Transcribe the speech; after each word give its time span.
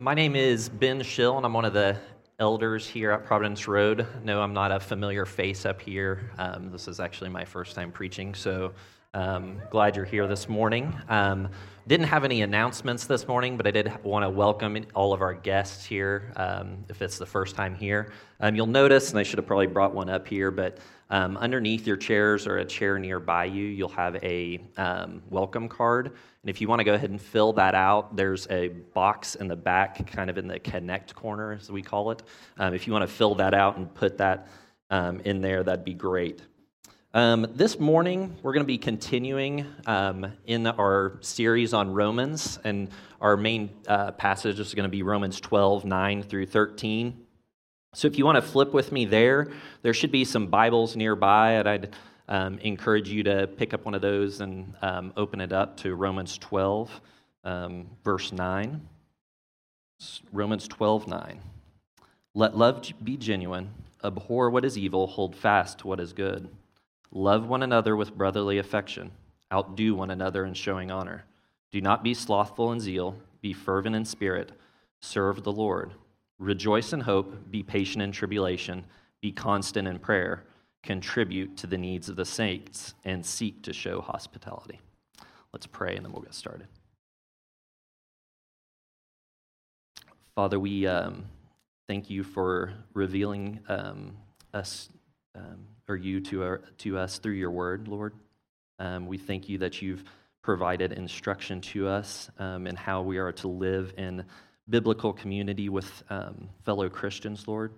My 0.00 0.14
name 0.14 0.36
is 0.36 0.68
Ben 0.68 1.02
Schill, 1.02 1.38
and 1.38 1.44
I'm 1.44 1.52
one 1.52 1.64
of 1.64 1.72
the 1.72 1.96
elders 2.38 2.86
here 2.86 3.10
at 3.10 3.24
Providence 3.24 3.66
Road. 3.66 4.06
No, 4.22 4.40
I'm 4.40 4.54
not 4.54 4.70
a 4.70 4.78
familiar 4.78 5.26
face 5.26 5.66
up 5.66 5.82
here. 5.82 6.30
Um, 6.38 6.70
this 6.70 6.86
is 6.86 7.00
actually 7.00 7.30
my 7.30 7.44
first 7.44 7.74
time 7.74 7.90
preaching, 7.90 8.32
so 8.32 8.74
um, 9.12 9.60
glad 9.72 9.96
you're 9.96 10.04
here 10.04 10.28
this 10.28 10.48
morning. 10.48 10.96
Um, 11.08 11.48
didn't 11.88 12.06
have 12.06 12.24
any 12.24 12.42
announcements 12.42 13.06
this 13.06 13.26
morning, 13.26 13.56
but 13.56 13.66
I 13.66 13.72
did 13.72 13.92
want 14.04 14.22
to 14.22 14.30
welcome 14.30 14.78
all 14.94 15.12
of 15.12 15.20
our 15.20 15.34
guests 15.34 15.84
here 15.84 16.32
um, 16.36 16.84
if 16.88 17.02
it's 17.02 17.18
the 17.18 17.26
first 17.26 17.56
time 17.56 17.74
here. 17.74 18.12
Um, 18.38 18.54
you'll 18.54 18.66
notice, 18.66 19.10
and 19.10 19.18
I 19.18 19.24
should 19.24 19.40
have 19.40 19.46
probably 19.46 19.66
brought 19.66 19.92
one 19.92 20.08
up 20.08 20.28
here, 20.28 20.52
but 20.52 20.78
um, 21.10 21.36
underneath 21.36 21.86
your 21.86 21.96
chairs 21.96 22.46
or 22.46 22.58
a 22.58 22.64
chair 22.64 22.98
nearby 22.98 23.46
you, 23.46 23.64
you'll 23.64 23.88
have 23.88 24.16
a 24.16 24.60
um, 24.76 25.22
welcome 25.30 25.68
card. 25.68 26.06
And 26.06 26.50
if 26.50 26.60
you 26.60 26.68
want 26.68 26.80
to 26.80 26.84
go 26.84 26.94
ahead 26.94 27.10
and 27.10 27.20
fill 27.20 27.54
that 27.54 27.74
out, 27.74 28.14
there's 28.14 28.46
a 28.50 28.68
box 28.68 29.34
in 29.34 29.48
the 29.48 29.56
back, 29.56 30.06
kind 30.10 30.28
of 30.28 30.38
in 30.38 30.46
the 30.46 30.58
connect 30.58 31.14
corner, 31.14 31.52
as 31.52 31.70
we 31.70 31.82
call 31.82 32.10
it. 32.10 32.22
Um, 32.58 32.74
if 32.74 32.86
you 32.86 32.92
want 32.92 33.08
to 33.08 33.14
fill 33.14 33.34
that 33.36 33.54
out 33.54 33.76
and 33.76 33.92
put 33.94 34.18
that 34.18 34.48
um, 34.90 35.20
in 35.20 35.40
there, 35.40 35.62
that'd 35.62 35.84
be 35.84 35.94
great. 35.94 36.42
Um, 37.14 37.46
this 37.54 37.80
morning, 37.80 38.36
we're 38.42 38.52
going 38.52 38.64
to 38.64 38.66
be 38.66 38.76
continuing 38.76 39.66
um, 39.86 40.30
in 40.44 40.66
our 40.66 41.16
series 41.22 41.72
on 41.72 41.90
Romans, 41.90 42.58
and 42.64 42.90
our 43.18 43.34
main 43.36 43.70
uh, 43.86 44.12
passage 44.12 44.60
is 44.60 44.74
going 44.74 44.84
to 44.84 44.90
be 44.90 45.02
Romans 45.02 45.40
12, 45.40 45.86
9 45.86 46.22
through 46.22 46.46
13. 46.46 47.26
So 47.98 48.06
if 48.06 48.16
you 48.16 48.24
want 48.24 48.36
to 48.36 48.42
flip 48.42 48.72
with 48.72 48.92
me 48.92 49.06
there, 49.06 49.48
there 49.82 49.92
should 49.92 50.12
be 50.12 50.24
some 50.24 50.46
Bibles 50.46 50.94
nearby, 50.94 51.54
and 51.54 51.68
I'd 51.68 51.96
um, 52.28 52.60
encourage 52.60 53.08
you 53.08 53.24
to 53.24 53.48
pick 53.48 53.74
up 53.74 53.84
one 53.84 53.94
of 53.94 54.00
those 54.00 54.40
and 54.40 54.72
um, 54.82 55.12
open 55.16 55.40
it 55.40 55.52
up 55.52 55.76
to 55.78 55.96
Romans 55.96 56.38
12, 56.38 57.00
um, 57.42 57.88
verse 58.04 58.30
9. 58.30 58.88
Romans 60.32 60.68
12, 60.68 61.08
9. 61.08 61.40
Let 62.34 62.56
love 62.56 62.88
be 63.02 63.16
genuine, 63.16 63.70
abhor 64.04 64.48
what 64.48 64.64
is 64.64 64.78
evil, 64.78 65.08
hold 65.08 65.34
fast 65.34 65.80
to 65.80 65.88
what 65.88 65.98
is 65.98 66.12
good. 66.12 66.48
Love 67.10 67.48
one 67.48 67.64
another 67.64 67.96
with 67.96 68.16
brotherly 68.16 68.58
affection, 68.58 69.10
outdo 69.52 69.96
one 69.96 70.12
another 70.12 70.44
in 70.44 70.54
showing 70.54 70.92
honor. 70.92 71.24
Do 71.72 71.80
not 71.80 72.04
be 72.04 72.14
slothful 72.14 72.70
in 72.70 72.78
zeal, 72.78 73.16
be 73.40 73.52
fervent 73.52 73.96
in 73.96 74.04
spirit, 74.04 74.52
serve 75.00 75.42
the 75.42 75.50
Lord. 75.50 75.94
Rejoice 76.38 76.92
in 76.92 77.00
hope, 77.00 77.50
be 77.50 77.62
patient 77.62 78.02
in 78.02 78.12
tribulation, 78.12 78.84
be 79.20 79.32
constant 79.32 79.88
in 79.88 79.98
prayer 79.98 80.44
contribute 80.82 81.56
to 81.56 81.66
the 81.66 81.78
needs 81.78 82.08
of 82.08 82.16
the 82.16 82.24
saints, 82.24 82.94
and 83.04 83.24
seek 83.24 83.62
to 83.62 83.72
show 83.72 84.00
hospitality. 84.00 84.80
Let's 85.52 85.66
pray 85.66 85.96
and 85.96 86.04
then 86.04 86.12
we'll 86.12 86.22
get 86.22 86.34
started. 86.34 86.66
Father, 90.34 90.58
we 90.60 90.86
um, 90.86 91.24
thank 91.88 92.08
you 92.08 92.22
for 92.22 92.72
revealing 92.94 93.60
um, 93.68 94.16
us 94.54 94.88
um, 95.34 95.58
or 95.88 95.96
you 95.96 96.20
to, 96.20 96.42
our, 96.42 96.58
to 96.78 96.96
us 96.96 97.18
through 97.18 97.32
your 97.32 97.50
word, 97.50 97.88
Lord. 97.88 98.14
Um, 98.78 99.06
we 99.06 99.18
thank 99.18 99.48
you 99.48 99.58
that 99.58 99.82
you've 99.82 100.04
provided 100.42 100.92
instruction 100.92 101.60
to 101.60 101.88
us 101.88 102.30
um, 102.38 102.66
in 102.66 102.76
how 102.76 103.02
we 103.02 103.18
are 103.18 103.32
to 103.32 103.48
live 103.48 103.92
in 103.98 104.24
biblical 104.68 105.12
community 105.12 105.68
with 105.68 106.02
um, 106.10 106.48
fellow 106.64 106.88
Christians, 106.88 107.48
Lord. 107.48 107.72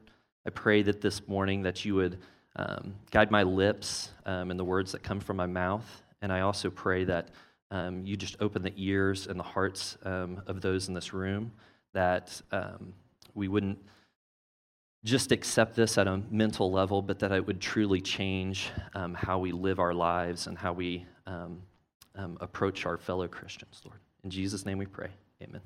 I 0.47 0.51
pray 0.51 0.83
that 0.83 1.01
this 1.01 1.27
morning 1.29 1.63
that 1.63 1.85
you 1.85 1.95
would 1.95 2.19
um, 2.57 2.95
guide 3.11 3.31
my 3.31 3.43
lips 3.43 4.11
um, 4.27 4.51
and 4.51 4.59
the 4.59 4.65
words 4.65 4.93
that 4.93 5.03
come 5.03 5.21
from 5.21 5.37
my 5.37 5.47
mouth. 5.47 6.03
And 6.23 6.33
I 6.33 6.41
also 6.41 6.71
pray 6.71 7.05
that 7.05 7.29
um, 7.71 8.05
you 8.05 8.17
just 8.17 8.37
open 8.41 8.63
the 8.63 8.73
ears 8.77 9.27
and 9.27 9.39
the 9.39 9.45
hearts 9.45 9.97
um, 10.05 10.43
of 10.47 10.61
those 10.61 10.89
in 10.89 10.95
this 10.95 11.13
room, 11.13 11.53
that 11.93 12.41
um, 12.51 12.93
we 13.35 13.49
wouldn't 13.49 13.79
just 15.05 15.33
accept 15.33 15.77
this 15.77 15.97
at 15.97 16.07
a 16.07 16.21
mental 16.31 16.71
level, 16.73 17.01
but 17.01 17.21
that 17.21 17.33
it 17.33 17.47
would 17.47 17.61
truly 17.61 18.01
change 18.01 18.71
how 19.15 19.39
we 19.39 19.53
live 19.53 19.79
our 19.79 19.95
lives 19.95 20.47
and 20.47 20.59
how 20.59 20.73
we 20.73 21.07
approach 22.41 22.85
our 22.85 22.99
fellow 22.99 23.27
Christians, 23.27 23.81
Lord. 23.85 23.99
In 24.25 24.31
Jesus' 24.31 24.67
name 24.67 24.77
we 24.77 24.85
pray. 24.85 25.09
Amen. 25.43 25.63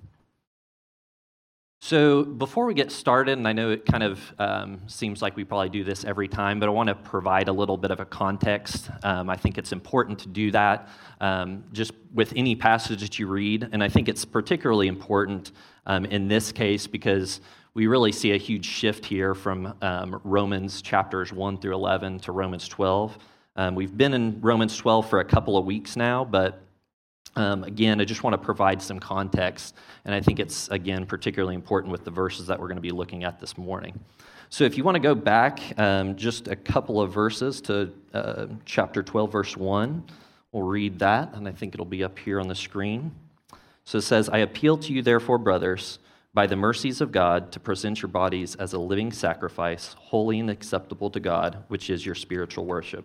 So, 1.86 2.24
before 2.24 2.64
we 2.64 2.72
get 2.72 2.90
started, 2.90 3.36
and 3.36 3.46
I 3.46 3.52
know 3.52 3.68
it 3.70 3.84
kind 3.84 4.02
of 4.02 4.18
um, 4.38 4.80
seems 4.86 5.20
like 5.20 5.36
we 5.36 5.44
probably 5.44 5.68
do 5.68 5.84
this 5.84 6.02
every 6.06 6.28
time, 6.28 6.58
but 6.58 6.66
I 6.66 6.72
want 6.72 6.88
to 6.88 6.94
provide 6.94 7.48
a 7.48 7.52
little 7.52 7.76
bit 7.76 7.90
of 7.90 8.00
a 8.00 8.06
context. 8.06 8.88
Um, 9.02 9.28
I 9.28 9.36
think 9.36 9.58
it's 9.58 9.70
important 9.70 10.18
to 10.20 10.28
do 10.28 10.50
that 10.52 10.88
um, 11.20 11.62
just 11.74 11.92
with 12.14 12.32
any 12.36 12.56
passage 12.56 13.02
that 13.02 13.18
you 13.18 13.26
read, 13.26 13.68
and 13.70 13.84
I 13.84 13.90
think 13.90 14.08
it's 14.08 14.24
particularly 14.24 14.88
important 14.88 15.52
um, 15.84 16.06
in 16.06 16.26
this 16.26 16.52
case 16.52 16.86
because 16.86 17.42
we 17.74 17.86
really 17.86 18.12
see 18.12 18.32
a 18.32 18.38
huge 18.38 18.64
shift 18.64 19.04
here 19.04 19.34
from 19.34 19.74
um, 19.82 20.22
Romans 20.24 20.80
chapters 20.80 21.34
1 21.34 21.58
through 21.58 21.74
11 21.74 22.20
to 22.20 22.32
Romans 22.32 22.66
12. 22.66 23.18
Um, 23.56 23.74
we've 23.74 23.94
been 23.94 24.14
in 24.14 24.40
Romans 24.40 24.74
12 24.78 25.10
for 25.10 25.20
a 25.20 25.24
couple 25.26 25.58
of 25.58 25.66
weeks 25.66 25.96
now, 25.96 26.24
but 26.24 26.63
um, 27.36 27.64
again, 27.64 28.00
I 28.00 28.04
just 28.04 28.22
want 28.22 28.34
to 28.34 28.38
provide 28.38 28.80
some 28.80 29.00
context, 29.00 29.74
and 30.04 30.14
I 30.14 30.20
think 30.20 30.38
it's, 30.38 30.68
again, 30.68 31.06
particularly 31.06 31.54
important 31.54 31.90
with 31.90 32.04
the 32.04 32.10
verses 32.10 32.46
that 32.46 32.60
we're 32.60 32.68
going 32.68 32.76
to 32.76 32.82
be 32.82 32.90
looking 32.90 33.24
at 33.24 33.40
this 33.40 33.58
morning. 33.58 33.98
So, 34.50 34.64
if 34.64 34.76
you 34.76 34.84
want 34.84 34.94
to 34.94 35.00
go 35.00 35.14
back 35.14 35.60
um, 35.78 36.16
just 36.16 36.48
a 36.48 36.54
couple 36.54 37.00
of 37.00 37.12
verses 37.12 37.60
to 37.62 37.92
uh, 38.12 38.46
chapter 38.64 39.02
12, 39.02 39.32
verse 39.32 39.56
1, 39.56 40.04
we'll 40.52 40.62
read 40.62 40.98
that, 41.00 41.34
and 41.34 41.48
I 41.48 41.52
think 41.52 41.74
it'll 41.74 41.86
be 41.86 42.04
up 42.04 42.18
here 42.18 42.40
on 42.40 42.46
the 42.46 42.54
screen. 42.54 43.12
So 43.84 43.98
it 43.98 44.02
says, 44.02 44.28
I 44.28 44.38
appeal 44.38 44.78
to 44.78 44.92
you, 44.92 45.02
therefore, 45.02 45.38
brothers, 45.38 45.98
by 46.32 46.46
the 46.46 46.56
mercies 46.56 47.00
of 47.00 47.12
God, 47.12 47.52
to 47.52 47.60
present 47.60 48.00
your 48.00 48.08
bodies 48.08 48.54
as 48.56 48.72
a 48.72 48.78
living 48.78 49.12
sacrifice, 49.12 49.94
holy 49.98 50.40
and 50.40 50.50
acceptable 50.50 51.10
to 51.10 51.20
God, 51.20 51.64
which 51.68 51.90
is 51.90 52.04
your 52.04 52.14
spiritual 52.14 52.64
worship. 52.64 53.04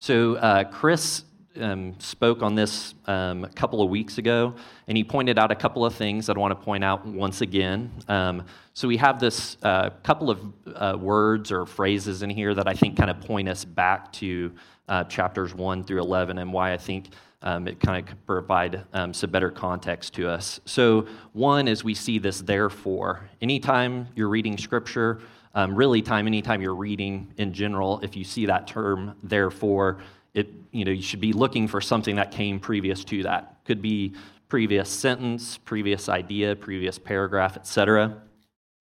So, 0.00 0.34
uh, 0.36 0.64
Chris 0.64 1.24
um, 1.60 1.94
spoke 1.98 2.42
on 2.42 2.54
this 2.54 2.94
um, 3.06 3.44
a 3.44 3.48
couple 3.48 3.82
of 3.82 3.90
weeks 3.90 4.18
ago, 4.18 4.54
and 4.88 4.96
he 4.96 5.04
pointed 5.04 5.38
out 5.38 5.50
a 5.50 5.54
couple 5.54 5.84
of 5.84 5.94
things 5.94 6.26
that 6.26 6.36
I 6.36 6.40
want 6.40 6.58
to 6.58 6.64
point 6.64 6.84
out 6.84 7.06
once 7.06 7.40
again. 7.40 7.92
Um, 8.08 8.44
so 8.72 8.88
we 8.88 8.96
have 8.96 9.20
this 9.20 9.56
uh, 9.62 9.90
couple 10.02 10.30
of 10.30 10.40
uh, 10.74 10.96
words 10.98 11.52
or 11.52 11.66
phrases 11.66 12.22
in 12.22 12.30
here 12.30 12.54
that 12.54 12.66
I 12.66 12.74
think 12.74 12.96
kind 12.96 13.10
of 13.10 13.20
point 13.20 13.48
us 13.48 13.64
back 13.64 14.12
to 14.14 14.52
uh, 14.88 15.04
chapters 15.04 15.54
1 15.54 15.84
through 15.84 16.00
11 16.00 16.38
and 16.38 16.52
why 16.52 16.72
I 16.72 16.76
think 16.76 17.10
um, 17.42 17.68
it 17.68 17.78
kind 17.78 18.08
of 18.08 18.26
provide 18.26 18.84
um, 18.92 19.12
some 19.12 19.30
better 19.30 19.50
context 19.50 20.14
to 20.14 20.28
us. 20.28 20.60
So 20.64 21.06
one 21.32 21.68
is 21.68 21.84
we 21.84 21.94
see 21.94 22.18
this 22.18 22.40
therefore. 22.40 23.28
Anytime 23.40 24.08
you're 24.16 24.28
reading 24.28 24.56
scripture, 24.56 25.20
um, 25.54 25.74
really 25.74 26.02
time 26.02 26.26
anytime 26.26 26.62
you're 26.62 26.74
reading 26.74 27.32
in 27.36 27.52
general, 27.52 28.00
if 28.02 28.16
you 28.16 28.24
see 28.24 28.46
that 28.46 28.66
term 28.66 29.14
therefore, 29.22 29.98
it, 30.34 30.48
you 30.72 30.84
know, 30.84 30.90
you 30.90 31.02
should 31.02 31.20
be 31.20 31.32
looking 31.32 31.68
for 31.68 31.80
something 31.80 32.16
that 32.16 32.30
came 32.30 32.60
previous 32.60 33.04
to 33.04 33.22
that. 33.22 33.56
Could 33.64 33.80
be 33.80 34.14
previous 34.48 34.90
sentence, 34.90 35.58
previous 35.58 36.08
idea, 36.08 36.54
previous 36.54 36.98
paragraph, 36.98 37.56
etc. 37.56 38.20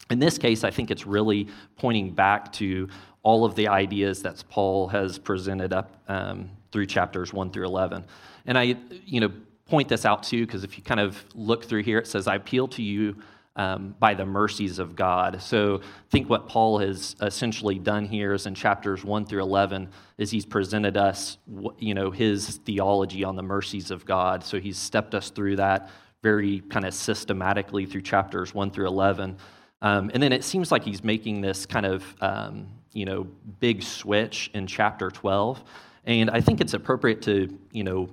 In 0.09 0.19
this 0.19 0.37
case, 0.37 0.63
I 0.63 0.71
think 0.71 0.91
it's 0.91 1.05
really 1.05 1.47
pointing 1.77 2.11
back 2.11 2.51
to 2.53 2.89
all 3.21 3.45
of 3.45 3.55
the 3.55 3.69
ideas 3.69 4.21
that 4.23 4.43
Paul 4.49 4.87
has 4.89 5.17
presented 5.17 5.71
up 5.71 5.95
um, 6.09 6.49
through 6.71 6.87
chapters 6.87 7.31
1 7.31 7.51
through 7.51 7.65
11. 7.65 8.03
And 8.45 8.57
I, 8.57 8.75
you 9.05 9.21
know, 9.21 9.31
point 9.65 9.87
this 9.87 10.05
out 10.05 10.23
too, 10.23 10.45
because 10.45 10.63
if 10.63 10.77
you 10.77 10.83
kind 10.83 10.99
of 10.99 11.23
look 11.33 11.63
through 11.63 11.83
here, 11.83 11.99
it 11.99 12.07
says, 12.07 12.27
I 12.27 12.35
appeal 12.35 12.67
to 12.69 12.83
you 12.83 13.15
um, 13.55 13.95
by 13.99 14.13
the 14.13 14.25
mercies 14.25 14.79
of 14.79 14.95
God. 14.95 15.41
So 15.41 15.79
I 15.81 16.09
think 16.09 16.29
what 16.29 16.47
Paul 16.47 16.79
has 16.79 17.15
essentially 17.21 17.77
done 17.77 18.05
here 18.05 18.33
is 18.33 18.45
in 18.45 18.55
chapters 18.55 19.03
1 19.03 19.25
through 19.25 19.41
11 19.41 19.89
is 20.17 20.31
he's 20.31 20.45
presented 20.45 20.97
us, 20.97 21.37
you 21.77 21.93
know, 21.93 22.09
his 22.09 22.57
theology 22.65 23.23
on 23.23 23.35
the 23.35 23.43
mercies 23.43 23.91
of 23.91 24.05
God. 24.05 24.43
So 24.43 24.59
he's 24.59 24.77
stepped 24.77 25.13
us 25.13 25.29
through 25.29 25.57
that 25.57 25.89
very 26.23 26.61
kind 26.69 26.85
of 26.85 26.93
systematically 26.93 27.85
through 27.85 28.01
chapters 28.01 28.55
1 28.55 28.71
through 28.71 28.87
11. 28.87 29.37
Um, 29.81 30.09
and 30.13 30.23
then 30.23 30.31
it 30.31 30.43
seems 30.43 30.71
like 30.71 30.83
he's 30.83 31.03
making 31.03 31.41
this 31.41 31.65
kind 31.65 31.85
of, 31.85 32.03
um, 32.21 32.67
you 32.93 33.05
know, 33.05 33.27
big 33.59 33.83
switch 33.83 34.49
in 34.53 34.65
chapter 34.65 35.11
12. 35.11 35.63
And 36.05 36.29
I 36.29 36.41
think 36.41 36.61
it's 36.61 36.73
appropriate 36.73 37.21
to, 37.23 37.55
you 37.71 37.83
know, 37.83 38.09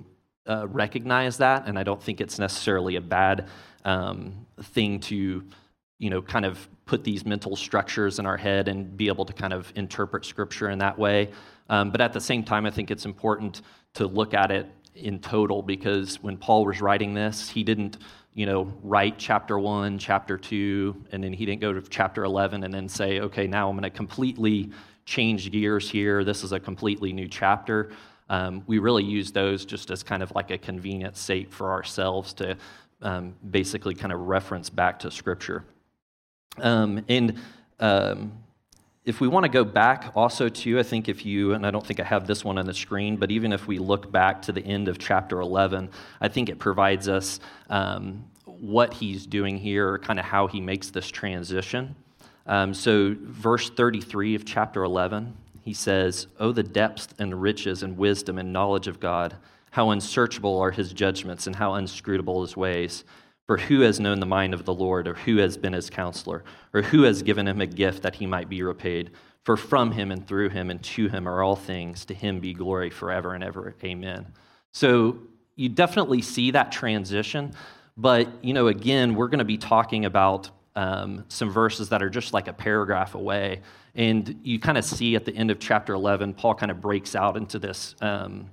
uh, 0.47 0.67
recognize 0.67 1.37
that. 1.37 1.67
And 1.67 1.77
I 1.77 1.83
don't 1.83 2.01
think 2.01 2.21
it's 2.21 2.39
necessarily 2.39 2.95
a 2.95 3.01
bad 3.01 3.47
um, 3.85 4.45
thing 4.61 4.99
to, 5.01 5.43
you 5.99 6.09
know, 6.09 6.21
kind 6.21 6.45
of 6.45 6.67
put 6.85 7.03
these 7.03 7.25
mental 7.25 7.55
structures 7.55 8.19
in 8.19 8.25
our 8.25 8.37
head 8.37 8.67
and 8.67 8.97
be 8.97 9.07
able 9.07 9.25
to 9.25 9.33
kind 9.33 9.53
of 9.53 9.71
interpret 9.75 10.25
scripture 10.25 10.69
in 10.69 10.79
that 10.79 10.97
way. 10.97 11.29
Um, 11.69 11.91
but 11.91 12.01
at 12.01 12.11
the 12.13 12.19
same 12.19 12.43
time, 12.43 12.65
I 12.65 12.71
think 12.71 12.91
it's 12.91 13.05
important 13.05 13.61
to 13.93 14.07
look 14.07 14.33
at 14.33 14.51
it 14.51 14.67
in 14.95 15.19
total 15.19 15.61
because 15.61 16.21
when 16.21 16.37
Paul 16.37 16.65
was 16.65 16.81
writing 16.81 17.13
this, 17.13 17.49
he 17.49 17.63
didn't, 17.63 17.97
you 18.33 18.45
know, 18.45 18.73
write 18.83 19.17
chapter 19.17 19.57
one, 19.57 19.97
chapter 19.97 20.37
two, 20.37 21.01
and 21.11 21.23
then 21.23 21.33
he 21.33 21.45
didn't 21.45 21.61
go 21.61 21.71
to 21.71 21.81
chapter 21.81 22.23
11 22.23 22.63
and 22.63 22.73
then 22.73 22.89
say, 22.89 23.19
okay, 23.21 23.47
now 23.47 23.69
I'm 23.69 23.75
going 23.75 23.83
to 23.83 23.89
completely 23.89 24.71
change 25.05 25.51
gears 25.51 25.89
here. 25.89 26.23
This 26.23 26.43
is 26.43 26.51
a 26.51 26.59
completely 26.59 27.13
new 27.13 27.27
chapter. 27.27 27.91
Um, 28.31 28.63
we 28.65 28.79
really 28.79 29.03
use 29.03 29.33
those 29.33 29.65
just 29.65 29.91
as 29.91 30.03
kind 30.03 30.23
of 30.23 30.31
like 30.33 30.51
a 30.51 30.57
convenient 30.57 31.17
sake 31.17 31.51
for 31.51 31.71
ourselves 31.71 32.31
to 32.35 32.55
um, 33.01 33.35
basically 33.51 33.93
kind 33.93 34.13
of 34.13 34.21
reference 34.21 34.69
back 34.69 34.99
to 34.99 35.11
Scripture. 35.11 35.65
Um, 36.57 37.03
and 37.09 37.37
um, 37.81 38.31
if 39.03 39.19
we 39.19 39.27
want 39.27 39.43
to 39.43 39.49
go 39.49 39.65
back 39.65 40.13
also 40.15 40.47
to, 40.47 40.79
I 40.79 40.83
think 40.83 41.09
if 41.09 41.25
you, 41.25 41.51
and 41.51 41.67
I 41.67 41.71
don't 41.71 41.85
think 41.85 41.99
I 41.99 42.05
have 42.05 42.25
this 42.25 42.45
one 42.45 42.57
on 42.57 42.65
the 42.65 42.73
screen, 42.73 43.17
but 43.17 43.31
even 43.31 43.51
if 43.51 43.67
we 43.67 43.79
look 43.79 44.09
back 44.09 44.41
to 44.43 44.53
the 44.53 44.65
end 44.65 44.87
of 44.87 44.97
chapter 44.97 45.41
11, 45.41 45.89
I 46.21 46.29
think 46.29 46.47
it 46.47 46.57
provides 46.57 47.09
us 47.09 47.41
um, 47.69 48.23
what 48.45 48.93
he's 48.93 49.25
doing 49.25 49.57
here, 49.57 49.97
kind 49.97 50.19
of 50.19 50.25
how 50.25 50.47
he 50.47 50.61
makes 50.61 50.89
this 50.89 51.09
transition. 51.09 51.97
Um, 52.47 52.73
so, 52.73 53.13
verse 53.19 53.69
33 53.69 54.35
of 54.35 54.45
chapter 54.45 54.83
11, 54.83 55.35
he 55.63 55.73
says, 55.73 56.27
Oh, 56.39 56.51
the 56.51 56.63
depth 56.63 57.13
and 57.19 57.41
riches 57.41 57.83
and 57.83 57.97
wisdom 57.97 58.37
and 58.37 58.51
knowledge 58.51 58.87
of 58.87 58.99
God! 58.99 59.35
How 59.71 59.91
unsearchable 59.91 60.59
are 60.59 60.71
his 60.71 60.91
judgments 60.91 61.47
and 61.47 61.55
how 61.55 61.75
inscrutable 61.75 62.41
his 62.41 62.57
ways! 62.57 63.03
For 63.47 63.57
who 63.57 63.81
has 63.81 63.99
known 63.99 64.19
the 64.19 64.25
mind 64.25 64.53
of 64.53 64.65
the 64.65 64.73
Lord, 64.73 65.07
or 65.07 65.13
who 65.13 65.37
has 65.37 65.57
been 65.57 65.73
his 65.73 65.89
counselor, 65.89 66.43
or 66.73 66.81
who 66.81 67.03
has 67.03 67.21
given 67.21 67.47
him 67.47 67.59
a 67.59 67.65
gift 67.65 68.03
that 68.03 68.15
he 68.15 68.25
might 68.25 68.49
be 68.49 68.63
repaid? 68.63 69.11
For 69.43 69.57
from 69.57 69.91
him 69.91 70.11
and 70.11 70.27
through 70.27 70.49
him 70.49 70.69
and 70.69 70.81
to 70.83 71.09
him 71.09 71.27
are 71.27 71.41
all 71.41 71.55
things. 71.55 72.05
To 72.05 72.13
him 72.13 72.39
be 72.39 72.53
glory 72.53 72.89
forever 72.89 73.33
and 73.33 73.43
ever. 73.43 73.75
Amen. 73.83 74.27
So 74.71 75.17
you 75.55 75.69
definitely 75.69 76.21
see 76.21 76.51
that 76.51 76.71
transition. 76.71 77.53
But, 77.97 78.29
you 78.43 78.53
know, 78.53 78.67
again, 78.67 79.15
we're 79.15 79.27
going 79.27 79.39
to 79.39 79.45
be 79.45 79.57
talking 79.57 80.05
about 80.05 80.49
um, 80.75 81.25
some 81.27 81.49
verses 81.49 81.89
that 81.89 82.01
are 82.01 82.09
just 82.09 82.33
like 82.33 82.47
a 82.47 82.53
paragraph 82.53 83.15
away. 83.15 83.61
And 83.95 84.39
you 84.43 84.59
kind 84.59 84.77
of 84.77 84.85
see 84.85 85.15
at 85.15 85.25
the 85.25 85.35
end 85.35 85.51
of 85.51 85.59
chapter 85.59 85.93
11, 85.93 86.33
Paul 86.35 86.55
kind 86.55 86.71
of 86.71 86.79
breaks 86.79 87.15
out 87.15 87.35
into 87.37 87.59
this. 87.59 87.95
Um, 88.01 88.49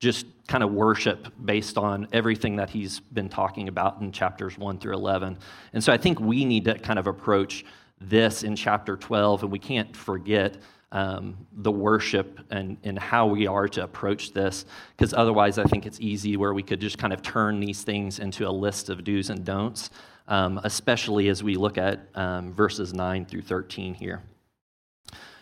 just 0.00 0.26
kind 0.48 0.64
of 0.64 0.72
worship 0.72 1.28
based 1.44 1.76
on 1.76 2.08
everything 2.12 2.56
that 2.56 2.70
he's 2.70 3.00
been 3.00 3.28
talking 3.28 3.68
about 3.68 4.00
in 4.00 4.10
chapters 4.10 4.56
1 4.56 4.78
through 4.78 4.94
11. 4.94 5.38
And 5.74 5.84
so 5.84 5.92
I 5.92 5.98
think 5.98 6.18
we 6.18 6.44
need 6.44 6.64
to 6.64 6.78
kind 6.78 6.98
of 6.98 7.06
approach 7.06 7.64
this 8.00 8.42
in 8.42 8.56
chapter 8.56 8.96
12, 8.96 9.42
and 9.42 9.52
we 9.52 9.58
can't 9.58 9.94
forget 9.94 10.56
um, 10.92 11.36
the 11.52 11.70
worship 11.70 12.40
and, 12.50 12.78
and 12.82 12.98
how 12.98 13.26
we 13.26 13.46
are 13.46 13.68
to 13.68 13.84
approach 13.84 14.32
this, 14.32 14.64
because 14.96 15.12
otherwise 15.12 15.58
I 15.58 15.64
think 15.64 15.84
it's 15.84 16.00
easy 16.00 16.36
where 16.38 16.54
we 16.54 16.62
could 16.62 16.80
just 16.80 16.98
kind 16.98 17.12
of 17.12 17.20
turn 17.20 17.60
these 17.60 17.82
things 17.82 18.18
into 18.18 18.48
a 18.48 18.50
list 18.50 18.88
of 18.88 19.04
do's 19.04 19.28
and 19.28 19.44
don'ts, 19.44 19.90
um, 20.30 20.60
especially 20.64 21.28
as 21.28 21.42
we 21.42 21.56
look 21.56 21.76
at 21.76 22.08
um, 22.14 22.54
verses 22.54 22.94
9 22.94 23.26
through 23.26 23.42
13 23.42 23.94
here. 23.94 24.22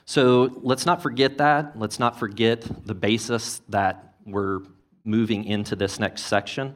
So 0.06 0.58
let's 0.62 0.86
not 0.86 1.02
forget 1.02 1.36
that. 1.38 1.78
Let's 1.78 2.00
not 2.00 2.18
forget 2.18 2.62
the 2.86 2.94
basis 2.94 3.60
that 3.68 4.14
we're 4.24 4.62
moving 5.04 5.44
into 5.44 5.76
this 5.76 6.00
next 6.00 6.22
section. 6.22 6.74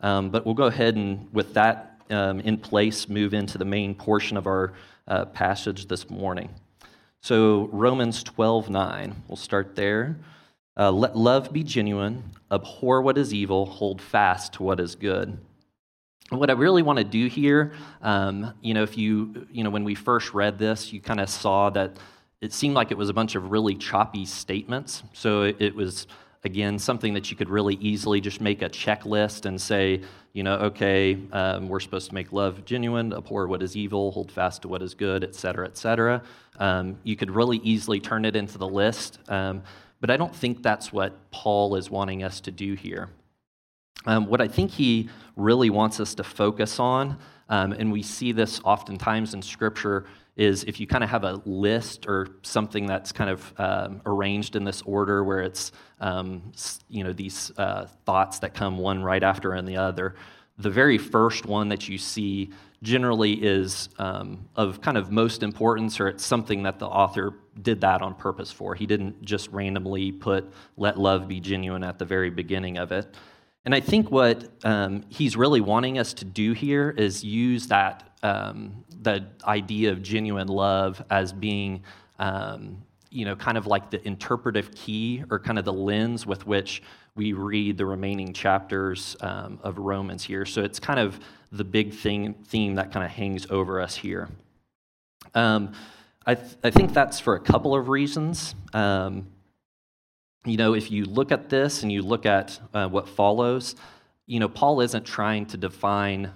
Um, 0.00 0.30
but 0.30 0.44
we'll 0.44 0.56
go 0.56 0.66
ahead 0.66 0.96
and, 0.96 1.32
with 1.32 1.54
that 1.54 2.00
um, 2.10 2.40
in 2.40 2.58
place, 2.58 3.08
move 3.08 3.32
into 3.32 3.56
the 3.56 3.64
main 3.64 3.94
portion 3.94 4.36
of 4.36 4.48
our 4.48 4.72
uh, 5.06 5.26
passage 5.26 5.86
this 5.86 6.10
morning. 6.10 6.50
So, 7.20 7.68
Romans 7.72 8.24
12 8.24 8.68
9, 8.68 9.22
we'll 9.28 9.36
start 9.36 9.76
there. 9.76 10.18
Uh, 10.76 10.90
Let 10.90 11.16
love 11.16 11.52
be 11.52 11.62
genuine, 11.62 12.24
abhor 12.50 13.00
what 13.00 13.16
is 13.16 13.32
evil, 13.32 13.66
hold 13.66 14.02
fast 14.02 14.54
to 14.54 14.64
what 14.64 14.80
is 14.80 14.96
good. 14.96 15.38
What 16.32 16.48
I 16.48 16.54
really 16.54 16.82
want 16.82 16.98
to 16.98 17.04
do 17.04 17.26
here, 17.26 17.72
um, 18.00 18.54
you 18.62 18.72
know, 18.72 18.82
if 18.82 18.96
you, 18.96 19.46
you 19.52 19.62
know, 19.62 19.68
when 19.68 19.84
we 19.84 19.94
first 19.94 20.32
read 20.32 20.58
this, 20.58 20.90
you 20.90 20.98
kind 20.98 21.20
of 21.20 21.28
saw 21.28 21.68
that 21.70 21.98
it 22.40 22.54
seemed 22.54 22.74
like 22.74 22.90
it 22.90 22.96
was 22.96 23.10
a 23.10 23.12
bunch 23.12 23.34
of 23.34 23.50
really 23.50 23.74
choppy 23.74 24.24
statements. 24.24 25.02
So 25.12 25.42
it, 25.42 25.74
was 25.74 26.06
again, 26.42 26.78
something 26.78 27.12
that 27.14 27.30
you 27.30 27.36
could 27.36 27.50
really 27.50 27.74
easily 27.74 28.20
just 28.20 28.40
make 28.40 28.62
a 28.62 28.70
checklist 28.70 29.44
and 29.44 29.60
say, 29.60 30.00
you 30.32 30.42
know, 30.42 30.54
okay, 30.54 31.18
um, 31.32 31.68
we're 31.68 31.80
supposed 31.80 32.08
to 32.08 32.14
make 32.14 32.32
love 32.32 32.64
genuine, 32.64 33.12
abhor 33.12 33.46
what 33.46 33.62
is 33.62 33.76
evil, 33.76 34.10
hold 34.10 34.32
fast 34.32 34.62
to 34.62 34.68
what 34.68 34.80
is 34.80 34.94
good, 34.94 35.22
et 35.22 35.34
cetera, 35.34 35.66
et 35.66 35.76
cetera. 35.76 36.22
Um, 36.58 36.98
you 37.04 37.14
could 37.14 37.30
really 37.30 37.58
easily 37.58 38.00
turn 38.00 38.24
it 38.24 38.36
into 38.36 38.56
the 38.56 38.66
list, 38.66 39.18
um, 39.28 39.62
but 40.00 40.10
I 40.10 40.16
don't 40.16 40.34
think 40.34 40.62
that's 40.62 40.92
what 40.92 41.12
Paul 41.30 41.76
is 41.76 41.90
wanting 41.90 42.24
us 42.24 42.40
to 42.40 42.50
do 42.50 42.72
here. 42.72 43.10
Um, 44.06 44.26
what 44.26 44.40
I 44.40 44.48
think 44.48 44.70
he 44.70 45.08
really 45.36 45.70
wants 45.70 46.00
us 46.00 46.14
to 46.16 46.24
focus 46.24 46.78
on, 46.78 47.18
um, 47.48 47.72
and 47.72 47.92
we 47.92 48.02
see 48.02 48.32
this 48.32 48.60
oftentimes 48.64 49.34
in 49.34 49.42
Scripture, 49.42 50.06
is 50.36 50.64
if 50.64 50.80
you 50.80 50.86
kind 50.86 51.04
of 51.04 51.10
have 51.10 51.24
a 51.24 51.42
list 51.44 52.06
or 52.06 52.28
something 52.42 52.86
that's 52.86 53.12
kind 53.12 53.28
of 53.28 53.52
um, 53.58 54.00
arranged 54.06 54.56
in 54.56 54.64
this 54.64 54.80
order 54.82 55.22
where 55.22 55.40
it's 55.40 55.72
um, 56.00 56.52
you 56.88 57.04
know 57.04 57.12
these 57.12 57.52
uh, 57.58 57.86
thoughts 58.06 58.38
that 58.38 58.54
come 58.54 58.78
one 58.78 59.02
right 59.02 59.22
after 59.22 59.52
and 59.52 59.68
the 59.68 59.76
other 59.76 60.14
the 60.58 60.70
very 60.70 60.98
first 60.98 61.46
one 61.46 61.68
that 61.68 61.88
you 61.88 61.98
see 61.98 62.50
generally 62.82 63.32
is 63.32 63.88
um, 63.98 64.48
of 64.56 64.80
kind 64.80 64.96
of 64.96 65.10
most 65.10 65.42
importance 65.42 66.00
or 66.00 66.08
it's 66.08 66.24
something 66.24 66.62
that 66.64 66.78
the 66.78 66.86
author 66.86 67.34
did 67.62 67.80
that 67.80 68.02
on 68.02 68.14
purpose 68.14 68.50
for. 68.50 68.74
He 68.74 68.86
didn't 68.86 69.22
just 69.22 69.48
randomly 69.50 70.10
put 70.10 70.52
let 70.76 70.98
love 70.98 71.28
be 71.28 71.40
genuine 71.40 71.84
at 71.84 71.98
the 71.98 72.04
very 72.04 72.30
beginning 72.30 72.78
of 72.78 72.92
it 72.92 73.14
and 73.64 73.74
i 73.74 73.80
think 73.80 74.10
what 74.10 74.48
um, 74.64 75.04
he's 75.08 75.36
really 75.36 75.60
wanting 75.60 75.98
us 75.98 76.12
to 76.14 76.24
do 76.24 76.52
here 76.52 76.90
is 76.90 77.24
use 77.24 77.66
that 77.68 78.12
um, 78.22 78.84
the 79.02 79.26
idea 79.44 79.90
of 79.90 80.02
genuine 80.02 80.48
love 80.48 81.02
as 81.10 81.32
being, 81.32 81.82
um, 82.18 82.82
you 83.10 83.24
know, 83.24 83.36
kind 83.36 83.58
of 83.58 83.66
like 83.66 83.90
the 83.90 84.04
interpretive 84.06 84.74
key 84.74 85.24
or 85.30 85.38
kind 85.38 85.58
of 85.58 85.64
the 85.64 85.72
lens 85.72 86.26
with 86.26 86.46
which 86.46 86.82
we 87.14 87.32
read 87.32 87.76
the 87.76 87.84
remaining 87.84 88.32
chapters 88.32 89.16
um, 89.20 89.58
of 89.62 89.78
Romans 89.78 90.24
here. 90.24 90.46
So 90.46 90.62
it's 90.62 90.78
kind 90.78 90.98
of 90.98 91.20
the 91.50 91.64
big 91.64 91.92
thing, 91.92 92.34
theme 92.46 92.76
that 92.76 92.92
kind 92.92 93.04
of 93.04 93.10
hangs 93.10 93.46
over 93.50 93.80
us 93.80 93.96
here. 93.96 94.28
Um, 95.34 95.72
I, 96.24 96.36
th- 96.36 96.56
I, 96.62 96.70
think 96.70 96.94
that's 96.94 97.18
for 97.20 97.34
a 97.34 97.40
couple 97.40 97.74
of 97.74 97.88
reasons. 97.88 98.54
You 100.44 100.56
know, 100.56 100.74
if 100.74 100.90
you 100.90 101.04
look 101.04 101.30
at 101.30 101.48
this 101.48 101.82
and 101.82 101.92
you 101.92 102.02
look 102.02 102.26
at 102.26 102.58
uh, 102.74 102.88
what 102.88 103.08
follows, 103.08 103.76
you 104.26 104.40
know, 104.40 104.48
Paul 104.48 104.80
isn't 104.80 105.04
trying 105.04 105.46
to 105.46 105.56
define 105.56 106.32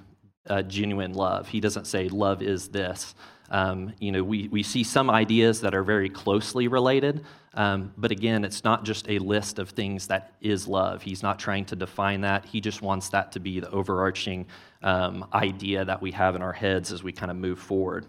uh, 0.49 0.63
genuine 0.63 1.13
love. 1.13 1.49
He 1.49 1.61
doesn't 1.61 1.87
say 1.87 2.09
love 2.09 2.41
is 2.41 2.69
this. 2.69 3.15
Um, 3.51 3.93
you 3.99 4.13
know, 4.13 4.23
we, 4.23 4.49
we 4.49 4.63
see 4.63 4.85
some 4.85 5.11
ideas 5.11 5.61
that 5.61 5.75
are 5.75 5.83
very 5.83 6.09
closely 6.09 6.69
related, 6.69 7.25
um, 7.55 7.93
but 7.97 8.11
again, 8.11 8.45
it's 8.45 8.65
not 8.65 8.85
just 8.85 9.09
a 9.09 9.19
list 9.19 9.59
of 9.59 9.71
things 9.71 10.09
that 10.09 10.35
is 10.41 10.69
love. 10.69 11.03
He's 11.03 11.23
not 11.23 11.39
trying 11.39 11.65
to 11.67 11.77
define 11.77 12.21
that. 12.21 12.45
He 12.45 12.61
just 12.61 12.83
wants 12.83 13.09
that 13.11 13.33
to 13.33 13.41
be 13.41 13.61
the 13.61 13.71
overarching 13.71 14.47
um, 14.83 15.27
idea 15.33 15.85
that 15.85 16.03
we 16.03 16.11
have 16.13 16.37
in 16.37 16.43
our 16.43 16.53
heads 16.53 16.93
as 16.93 17.03
we 17.03 17.13
kind 17.13 17.31
of 17.31 17.37
move 17.37 17.59
forward. 17.59 18.07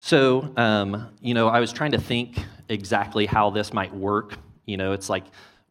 So, 0.00 0.52
um, 0.56 1.08
you 1.20 1.34
know, 1.34 1.48
I 1.48 1.60
was 1.60 1.72
trying 1.72 1.92
to 1.92 2.00
think 2.00 2.38
exactly 2.68 3.26
how 3.26 3.50
this 3.50 3.72
might 3.72 3.94
work. 3.94 4.38
You 4.66 4.76
know, 4.76 4.92
it's 4.92 5.08
like 5.08 5.24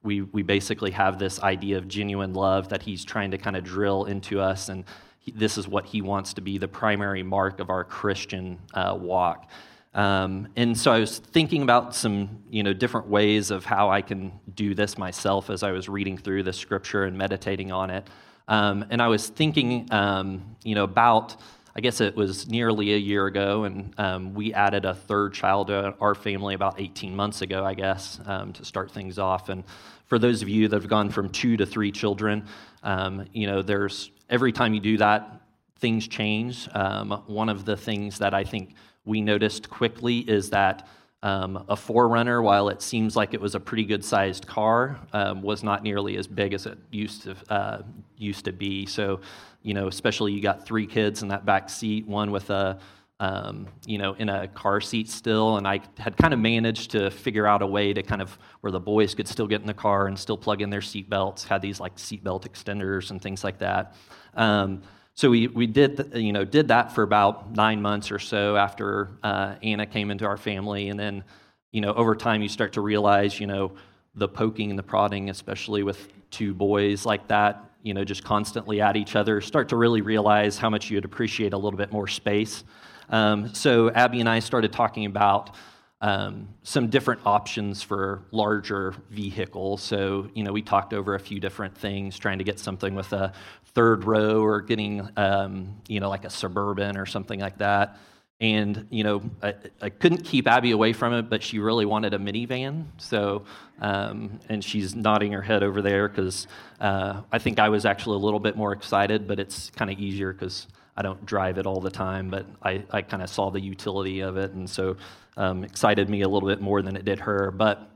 we, 0.04 0.22
we 0.22 0.44
basically 0.44 0.92
have 0.92 1.20
this 1.20 1.40
idea 1.42 1.78
of 1.78 1.88
genuine 1.88 2.34
love 2.34 2.70
that 2.70 2.82
he's 2.82 3.04
trying 3.06 3.32
to 3.32 3.38
kind 3.38 3.56
of 3.56 3.64
drill 3.64 4.06
into 4.06 4.40
us, 4.40 4.70
and 4.70 4.86
he, 5.20 5.32
this 5.32 5.58
is 5.58 5.68
what 5.68 5.86
he 5.86 6.02
wants 6.02 6.34
to 6.34 6.42
be 6.42 6.58
the 6.58 6.68
primary 6.68 7.24
mark 7.24 7.60
of 7.60 7.70
our 7.70 7.84
Christian 7.84 8.60
uh, 8.74 8.98
walk. 9.00 9.50
Um, 9.94 10.50
and 10.56 10.78
so 10.78 10.92
I 10.92 11.00
was 11.00 11.18
thinking 11.18 11.64
about 11.64 11.96
some, 11.96 12.44
you 12.50 12.62
know, 12.62 12.74
different 12.74 13.08
ways 13.08 13.50
of 13.50 13.66
how 13.66 13.90
I 13.90 14.02
can 14.02 14.32
do 14.54 14.76
this 14.76 14.98
myself 14.98 15.50
as 15.50 15.64
I 15.64 15.72
was 15.72 15.90
reading 15.90 16.18
through 16.18 16.44
the 16.44 16.54
scripture 16.54 17.06
and 17.06 17.18
meditating 17.18 17.72
on 17.72 17.90
it. 17.90 18.08
Um, 18.48 18.86
and 18.92 19.02
I 19.02 19.08
was 19.08 19.28
thinking, 19.28 19.88
um, 19.92 20.56
you 20.64 20.76
know, 20.76 20.84
about 20.84 21.36
I 21.78 21.80
guess 21.80 22.02
it 22.02 22.16
was 22.16 22.48
nearly 22.48 22.96
a 22.96 22.98
year 22.98 23.28
ago, 23.28 23.66
and 23.66 23.94
um, 24.00 24.34
we 24.34 24.52
added 24.52 24.84
a 24.84 24.96
third 24.96 25.36
child 25.36 25.68
to 25.68 25.94
our 26.02 26.16
family 26.16 26.56
about 26.56 26.82
18 26.82 27.16
months 27.16 27.44
ago, 27.44 27.64
I 27.64 27.76
guess, 27.76 28.20
um, 28.26 28.52
to 28.54 28.66
start 28.66 28.90
things 28.90 29.20
off. 29.20 29.50
And 29.50 29.64
for 30.08 30.18
those 30.18 30.42
of 30.42 30.50
you 30.50 30.68
that 30.70 30.76
have 30.76 30.90
gone 30.90 31.12
from 31.12 31.30
two 31.30 31.56
to 31.56 31.68
three 31.68 31.92
children, 31.92 32.48
um, 32.82 33.28
you 33.32 33.46
know, 33.46 33.62
there's 33.62 34.10
every 34.28 34.52
time 34.52 34.74
you 34.74 34.80
do 34.80 34.98
that, 34.98 35.40
things 35.78 36.08
change. 36.08 36.68
Um, 36.74 37.22
one 37.28 37.48
of 37.48 37.64
the 37.64 37.78
things 37.78 38.18
that 38.18 38.34
I 38.34 38.44
think 38.44 38.74
we 39.06 39.22
noticed 39.22 39.70
quickly 39.70 40.22
is 40.22 40.50
that 40.50 40.88
um, 41.24 41.58
a 41.68 41.76
4Runner, 41.76 42.44
while 42.44 42.70
it 42.70 42.82
seems 42.82 43.16
like 43.16 43.34
it 43.34 43.42
was 43.42 43.56
a 43.56 43.60
pretty 43.60 43.84
good 43.84 44.06
sized 44.06 44.46
car, 44.46 45.00
um, 45.14 45.42
was 45.42 45.64
not 45.64 45.84
nearly 45.84 46.18
as 46.18 46.28
big 46.28 46.54
as 46.54 46.66
it 46.66 46.78
used 46.92 47.24
to, 47.24 47.36
uh, 47.50 47.82
used 48.18 48.46
to 48.46 48.52
be. 48.52 48.86
So 48.86 49.20
you 49.68 49.74
know, 49.74 49.88
especially 49.88 50.32
you 50.32 50.42
got 50.42 50.66
three 50.66 50.88
kids 50.88 51.24
in 51.24 51.28
that 51.28 51.46
back 51.46 51.70
seat, 51.70 52.08
one 52.08 52.32
with 52.32 52.50
a, 52.52 52.80
um, 53.20 53.68
you 53.86 53.98
know, 53.98 54.14
in 54.14 54.30
a 54.30 54.48
car 54.48 54.80
seat 54.80 55.10
still, 55.10 55.58
and 55.58 55.68
I 55.68 55.82
had 55.98 56.16
kind 56.16 56.34
of 56.34 56.40
managed 56.40 56.92
to 56.92 57.12
figure 57.12 57.46
out 57.46 57.62
a 57.62 57.68
way 57.68 57.92
to 57.92 58.02
kind 58.02 58.22
of 58.22 58.38
where 58.62 58.72
the 58.72 58.80
boys 58.80 59.14
could 59.14 59.28
still 59.28 59.46
get 59.46 59.60
in 59.60 59.68
the 59.68 59.74
car 59.74 60.08
and 60.08 60.18
still 60.18 60.38
plug 60.38 60.62
in 60.62 60.70
their 60.70 60.82
seat 60.82 61.10
belts. 61.10 61.44
Had 61.44 61.62
these 61.62 61.82
like 61.82 62.00
seat 62.00 62.24
belt 62.24 62.50
extenders 62.50 63.12
and 63.12 63.22
things 63.22 63.44
like 63.44 63.58
that. 63.60 63.96
Um, 64.36 64.84
so 65.18 65.32
we, 65.32 65.48
we 65.48 65.66
did 65.66 66.12
you 66.14 66.32
know 66.32 66.46
did 66.46 66.68
that 66.68 66.94
for 66.94 67.02
about 67.02 67.56
nine 67.56 67.82
months 67.82 68.12
or 68.12 68.20
so 68.20 68.56
after 68.56 69.10
uh, 69.24 69.56
Anna 69.64 69.88
came 69.88 70.12
into 70.12 70.26
our 70.26 70.38
family, 70.38 70.90
and 70.90 71.00
then 71.00 71.24
you 71.72 71.82
know 71.82 71.92
over 71.94 72.16
time 72.16 72.44
you 72.44 72.48
start 72.48 72.74
to 72.74 72.82
realize 72.82 73.40
you 73.40 73.48
know 73.48 73.72
the 74.14 74.28
poking 74.28 74.70
and 74.70 74.78
the 74.78 74.84
prodding, 74.84 75.32
especially 75.32 75.82
with 75.82 76.08
two 76.30 76.54
boys 76.54 77.04
like 77.04 77.28
that, 77.30 77.64
you 77.82 77.96
know, 77.96 78.04
just 78.04 78.24
constantly 78.24 78.80
at 78.80 78.96
each 78.96 79.16
other, 79.16 79.42
start 79.42 79.70
to 79.70 79.76
really 79.76 80.02
realize 80.02 80.58
how 80.58 80.70
much 80.70 80.90
you'd 80.92 81.06
appreciate 81.06 81.54
a 81.54 81.58
little 81.58 81.78
bit 81.78 81.92
more 81.92 82.08
space. 82.08 82.64
Um, 83.10 83.54
so 83.54 83.90
Abby 83.92 84.20
and 84.20 84.30
I 84.30 84.40
started 84.40 84.72
talking 84.72 85.06
about 85.06 85.56
um, 86.02 86.48
some 86.62 86.90
different 86.90 87.22
options 87.26 87.82
for 87.82 88.24
larger 88.32 88.94
vehicles. 89.10 89.82
So, 89.82 90.30
you 90.36 90.44
know, 90.44 90.52
we 90.52 90.62
talked 90.62 90.94
over 90.94 91.16
a 91.16 91.20
few 91.20 91.40
different 91.40 91.76
things, 91.76 92.20
trying 92.20 92.38
to 92.38 92.44
get 92.44 92.60
something 92.60 92.94
with 92.94 93.14
a 93.14 93.34
third 93.78 94.06
row 94.06 94.44
or 94.44 94.60
getting, 94.60 95.08
um, 95.18 95.80
you 95.88 96.00
know, 96.00 96.10
like 96.10 96.26
a 96.26 96.32
suburban 96.32 96.98
or 96.98 97.06
something 97.06 97.40
like 97.40 97.60
that. 97.60 98.00
And, 98.42 98.88
you 98.90 99.04
know, 99.04 99.22
I, 99.44 99.54
I, 99.80 99.90
couldn't 99.92 100.24
keep 100.24 100.48
Abby 100.48 100.72
away 100.72 100.94
from 100.94 101.14
it, 101.14 101.30
but 101.30 101.44
she 101.44 101.60
really 101.60 101.86
wanted 101.86 102.16
a 102.16 102.18
minivan. 102.18 102.86
So, 102.98 103.44
um, 103.80 104.40
and 104.50 104.64
she's 104.64 104.96
nodding 104.96 105.32
her 105.32 105.44
head 105.44 105.62
over 105.62 105.84
there 105.84 106.08
because 106.10 106.48
uh, 106.82 107.22
I 107.32 107.38
think 107.38 107.60
I 107.60 107.70
was 107.70 107.86
actually 107.86 108.16
a 108.16 108.20
little 108.26 108.40
bit 108.40 108.58
more 108.58 108.74
excited, 108.74 109.28
but 109.28 109.40
it's 109.40 109.70
kind 109.70 109.92
of 109.92 110.00
easier 110.00 110.34
because 110.34 110.66
I 110.96 111.04
don't 111.04 111.24
drive 111.24 111.60
it 111.60 111.68
all 111.68 111.80
the 111.80 111.92
time, 111.92 112.32
but 112.32 112.48
I, 112.64 112.84
I 112.90 113.04
kind 113.04 113.22
of 113.22 113.30
saw 113.30 113.52
the 113.52 113.62
utility 113.62 114.22
of 114.22 114.38
it. 114.38 114.54
And 114.54 114.68
so, 114.68 114.98
um, 115.36 115.64
excited 115.64 116.10
me 116.10 116.22
a 116.22 116.28
little 116.28 116.50
bit 116.50 116.62
more 116.62 116.82
than 116.82 116.96
it 116.96 117.06
did 117.06 117.20
her. 117.20 117.52
But, 117.52 117.88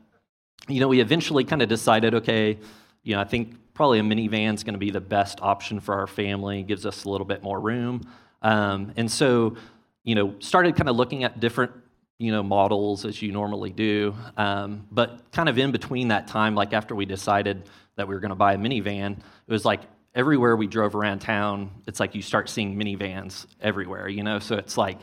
you 0.68 0.80
know, 0.80 0.88
we 0.88 1.00
eventually 1.00 1.44
kind 1.44 1.64
of 1.64 1.70
decided 1.70 2.14
okay, 2.14 2.60
you 3.02 3.16
know, 3.16 3.22
I 3.22 3.26
think 3.26 3.56
probably 3.74 4.00
a 4.00 4.04
minivan 4.04 4.54
is 4.54 4.64
going 4.64 4.74
to 4.74 4.80
be 4.80 4.92
the 4.92 5.02
best 5.02 5.40
option 5.42 5.80
for 5.80 5.96
our 5.96 6.08
family, 6.08 6.64
gives 6.64 6.86
us 6.86 7.06
a 7.06 7.10
little 7.10 7.26
bit 7.26 7.44
more 7.44 7.60
room. 7.60 8.02
Um, 8.42 8.94
and 8.98 9.10
so, 9.10 9.56
you 10.04 10.16
know, 10.16 10.36
started 10.40 10.76
kind 10.76 10.90
of 10.90 10.96
looking 10.96 11.24
at 11.24 11.40
different, 11.40 11.72
you 12.18 12.32
know, 12.32 12.44
models 12.44 13.06
as 13.06 13.22
you 13.22 13.32
normally 13.32 13.72
do. 13.72 14.16
Um, 14.38 14.88
but 14.92 15.32
kind 15.32 15.50
of 15.50 15.58
in 15.58 15.72
between 15.72 16.10
that 16.10 16.28
time, 16.28 16.56
like 16.56 16.74
after 16.74 16.96
we 16.96 17.06
decided 17.06 17.70
that 17.96 18.08
we 18.08 18.14
were 18.14 18.20
going 18.20 18.30
to 18.30 18.36
buy 18.36 18.54
a 18.54 18.58
minivan, 18.58 19.18
it 19.18 19.52
was 19.52 19.66
like 19.66 19.82
everywhere 20.14 20.56
we 20.56 20.68
drove 20.68 20.96
around 20.96 21.20
town, 21.20 21.72
it's 21.88 22.00
like 22.00 22.16
you 22.16 22.22
start 22.22 22.50
seeing 22.50 22.76
minivans 22.76 23.46
everywhere, 23.62 24.10
you 24.10 24.24
know? 24.24 24.40
So 24.40 24.56
it's 24.56 24.78
like, 24.78 25.00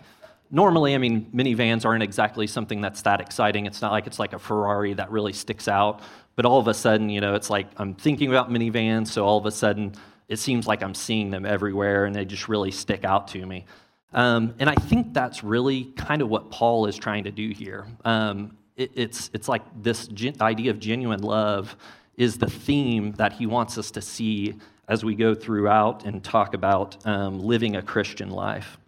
normally, 0.50 0.94
I 0.94 0.98
mean, 0.98 1.30
minivans 1.34 1.84
aren't 1.84 2.02
exactly 2.02 2.46
something 2.46 2.80
that's 2.80 3.02
that 3.02 3.20
exciting. 3.20 3.66
It's 3.66 3.80
not 3.82 3.92
like 3.92 4.06
it's 4.06 4.18
like 4.18 4.32
a 4.32 4.38
Ferrari 4.38 4.94
that 4.94 5.10
really 5.10 5.32
sticks 5.32 5.68
out. 5.68 6.02
But 6.38 6.46
all 6.46 6.60
of 6.60 6.68
a 6.68 6.74
sudden, 6.74 7.10
you 7.10 7.20
know, 7.20 7.34
it's 7.34 7.50
like 7.50 7.66
I'm 7.78 7.94
thinking 7.96 8.28
about 8.28 8.48
minivans, 8.48 9.08
so 9.08 9.24
all 9.24 9.38
of 9.38 9.46
a 9.46 9.50
sudden, 9.50 9.96
it 10.28 10.38
seems 10.38 10.68
like 10.68 10.84
I'm 10.84 10.94
seeing 10.94 11.30
them 11.32 11.44
everywhere 11.44 12.04
and 12.04 12.14
they 12.14 12.24
just 12.24 12.48
really 12.48 12.70
stick 12.70 13.04
out 13.04 13.26
to 13.28 13.44
me. 13.44 13.64
Um, 14.12 14.54
and 14.60 14.70
I 14.70 14.76
think 14.76 15.12
that's 15.12 15.42
really 15.42 15.86
kind 15.96 16.22
of 16.22 16.28
what 16.28 16.48
Paul 16.52 16.86
is 16.86 16.96
trying 16.96 17.24
to 17.24 17.32
do 17.32 17.48
here. 17.48 17.86
Um, 18.04 18.56
it, 18.76 18.92
it's, 18.94 19.30
it's 19.34 19.48
like 19.48 19.62
this 19.82 20.06
gen- 20.06 20.40
idea 20.40 20.70
of 20.70 20.78
genuine 20.78 21.22
love 21.22 21.74
is 22.16 22.38
the 22.38 22.48
theme 22.48 23.10
that 23.14 23.32
he 23.32 23.46
wants 23.46 23.76
us 23.76 23.90
to 23.90 24.00
see 24.00 24.54
as 24.86 25.04
we 25.04 25.16
go 25.16 25.34
throughout 25.34 26.04
and 26.04 26.22
talk 26.22 26.54
about 26.54 27.04
um, 27.04 27.40
living 27.40 27.74
a 27.74 27.82
Christian 27.82 28.30
life. 28.30 28.78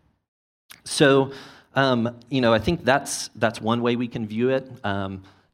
So, 0.85 1.33
um, 1.75 2.17
you 2.29 2.43
know, 2.43 2.55
I 2.55 2.61
think 2.61 2.85
that's, 2.85 3.29
that's 3.35 3.61
one 3.61 3.83
way 3.83 3.97
we 3.97 4.07
can 4.07 4.25
view 4.25 4.51
it. 4.51 4.71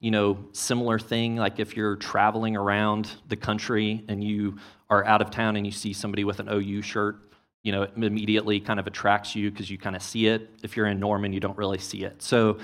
You 0.07 0.13
know, 0.13 0.39
similar 0.53 1.01
thing, 1.01 1.35
like 1.35 1.59
if 1.59 1.77
you're 1.77 1.97
traveling 1.97 2.57
around 2.57 3.11
the 3.27 3.35
country 3.35 4.05
and 4.07 4.23
you 4.23 4.57
are 4.89 5.05
out 5.05 5.21
of 5.21 5.33
town 5.33 5.57
and 5.57 5.67
you 5.67 5.73
see 5.73 5.93
somebody 5.93 6.23
with 6.23 6.39
an 6.39 6.49
OU 6.49 6.83
shirt, 6.83 7.17
you 7.65 7.73
know, 7.73 7.83
it 7.83 7.91
immediately 7.97 8.61
kind 8.61 8.79
of 8.79 8.87
attracts 8.87 9.35
you 9.35 9.51
because 9.51 9.69
you 9.69 9.79
kind 9.79 9.97
of 9.97 10.03
see 10.03 10.29
it. 10.29 10.49
If 10.63 10.77
you're 10.77 10.87
in 10.87 11.01
Norman, 11.01 11.33
you 11.33 11.41
don't 11.41 11.59
really 11.59 11.79
see 11.79 12.05
it. 12.05 12.23
So 12.23 12.59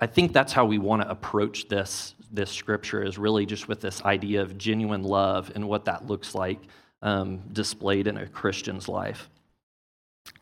I 0.00 0.08
think 0.08 0.32
that's 0.32 0.52
how 0.52 0.64
we 0.64 0.78
want 0.78 1.02
to 1.02 1.08
approach 1.08 1.68
this, 1.68 2.16
this 2.32 2.50
scripture 2.50 3.04
is 3.04 3.18
really 3.18 3.46
just 3.46 3.68
with 3.68 3.80
this 3.80 4.02
idea 4.02 4.42
of 4.42 4.58
genuine 4.58 5.04
love 5.04 5.52
and 5.54 5.68
what 5.68 5.84
that 5.84 6.08
looks 6.08 6.34
like 6.34 6.58
um, 7.02 7.38
displayed 7.52 8.08
in 8.08 8.16
a 8.16 8.26
Christian's 8.26 8.88
life. 8.88 9.30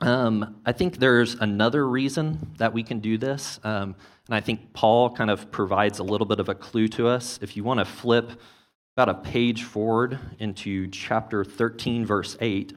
Um, 0.01 0.61
I 0.65 0.73
think 0.73 0.99
there's 0.99 1.35
another 1.35 1.89
reason 1.89 2.55
that 2.59 2.73
we 2.73 2.83
can 2.83 3.01
do 3.01 3.19
this, 3.19 3.59
um, 3.65 3.97
and 4.27 4.35
I 4.35 4.41
think 4.41 4.73
Paul 4.73 5.11
kind 5.11 5.31
of 5.31 5.51
provides 5.51 5.99
a 5.99 6.05
little 6.05 6.27
bit 6.27 6.39
of 6.39 6.49
a 6.49 6.55
clue 6.55 6.89
to 6.89 7.09
us. 7.09 7.39
If 7.43 7.57
you 7.57 7.65
want 7.65 7.79
to 7.81 7.85
flip 7.85 8.33
about 8.97 9.09
a 9.09 9.15
page 9.15 9.65
forward 9.65 10.19
into 10.39 10.87
chapter 10.89 11.45
13, 11.45 12.07
verse 12.07 12.37
8, 12.41 12.75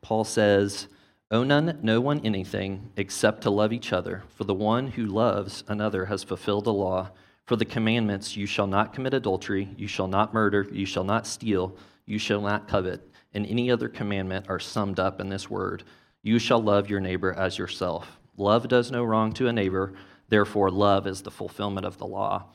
Paul 0.00 0.24
says, 0.24 0.88
Owe 1.32 1.42
none, 1.42 1.80
no 1.82 2.00
one 2.00 2.20
anything 2.24 2.92
except 2.96 3.42
to 3.42 3.50
love 3.50 3.72
each 3.72 3.92
other, 3.92 4.22
for 4.36 4.44
the 4.44 4.54
one 4.54 4.88
who 4.88 5.06
loves 5.06 5.64
another 5.66 6.04
has 6.04 6.22
fulfilled 6.22 6.64
the 6.64 6.72
law. 6.72 7.10
For 7.46 7.56
the 7.56 7.64
commandments, 7.64 8.36
you 8.36 8.46
shall 8.46 8.68
not 8.68 8.92
commit 8.92 9.14
adultery, 9.14 9.68
you 9.76 9.88
shall 9.88 10.06
not 10.06 10.32
murder, 10.32 10.66
you 10.70 10.86
shall 10.86 11.02
not 11.02 11.26
steal, 11.26 11.76
you 12.04 12.18
shall 12.18 12.40
not 12.40 12.68
covet, 12.68 13.08
and 13.36 13.46
any 13.46 13.70
other 13.70 13.88
commandment 13.88 14.46
are 14.48 14.58
summed 14.58 14.98
up 14.98 15.20
in 15.20 15.28
this 15.28 15.48
word 15.48 15.84
You 16.22 16.40
shall 16.40 16.60
love 16.60 16.90
your 16.90 16.98
neighbor 16.98 17.32
as 17.32 17.56
yourself. 17.56 18.18
Love 18.36 18.66
does 18.66 18.90
no 18.90 19.04
wrong 19.04 19.32
to 19.34 19.46
a 19.46 19.52
neighbor, 19.52 19.92
therefore, 20.28 20.70
love 20.70 21.06
is 21.06 21.22
the 21.22 21.30
fulfillment 21.30 21.86
of 21.86 21.98
the 21.98 22.06
law. 22.06 22.46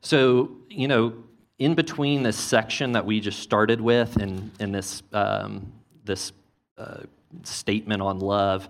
So, 0.00 0.52
you 0.70 0.88
know, 0.88 1.12
in 1.58 1.74
between 1.74 2.22
this 2.22 2.36
section 2.36 2.92
that 2.92 3.04
we 3.04 3.20
just 3.20 3.40
started 3.40 3.80
with 3.80 4.16
and, 4.16 4.50
and 4.60 4.74
this, 4.74 5.02
um, 5.12 5.72
this 6.04 6.32
uh, 6.78 7.02
statement 7.42 8.00
on 8.00 8.20
love, 8.20 8.68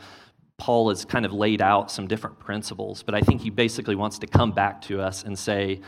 Paul 0.56 0.88
has 0.88 1.04
kind 1.04 1.24
of 1.24 1.32
laid 1.32 1.62
out 1.62 1.90
some 1.90 2.08
different 2.08 2.38
principles, 2.38 3.02
but 3.02 3.14
I 3.14 3.20
think 3.20 3.42
he 3.42 3.50
basically 3.50 3.94
wants 3.94 4.18
to 4.20 4.26
come 4.26 4.52
back 4.52 4.80
to 4.82 5.00
us 5.00 5.22
and 5.22 5.38
say, 5.38 5.80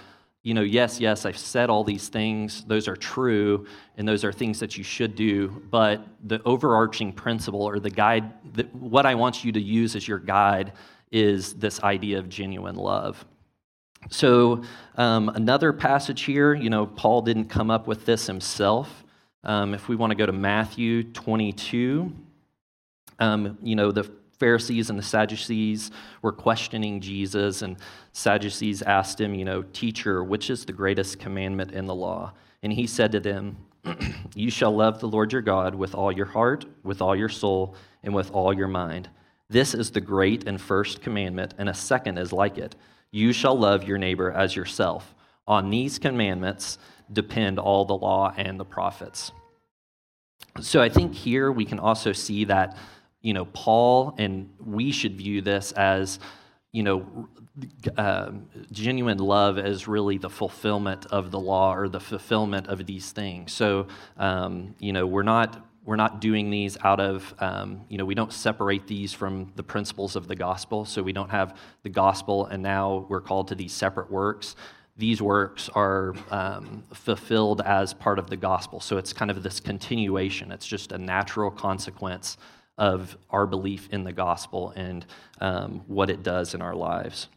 you 0.43 0.55
know, 0.55 0.63
yes, 0.63 1.01
yes, 1.01 1.27
I've 1.27 1.37
said 1.37 1.69
all 1.69 1.85
these 1.85 2.09
things. 2.09 2.65
Those 2.65 2.89
are 2.89 2.97
true, 2.97 3.67
and 3.99 4.09
those 4.09 4.25
are 4.25 4.33
things 4.33 4.59
that 4.61 4.79
you 4.79 4.85
should 4.85 5.15
do. 5.15 5.49
But 5.71 6.07
the 6.25 6.41
overarching 6.45 7.13
principle 7.13 7.63
or 7.63 7.79
the 7.79 7.91
guide, 7.91 8.33
that 8.55 8.75
what 8.75 9.05
I 9.05 9.15
want 9.15 9.45
you 9.45 9.53
to 9.53 9.61
use 9.61 9.95
as 9.97 10.09
your 10.09 10.19
guide 10.19 10.73
is 11.13 11.55
this 11.55 11.83
idea 11.83 12.19
of 12.19 12.29
genuine 12.29 12.77
love. 12.77 13.23
So, 14.09 14.63
um, 14.97 15.29
another 15.29 15.75
passage 15.75 16.23
here, 16.23 16.55
you 16.55 16.71
know, 16.71 16.87
Paul 16.87 17.21
didn't 17.21 17.47
come 17.47 17.71
up 17.71 17.87
with 17.87 18.07
this 18.07 18.27
himself. 18.27 19.05
Um, 19.45 19.75
if 19.75 19.89
we 19.89 19.97
want 19.97 20.11
to 20.11 20.15
go 20.15 20.25
to 20.25 20.33
Matthew 20.33 21.05
22, 21.05 22.11
um, 23.19 23.59
you 23.63 23.77
know, 23.77 23.93
the 23.93 24.11
Pharisees 24.41 24.91
and 24.91 24.99
the 24.99 25.03
Sadducees 25.05 25.91
were 26.23 26.33
questioning 26.33 27.01
Jesus, 27.01 27.63
and 27.63 27.77
Sadducees 28.13 28.83
asked 28.83 29.21
him, 29.21 29.35
you 29.35 29.45
know, 29.45 29.63
Teacher, 29.63 30.25
which 30.25 30.51
is 30.51 30.65
the 30.65 30.73
greatest 30.73 31.21
commandment 31.21 31.73
in 31.73 31.87
the 31.87 31.95
law? 31.95 32.33
And 32.63 32.73
he 32.73 32.87
said 32.87 33.13
to 33.13 33.21
them, 33.21 33.57
You 34.35 34.51
shall 34.51 34.75
love 34.75 34.99
the 34.99 35.09
Lord 35.09 35.33
your 35.33 35.43
God 35.43 35.75
with 35.75 35.95
all 35.95 36.11
your 36.11 36.27
heart, 36.27 36.65
with 36.83 37.01
all 37.01 37.15
your 37.15 37.29
soul, 37.29 37.77
and 38.03 38.15
with 38.15 38.33
all 38.33 38.53
your 38.53 38.69
mind. 38.69 39.09
This 39.49 39.75
is 39.75 39.91
the 39.91 40.01
great 40.01 40.47
and 40.47 40.61
first 40.61 41.03
commandment, 41.03 41.55
and 41.59 41.69
a 41.69 41.75
second 41.75 42.19
is 42.19 42.33
like 42.33 42.57
it. 42.57 42.77
You 43.11 43.33
shall 43.33 43.59
love 43.59 43.85
your 43.85 43.99
neighbor 43.99 44.31
as 44.31 44.57
yourself. 44.57 45.15
On 45.47 45.69
these 45.69 45.99
commandments 45.99 46.79
depend 47.13 47.59
all 47.59 47.85
the 47.85 47.97
law 47.97 48.33
and 48.37 48.59
the 48.59 48.65
prophets. 48.65 49.33
So 50.61 50.81
I 50.81 50.89
think 50.89 51.15
here 51.15 51.51
we 51.51 51.65
can 51.65 51.79
also 51.79 52.13
see 52.13 52.45
that, 52.45 52.77
you 53.23 53.35
know, 53.35 53.45
Paul 53.45 54.15
and 54.19 54.51
we 54.65 54.93
should 54.93 55.17
view 55.17 55.43
this 55.43 55.73
as, 55.73 56.19
you 56.73 56.83
know, 56.83 57.29
uh, 57.97 58.31
genuine 58.73 59.19
love 59.19 59.59
as 59.59 59.87
really 59.87 60.17
the 60.17 60.31
fulfillment 60.31 61.07
of 61.07 61.31
the 61.31 61.39
law 61.39 61.75
or 61.75 61.89
the 61.89 62.01
fulfillment 62.01 62.69
of 62.69 62.87
these 62.87 63.13
things. 63.13 63.53
So, 63.53 63.87
um, 64.17 64.75
you 64.79 64.93
know, 64.93 65.07
we're 65.07 65.23
not 65.23 65.67
we're 65.85 65.97
not 65.97 66.21
doing 66.21 66.51
these 66.51 66.77
out 66.85 67.01
of 67.01 67.35
um, 67.39 67.81
you 67.89 67.99
know 67.99 68.05
we 68.05 68.15
don't 68.15 68.33
separate 68.33 68.87
these 68.87 69.13
from 69.13 69.51
the 69.57 69.63
principles 69.63 70.15
of 70.15 70.29
the 70.29 70.37
gospel. 70.37 70.85
So 70.85 71.03
we 71.03 71.13
don't 71.13 71.31
have 71.31 71.57
the 71.83 71.89
gospel 71.89 72.47
and 72.47 72.63
now 72.63 73.07
we're 73.09 73.21
called 73.21 73.49
to 73.49 73.55
these 73.55 73.73
separate 73.73 74.11
works 74.11 74.57
these 75.01 75.23
works 75.23 75.71
are 75.71 76.15
um, 76.31 76.85
fulfilled 76.93 77.63
as 77.63 77.95
part 77.95 78.19
of 78.19 78.29
the 78.29 78.37
gospel. 78.37 78.81
So 78.81 78.99
it's 78.99 79.15
kind 79.15 79.31
of 79.31 79.43
this 79.43 79.59
continuation, 79.59 80.53
it's 80.53 80.67
just 80.67 80.93
a 80.93 80.99
natural 80.99 81.51
consequence 81.51 82.37
of 82.81 83.17
our 83.29 83.47
belief 83.47 83.89
in 83.93 84.03
the 84.03 84.13
gospel 84.13 84.73
and 84.75 85.05
um, 85.41 85.83
what 85.87 86.11
it 86.11 86.25
does 86.25 86.55
in 86.55 86.63
our 86.63 86.75
lives. 86.75 87.29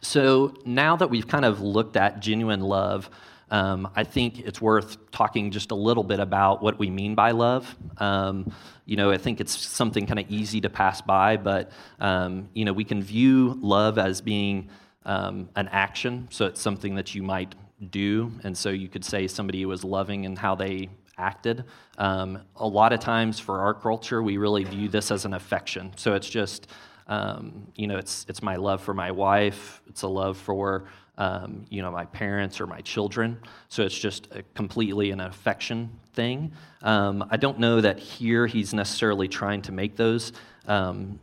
So 0.00 0.54
now 0.64 0.96
that 0.96 1.10
we've 1.10 1.26
kind 1.26 1.44
of 1.44 1.60
looked 1.60 1.96
at 1.96 2.20
genuine 2.20 2.60
love, 2.60 3.10
um, 3.50 3.90
I 3.96 4.04
think 4.04 4.38
it's 4.38 4.60
worth 4.60 5.10
talking 5.10 5.50
just 5.50 5.72
a 5.72 5.74
little 5.74 6.04
bit 6.04 6.20
about 6.20 6.62
what 6.62 6.78
we 6.78 6.88
mean 6.88 7.16
by 7.16 7.32
love. 7.32 7.74
Um, 7.98 8.52
you 8.86 8.96
know, 8.96 9.10
I 9.10 9.18
think 9.18 9.40
it's 9.40 9.58
something 9.58 10.06
kind 10.06 10.20
of 10.20 10.30
easy 10.30 10.60
to 10.60 10.70
pass 10.70 11.00
by, 11.00 11.36
but 11.36 11.72
um, 11.98 12.48
you 12.54 12.64
know, 12.64 12.72
we 12.72 12.84
can 12.84 13.02
view 13.02 13.58
love 13.60 13.98
as 13.98 14.20
being 14.20 14.68
um, 15.04 15.48
an 15.56 15.66
action. 15.72 16.28
So 16.30 16.46
it's 16.46 16.60
something 16.60 16.94
that 16.94 17.16
you 17.16 17.24
might 17.24 17.56
do. 17.90 18.30
And 18.44 18.56
so 18.56 18.70
you 18.70 18.88
could 18.88 19.04
say 19.04 19.26
somebody 19.26 19.66
was 19.66 19.82
loving 19.82 20.22
in 20.22 20.36
how 20.36 20.54
they 20.54 20.88
acted. 21.20 21.64
Um, 21.98 22.38
a 22.56 22.66
lot 22.66 22.92
of 22.92 23.00
times 23.00 23.40
for 23.40 23.60
our 23.60 23.74
culture, 23.74 24.22
we 24.22 24.38
really 24.38 24.64
view 24.64 24.88
this 24.88 25.10
as 25.10 25.24
an 25.24 25.34
affection. 25.34 25.92
So 25.96 26.14
it's 26.14 26.30
just, 26.30 26.66
Um, 27.10 27.66
you 27.74 27.86
know, 27.88 27.98
it's, 27.98 28.24
it's 28.28 28.42
my 28.42 28.56
love 28.56 28.78
for 28.78 28.94
my 28.94 29.10
wife, 29.10 29.82
it's 29.90 30.04
a 30.04 30.08
love 30.08 30.34
for, 30.36 30.84
um, 31.18 31.64
you 31.68 31.82
know, 31.82 31.90
my 31.90 32.06
parents 32.06 32.60
or 32.60 32.66
my 32.66 32.82
children. 32.82 33.36
So 33.68 33.82
it's 33.82 33.98
just 34.04 34.28
completely 34.54 35.12
an 35.12 35.20
affection 35.20 35.88
thing. 36.14 36.52
Um, 36.82 37.24
I 37.34 37.36
don't 37.44 37.58
know 37.58 37.80
that 37.80 37.98
here 37.98 38.46
he's 38.46 38.72
necessarily 38.72 39.28
trying 39.28 39.62
to 39.62 39.72
make 39.72 39.96
those 39.96 40.32
um, 40.66 41.18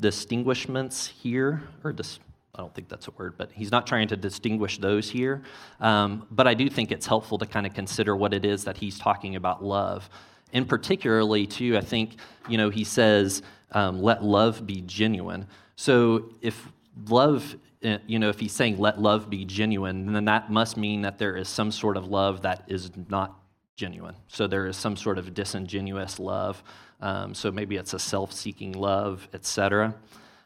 distinguishments 0.00 1.12
here, 1.22 1.60
or 1.84 1.92
I 2.54 2.60
don't 2.60 2.74
think 2.74 2.88
that's 2.88 3.06
a 3.08 3.10
word, 3.12 3.34
but 3.36 3.52
he's 3.52 3.70
not 3.70 3.86
trying 3.86 4.08
to 4.08 4.16
distinguish 4.16 4.78
those 4.78 5.10
here. 5.10 5.42
Um, 5.80 6.26
but 6.30 6.46
I 6.46 6.54
do 6.54 6.68
think 6.68 6.90
it's 6.90 7.06
helpful 7.06 7.38
to 7.38 7.46
kind 7.46 7.66
of 7.66 7.74
consider 7.74 8.16
what 8.16 8.34
it 8.34 8.44
is 8.44 8.64
that 8.64 8.76
he's 8.76 8.98
talking 8.98 9.36
about 9.36 9.62
love. 9.62 10.08
And 10.52 10.68
particularly, 10.68 11.46
too, 11.46 11.76
I 11.76 11.82
think, 11.82 12.16
you 12.48 12.56
know, 12.56 12.70
he 12.70 12.84
says, 12.84 13.42
um, 13.72 14.02
let 14.02 14.24
love 14.24 14.66
be 14.66 14.80
genuine. 14.82 15.46
So 15.76 16.30
if 16.40 16.72
love, 17.08 17.56
eh, 17.82 17.98
you 18.06 18.18
know, 18.18 18.28
if 18.28 18.40
he's 18.40 18.52
saying 18.52 18.78
let 18.78 19.00
love 19.00 19.28
be 19.28 19.44
genuine, 19.44 20.12
then 20.12 20.24
that 20.24 20.50
must 20.50 20.76
mean 20.76 21.02
that 21.02 21.18
there 21.18 21.36
is 21.36 21.48
some 21.48 21.70
sort 21.70 21.96
of 21.96 22.06
love 22.06 22.42
that 22.42 22.64
is 22.66 22.90
not 23.08 23.38
genuine. 23.76 24.16
So 24.28 24.46
there 24.46 24.66
is 24.66 24.76
some 24.76 24.96
sort 24.96 25.18
of 25.18 25.34
disingenuous 25.34 26.18
love. 26.18 26.62
Um, 27.00 27.34
so 27.34 27.52
maybe 27.52 27.76
it's 27.76 27.94
a 27.94 27.98
self 27.98 28.32
seeking 28.32 28.72
love, 28.72 29.28
etc. 29.32 29.94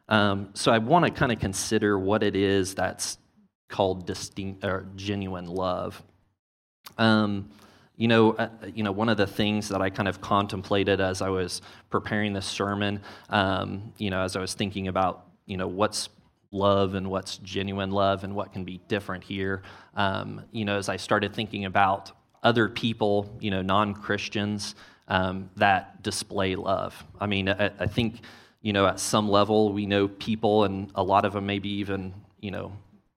Um, 0.09 0.51
so 0.55 0.73
I 0.73 0.79
want 0.79 1.05
to 1.05 1.11
kind 1.11 1.33
of 1.33 1.39
consider 1.39 1.99
what 1.99 2.23
it 2.23 2.37
is 2.37 2.75
that's 2.75 3.19
called 3.69 4.07
distinct 4.07 4.65
or 4.65 4.87
genuine 4.97 5.47
love. 5.47 6.03
Um, 6.99 7.51
you 7.97 8.09
know, 8.09 8.33
uh, 8.33 8.49
you 8.75 8.83
know, 8.83 8.93
one 8.93 9.09
of 9.09 9.17
the 9.17 9.27
things 9.27 9.69
that 9.69 9.81
I 9.81 9.91
kind 9.91 10.09
of 10.09 10.21
contemplated 10.21 11.01
as 11.01 11.23
I 11.23 11.29
was 11.29 11.63
preparing 11.91 12.33
this 12.33 12.47
sermon, 12.47 13.01
um, 13.31 13.93
you 13.99 14.11
know, 14.11 14.23
as 14.23 14.35
I 14.37 14.41
was 14.41 14.55
thinking 14.55 14.89
about, 14.89 15.27
you 15.47 15.57
know, 15.57 15.69
what's 15.69 16.09
love 16.51 16.95
and 16.95 17.11
what's 17.11 17.39
genuine 17.39 17.91
love 17.91 18.25
and 18.25 18.35
what 18.35 18.53
can 18.53 18.65
be 18.65 18.81
different 18.89 19.25
here, 19.25 19.63
um, 19.95 20.43
you 20.53 20.65
know, 20.65 20.77
as 20.77 20.89
I 20.89 20.97
started 20.97 21.35
thinking 21.35 21.65
about 21.65 22.13
other 22.43 22.69
people, 22.69 23.37
you 23.41 23.51
know, 23.51 23.63
non 23.63 23.95
Christians 23.95 24.75
um, 25.09 25.51
that 25.57 26.03
display 26.03 26.57
love. 26.57 27.05
I 27.21 27.27
mean, 27.27 27.49
I, 27.49 27.71
I 27.79 27.87
think 27.87 28.21
you 28.63 28.73
know, 28.73 28.87
at 28.87 29.01
some 29.01 29.29
level, 29.29 29.73
we 29.73 29.87
know 29.87 30.09
people, 30.09 30.65
and 30.65 30.91
a 30.95 31.03
lot 31.03 31.25
of 31.25 31.33
them 31.33 31.47
maybe 31.47 31.69
even, 31.69 32.15
you 32.41 32.51
know, 32.51 32.73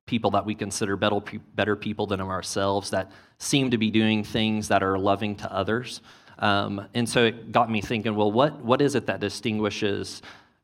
people 0.05 0.31
that 0.31 0.45
we 0.45 0.55
consider 0.55 0.97
better, 0.97 1.21
better 1.55 1.75
people 1.75 2.07
than 2.07 2.21
ourselves 2.21 2.89
that 2.89 3.11
seem 3.37 3.71
to 3.71 3.77
be 3.77 3.89
doing 3.89 4.23
things 4.23 4.67
that 4.67 4.83
are 4.83 4.97
loving 4.97 5.35
to 5.35 5.51
others. 5.51 6.01
Um, 6.39 6.87
and 6.93 7.07
so 7.07 7.25
it 7.25 7.51
got 7.51 7.71
me 7.71 7.81
thinking, 7.81 8.15
well, 8.15 8.31
what, 8.31 8.59
what 8.63 8.81
is 8.81 8.95
it 8.95 9.05
that 9.05 9.19
distinguishes 9.19 10.21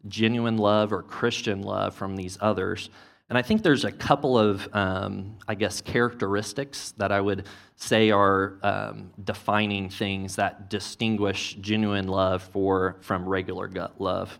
genuine 0.08 0.58
love 0.58 0.92
or 0.92 1.04
Christian 1.04 1.62
love 1.62 1.96
from 1.96 2.16
these 2.16 2.38
others? 2.42 2.90
And 3.30 3.38
I 3.38 3.42
think 3.42 3.64
there's 3.64 3.86
a 3.86 3.92
couple 3.92 4.38
of, 4.38 4.68
um, 4.76 5.38
I 5.48 5.56
guess, 5.56 5.80
characteristics 5.80 6.94
that 6.98 7.12
I 7.12 7.22
would 7.22 7.46
say 7.78 8.12
are 8.12 8.58
um, 8.62 9.12
defining 9.24 9.90
things 9.90 10.36
that 10.36 10.70
distinguish 10.70 11.56
genuine 11.62 12.10
love 12.10 12.44
for, 12.44 12.98
from 13.02 13.28
regular 13.28 13.68
gut 13.68 14.00
love. 14.00 14.38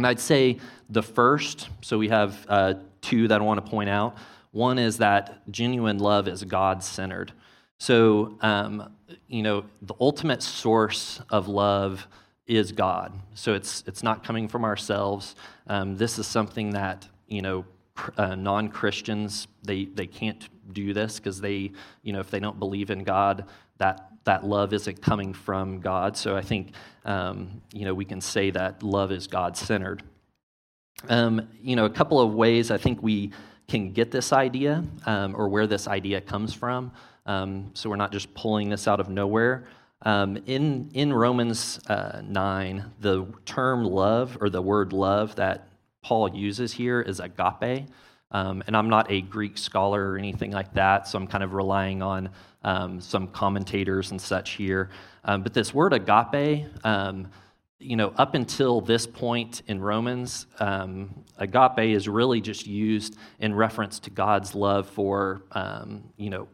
And 0.00 0.06
I'd 0.06 0.18
say 0.18 0.56
the 0.88 1.02
first, 1.02 1.68
so 1.82 1.98
we 1.98 2.08
have 2.08 2.46
uh, 2.48 2.74
two 3.02 3.28
that 3.28 3.38
I 3.38 3.44
want 3.44 3.62
to 3.62 3.70
point 3.70 3.90
out. 3.90 4.16
One 4.50 4.78
is 4.78 4.96
that 4.96 5.42
genuine 5.50 5.98
love 5.98 6.26
is 6.26 6.42
God 6.42 6.82
centered. 6.82 7.32
So, 7.76 8.38
um, 8.40 8.94
you 9.28 9.42
know, 9.42 9.64
the 9.82 9.92
ultimate 10.00 10.42
source 10.42 11.20
of 11.28 11.48
love 11.48 12.06
is 12.46 12.72
God. 12.72 13.12
So 13.34 13.52
it's, 13.52 13.84
it's 13.86 14.02
not 14.02 14.24
coming 14.24 14.48
from 14.48 14.64
ourselves. 14.64 15.36
Um, 15.66 15.98
this 15.98 16.18
is 16.18 16.26
something 16.26 16.70
that, 16.70 17.06
you 17.28 17.42
know, 17.42 17.66
uh, 18.16 18.36
non 18.36 18.68
Christians, 18.68 19.48
they, 19.64 19.84
they 19.84 20.06
can't 20.06 20.48
do 20.72 20.94
this 20.94 21.18
because 21.18 21.42
they, 21.42 21.72
you 22.02 22.14
know, 22.14 22.20
if 22.20 22.30
they 22.30 22.40
don't 22.40 22.58
believe 22.58 22.90
in 22.90 23.04
God, 23.04 23.44
that 23.76 24.09
that 24.24 24.44
love 24.44 24.72
isn't 24.72 25.00
coming 25.00 25.32
from 25.32 25.80
God. 25.80 26.16
So 26.16 26.36
I 26.36 26.42
think, 26.42 26.72
um, 27.04 27.62
you 27.72 27.84
know, 27.84 27.94
we 27.94 28.04
can 28.04 28.20
say 28.20 28.50
that 28.50 28.82
love 28.82 29.12
is 29.12 29.26
God 29.26 29.56
centered. 29.56 30.02
Um, 31.08 31.48
you 31.62 31.76
know, 31.76 31.86
a 31.86 31.90
couple 31.90 32.20
of 32.20 32.34
ways 32.34 32.70
I 32.70 32.76
think 32.76 33.02
we 33.02 33.32
can 33.68 33.92
get 33.92 34.10
this 34.10 34.32
idea 34.32 34.84
um, 35.06 35.34
or 35.34 35.48
where 35.48 35.66
this 35.66 35.88
idea 35.88 36.20
comes 36.20 36.52
from. 36.52 36.92
Um, 37.26 37.70
so 37.74 37.88
we're 37.88 37.96
not 37.96 38.12
just 38.12 38.34
pulling 38.34 38.68
this 38.68 38.86
out 38.88 39.00
of 39.00 39.08
nowhere. 39.08 39.66
Um, 40.02 40.38
in, 40.46 40.90
in 40.94 41.12
Romans 41.12 41.78
uh, 41.88 42.22
9, 42.24 42.84
the 43.00 43.26
term 43.44 43.84
love 43.84 44.38
or 44.40 44.50
the 44.50 44.62
word 44.62 44.92
love 44.92 45.36
that 45.36 45.68
Paul 46.02 46.34
uses 46.34 46.72
here 46.72 47.00
is 47.00 47.20
agape. 47.20 47.86
Um, 48.32 48.62
and 48.66 48.76
I'm 48.76 48.88
not 48.88 49.10
a 49.10 49.20
Greek 49.20 49.58
scholar 49.58 50.12
or 50.12 50.18
anything 50.18 50.52
like 50.52 50.72
that, 50.74 51.08
so 51.08 51.18
I'm 51.18 51.26
kind 51.26 51.44
of 51.44 51.52
relying 51.52 52.00
on 52.00 52.30
um, 52.62 53.00
some 53.00 53.28
commentators 53.28 54.10
and 54.10 54.20
such 54.20 54.50
here. 54.50 54.90
Um, 55.24 55.42
but 55.42 55.54
this 55.54 55.74
word 55.74 55.92
agape, 55.92 56.66
um, 56.84 57.28
you 57.78 57.96
know, 57.96 58.12
up 58.16 58.34
until 58.34 58.80
this 58.80 59.06
point 59.06 59.62
in 59.66 59.80
Romans, 59.80 60.46
um, 60.58 61.24
agape 61.38 61.96
is 61.96 62.08
really 62.08 62.40
just 62.40 62.66
used 62.66 63.16
in 63.38 63.54
reference 63.54 63.98
to 64.00 64.10
God's 64.10 64.54
love 64.54 64.88
for, 64.88 65.42
um, 65.52 66.04
you 66.16 66.28
know, 66.28 66.48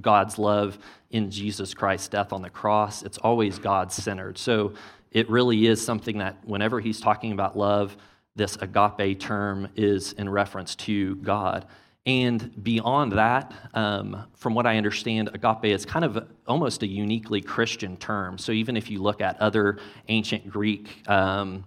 God's 0.00 0.38
love 0.38 0.78
in 1.10 1.30
Jesus 1.30 1.74
Christ's 1.74 2.08
death 2.08 2.32
on 2.32 2.42
the 2.42 2.50
cross. 2.50 3.02
It's 3.02 3.18
always 3.18 3.58
God 3.58 3.92
centered. 3.92 4.38
So 4.38 4.72
it 5.10 5.28
really 5.28 5.66
is 5.66 5.84
something 5.84 6.18
that 6.18 6.36
whenever 6.44 6.80
he's 6.80 7.00
talking 7.00 7.32
about 7.32 7.58
love, 7.58 7.96
this 8.36 8.56
agape 8.56 9.18
term 9.20 9.68
is 9.76 10.12
in 10.12 10.28
reference 10.28 10.74
to 10.76 11.16
God. 11.16 11.66
And 12.10 12.64
beyond 12.64 13.12
that, 13.12 13.52
um, 13.72 14.24
from 14.34 14.52
what 14.56 14.66
I 14.66 14.76
understand, 14.76 15.30
agape 15.32 15.66
is 15.66 15.86
kind 15.86 16.04
of 16.04 16.26
almost 16.44 16.82
a 16.82 16.86
uniquely 16.88 17.40
Christian 17.40 17.96
term. 17.96 18.36
So 18.36 18.50
even 18.50 18.76
if 18.76 18.90
you 18.90 19.00
look 19.00 19.20
at 19.20 19.40
other 19.40 19.78
ancient 20.08 20.50
Greek 20.50 21.08
um, 21.08 21.64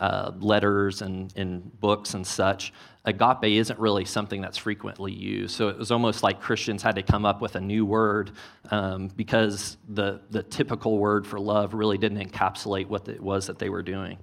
uh, 0.00 0.32
letters 0.40 1.00
and, 1.00 1.32
and 1.36 1.80
books 1.80 2.14
and 2.14 2.26
such, 2.26 2.72
agape 3.04 3.44
isn't 3.44 3.78
really 3.78 4.04
something 4.04 4.40
that's 4.40 4.58
frequently 4.58 5.12
used. 5.12 5.54
So 5.54 5.68
it 5.68 5.78
was 5.78 5.92
almost 5.92 6.24
like 6.24 6.40
Christians 6.40 6.82
had 6.82 6.96
to 6.96 7.02
come 7.04 7.24
up 7.24 7.40
with 7.40 7.54
a 7.54 7.60
new 7.60 7.86
word 7.86 8.32
um, 8.72 9.06
because 9.14 9.76
the, 9.88 10.22
the 10.30 10.42
typical 10.42 10.98
word 10.98 11.24
for 11.24 11.38
love 11.38 11.72
really 11.72 11.98
didn't 11.98 12.18
encapsulate 12.18 12.88
what 12.88 13.06
it 13.06 13.20
was 13.20 13.46
that 13.46 13.60
they 13.60 13.68
were 13.68 13.82
doing. 13.84 14.18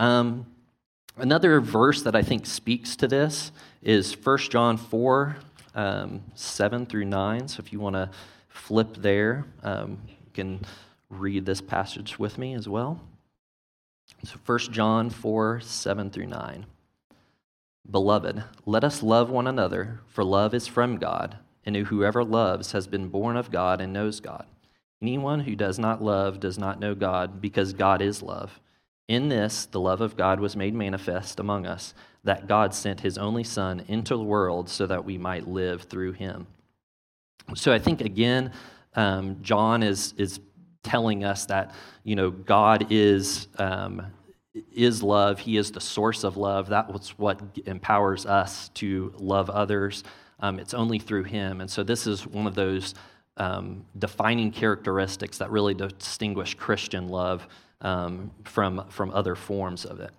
Um, 0.00 0.46
Another 1.18 1.62
verse 1.62 2.02
that 2.02 2.14
I 2.14 2.22
think 2.22 2.44
speaks 2.44 2.94
to 2.96 3.08
this 3.08 3.50
is 3.86 4.16
1 4.16 4.38
John 4.50 4.76
4, 4.76 5.36
um, 5.76 6.20
7 6.34 6.86
through 6.86 7.04
9. 7.04 7.46
So 7.46 7.60
if 7.60 7.72
you 7.72 7.78
want 7.78 7.94
to 7.94 8.10
flip 8.48 8.96
there, 8.96 9.44
um, 9.62 9.98
you 10.08 10.32
can 10.34 10.60
read 11.08 11.46
this 11.46 11.60
passage 11.60 12.18
with 12.18 12.36
me 12.36 12.54
as 12.54 12.68
well. 12.68 13.00
So 14.24 14.38
1 14.44 14.58
John 14.72 15.08
4, 15.08 15.60
7 15.60 16.10
through 16.10 16.26
9. 16.26 16.66
Beloved, 17.88 18.42
let 18.66 18.82
us 18.82 19.04
love 19.04 19.30
one 19.30 19.46
another, 19.46 20.00
for 20.08 20.24
love 20.24 20.52
is 20.52 20.66
from 20.66 20.96
God, 20.96 21.38
and 21.64 21.76
whoever 21.76 22.24
loves 22.24 22.72
has 22.72 22.88
been 22.88 23.06
born 23.06 23.36
of 23.36 23.52
God 23.52 23.80
and 23.80 23.92
knows 23.92 24.18
God. 24.18 24.46
Anyone 25.00 25.40
who 25.40 25.54
does 25.54 25.78
not 25.78 26.02
love 26.02 26.40
does 26.40 26.58
not 26.58 26.80
know 26.80 26.96
God, 26.96 27.40
because 27.40 27.72
God 27.72 28.02
is 28.02 28.20
love. 28.20 28.58
In 29.06 29.28
this, 29.28 29.66
the 29.66 29.78
love 29.78 30.00
of 30.00 30.16
God 30.16 30.40
was 30.40 30.56
made 30.56 30.74
manifest 30.74 31.38
among 31.38 31.66
us, 31.66 31.94
that 32.26 32.46
God 32.48 32.74
sent 32.74 33.00
his 33.00 33.18
only 33.18 33.44
Son 33.44 33.82
into 33.88 34.16
the 34.16 34.22
world 34.22 34.68
so 34.68 34.86
that 34.86 35.04
we 35.04 35.16
might 35.16 35.46
live 35.48 35.82
through 35.82 36.12
him. 36.12 36.46
So 37.54 37.72
I 37.72 37.78
think, 37.78 38.00
again, 38.00 38.52
um, 38.94 39.38
John 39.42 39.82
is, 39.82 40.12
is 40.18 40.40
telling 40.82 41.24
us 41.24 41.46
that, 41.46 41.72
you 42.02 42.16
know, 42.16 42.30
God 42.30 42.88
is, 42.90 43.46
um, 43.58 44.02
is 44.74 45.02
love. 45.02 45.38
He 45.38 45.56
is 45.56 45.70
the 45.70 45.80
source 45.80 46.24
of 46.24 46.36
love. 46.36 46.68
That's 46.68 47.10
what 47.18 47.40
empowers 47.66 48.26
us 48.26 48.70
to 48.70 49.12
love 49.18 49.48
others. 49.48 50.02
Um, 50.40 50.58
it's 50.58 50.74
only 50.74 50.98
through 50.98 51.24
him. 51.24 51.60
And 51.60 51.70
so 51.70 51.84
this 51.84 52.06
is 52.06 52.26
one 52.26 52.48
of 52.48 52.56
those 52.56 52.94
um, 53.36 53.84
defining 53.98 54.50
characteristics 54.50 55.38
that 55.38 55.50
really 55.50 55.74
distinguish 55.74 56.54
Christian 56.54 57.08
love 57.08 57.46
um, 57.82 58.32
from, 58.44 58.84
from 58.88 59.10
other 59.10 59.36
forms 59.36 59.84
of 59.84 60.00
it. 60.00 60.10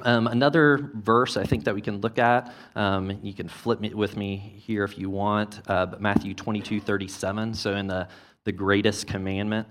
Um, 0.00 0.26
another 0.26 0.90
verse 0.94 1.36
I 1.36 1.44
think 1.44 1.64
that 1.64 1.74
we 1.74 1.80
can 1.80 2.00
look 2.00 2.18
at, 2.18 2.52
um, 2.74 3.18
you 3.22 3.34
can 3.34 3.48
flip 3.48 3.80
me, 3.80 3.92
with 3.94 4.16
me 4.16 4.36
here 4.36 4.84
if 4.84 4.98
you 4.98 5.10
want, 5.10 5.60
uh, 5.68 5.86
but 5.86 6.00
Matthew 6.00 6.34
22 6.34 6.80
37. 6.80 7.54
So, 7.54 7.76
in 7.76 7.86
the, 7.86 8.08
the 8.44 8.52
greatest 8.52 9.06
commandment, 9.06 9.68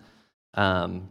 um, 0.53 1.09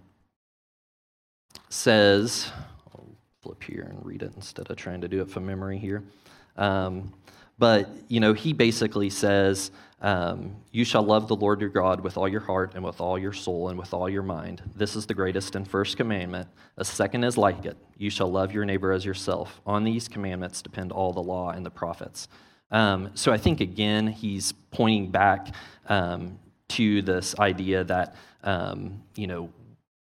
says, 1.68 2.51
I'll 2.94 3.07
flip 3.42 3.62
here 3.62 3.87
and 3.90 4.05
read 4.05 4.23
it 4.23 4.33
instead 4.37 4.70
of 4.70 4.77
trying 4.77 5.01
to 5.03 5.09
do 5.09 5.20
it 5.20 5.29
from 5.29 5.46
memory 5.46 5.79
here. 5.79 6.03
Um, 6.57 7.12
But, 7.59 7.90
you 8.09 8.20
know, 8.20 8.33
he 8.33 8.55
basically 8.55 9.11
says, 9.11 9.70
um, 10.01 10.57
You 10.73 10.85
shall 10.85 11.03
love 11.03 11.29
the 11.29 11.37
Lord 11.37 11.61
your 11.61 11.71
God 11.71 12.01
with 12.01 12.17
all 12.17 12.29
your 12.29 12.41
heart 12.41 12.73
and 12.75 12.83
with 12.85 13.01
all 13.01 13.19
your 13.19 13.33
soul 13.33 13.69
and 13.69 13.79
with 13.79 13.93
all 13.93 14.09
your 14.09 14.23
mind. 14.23 14.63
This 14.75 14.97
is 14.97 15.07
the 15.07 15.15
greatest 15.15 15.55
and 15.57 15.69
first 15.69 15.97
commandment. 15.97 16.49
A 16.77 16.85
second 16.85 17.25
is 17.25 17.37
like 17.37 17.67
it. 17.67 17.77
You 17.99 18.09
shall 18.09 18.31
love 18.31 18.53
your 18.53 18.65
neighbor 18.65 18.93
as 18.93 19.05
yourself. 19.05 19.61
On 19.67 19.85
these 19.85 20.09
commandments 20.09 20.63
depend 20.63 20.91
all 20.91 21.13
the 21.13 21.23
law 21.23 21.51
and 21.51 21.67
the 21.67 21.71
prophets. 21.71 22.29
Um, 22.71 23.11
so 23.15 23.33
I 23.33 23.37
think, 23.37 23.61
again, 23.61 24.07
he's 24.07 24.53
pointing 24.71 25.11
back 25.11 25.55
um, 25.89 26.39
to 26.69 27.03
this 27.03 27.39
idea 27.39 27.85
that, 27.85 28.15
um, 28.43 29.03
you 29.17 29.27
know, 29.27 29.51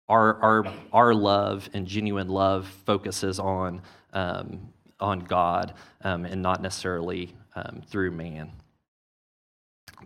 our, 0.08 0.40
our, 0.42 0.74
our 0.92 1.14
love 1.14 1.70
and 1.72 1.86
genuine 1.86 2.28
love 2.28 2.66
focuses 2.84 3.38
on, 3.38 3.82
um, 4.12 4.68
on 5.00 5.20
God 5.20 5.74
um, 6.02 6.24
and 6.24 6.42
not 6.42 6.60
necessarily 6.60 7.34
through 7.88 8.10
man. 8.10 8.52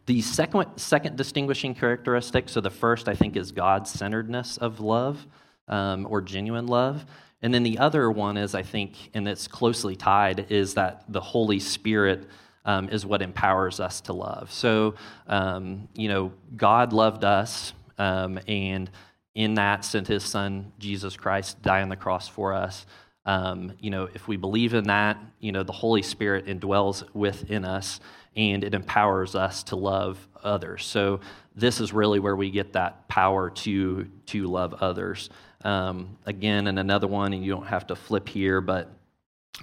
The 0.07 0.21
second, 0.21 0.77
second 0.77 1.17
distinguishing 1.17 1.75
characteristic, 1.75 2.49
so 2.49 2.61
the 2.61 2.71
first 2.71 3.09
I 3.09 3.15
think 3.15 3.37
is 3.37 3.53
God 3.53 3.87
centeredness 3.87 4.57
of 4.57 4.81
love 4.81 5.27
um, 5.69 6.07
or 6.09 6.21
genuine 6.21 6.67
love. 6.67 7.05
And 7.43 7.55
then 7.55 7.63
the 7.63 7.79
other 7.79 8.11
one 8.11 8.37
is, 8.37 8.55
I 8.55 8.63
think, 8.63 9.11
and 9.15 9.27
it's 9.27 9.49
closely 9.49 9.97
tied, 9.97 10.51
is 10.51 10.75
that 10.75 11.05
the 11.09 11.21
Holy 11.21 11.59
Spirit 11.59 12.29
um, 12.65 12.89
is 12.91 13.07
what 13.07 13.23
empowers 13.23 13.81
us 13.81 14.03
to 14.03 14.13
love. 14.13 14.53
So, 14.53 14.95
um, 15.27 15.89
you 15.95 16.09
know, 16.09 16.33
God 16.57 16.93
loved 16.93 17.25
us, 17.25 17.73
um, 17.97 18.39
and 18.47 18.91
in 19.35 19.55
that 19.55 19.85
sent 19.85 20.09
his 20.09 20.25
son, 20.25 20.73
Jesus 20.79 21.17
Christ, 21.17 21.63
die 21.63 21.83
on 21.83 21.89
the 21.89 21.97
cross 21.97 22.29
for 22.29 22.53
us. 22.53 22.85
Um, 23.25 23.73
you 23.81 23.91
know, 23.91 24.09
if 24.13 24.29
we 24.29 24.37
believe 24.37 24.75
in 24.75 24.85
that, 24.85 25.19
you 25.39 25.53
know, 25.53 25.63
the 25.63 25.73
Holy 25.73 26.03
Spirit 26.03 26.47
indwells 26.47 27.05
within 27.15 27.65
us 27.65 28.01
and 28.37 28.65
it 28.65 28.75
empowers 28.75 29.35
us 29.35 29.63
to 29.65 29.77
love 29.77 30.29
others. 30.43 30.85
So 30.85 31.21
this 31.55 31.81
is 31.81 31.93
really 31.93 32.21
where 32.21 32.37
we 32.37 32.51
get 32.51 32.73
that 32.75 33.09
power 33.09 33.51
to 33.51 34.07
to 34.27 34.47
love 34.47 34.75
others. 34.75 35.31
Um, 35.65 36.17
again, 36.25 36.67
and 36.69 36.79
another 36.79 37.07
one, 37.07 37.33
and 37.33 37.45
you 37.45 37.53
don't 37.53 37.67
have 37.67 37.87
to 37.89 37.97
flip 37.97 38.29
here, 38.29 38.61
but 38.61 38.91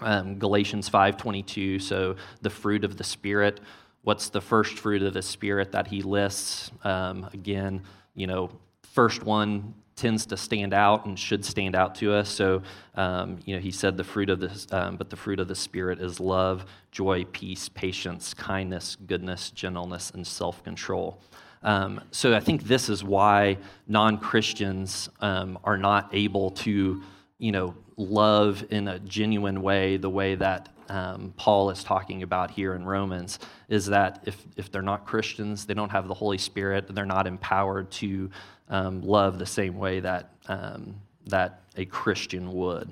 um, 0.02 0.38
Galatians 0.38 0.90
five 0.90 1.18
twenty 1.18 1.44
two. 1.44 1.80
So 1.80 2.16
the 2.42 2.50
fruit 2.50 2.84
of 2.84 2.98
the 2.98 3.04
Spirit. 3.04 3.60
What's 4.04 4.30
the 4.30 4.42
first 4.42 4.78
fruit 4.78 5.02
of 5.02 5.14
the 5.14 5.22
Spirit 5.22 5.72
that 5.74 5.88
he 5.88 6.02
lists? 6.02 6.72
Um, 6.84 7.30
again, 7.34 7.82
you 8.16 8.28
know, 8.28 8.50
first 8.94 9.24
one 9.24 9.74
tends 9.98 10.26
to 10.28 10.38
stand 10.38 10.74
out 10.74 11.06
and 11.06 11.20
should 11.20 11.44
stand 11.44 11.76
out 11.76 11.96
to 11.96 12.14
us. 12.14 12.30
So, 12.30 12.62
um, 12.96 13.40
you 13.46 13.56
know, 13.56 13.62
he 13.62 13.72
said 13.72 13.98
the 13.98 14.04
fruit 14.04 14.30
of 14.30 14.40
this, 14.40 14.68
um, 14.72 14.96
but 14.96 15.10
the 15.10 15.18
fruit 15.18 15.40
of 15.40 15.48
the 15.48 15.56
Spirit 15.56 16.00
is 16.00 16.20
love, 16.20 16.66
joy, 16.92 17.26
peace, 17.34 17.68
patience, 17.68 18.34
kindness, 18.34 18.96
goodness, 19.08 19.50
gentleness, 19.52 20.12
and 20.12 20.26
self 20.26 20.64
control. 20.64 21.20
Um, 21.64 22.00
so 22.12 22.36
I 22.36 22.40
think 22.40 22.64
this 22.64 22.88
is 22.88 23.04
why 23.04 23.58
non 23.88 24.20
Christians 24.20 25.10
um, 25.20 25.60
are 25.64 25.78
not 25.78 26.10
able 26.14 26.52
to, 26.52 27.02
you 27.40 27.52
know, 27.52 27.76
love 27.98 28.64
in 28.70 28.88
a 28.88 29.00
genuine 29.00 29.62
way 29.64 29.98
the 29.98 30.10
way 30.10 30.36
that 30.36 30.70
um, 30.90 31.34
Paul 31.36 31.70
is 31.70 31.84
talking 31.84 32.24
about 32.24 32.52
here 32.52 32.74
in 32.76 32.86
Romans 32.86 33.40
is 33.68 33.88
that 33.88 34.24
if, 34.26 34.46
if 34.56 34.72
they're 34.72 34.82
not 34.82 35.06
Christians, 35.06 35.66
they 35.66 35.74
don't 35.74 35.90
have 35.90 36.08
the 36.08 36.14
Holy 36.14 36.38
Spirit, 36.38 36.94
they're 36.94 37.06
not 37.06 37.28
empowered 37.28 37.92
to 37.92 38.30
um, 38.70 39.02
love 39.02 39.40
the 39.40 39.46
same 39.46 39.78
way 39.78 40.00
that, 40.00 40.30
um, 40.48 40.96
that 41.28 41.62
a 41.76 41.86
Christian 41.86 42.54
would. 42.54 42.90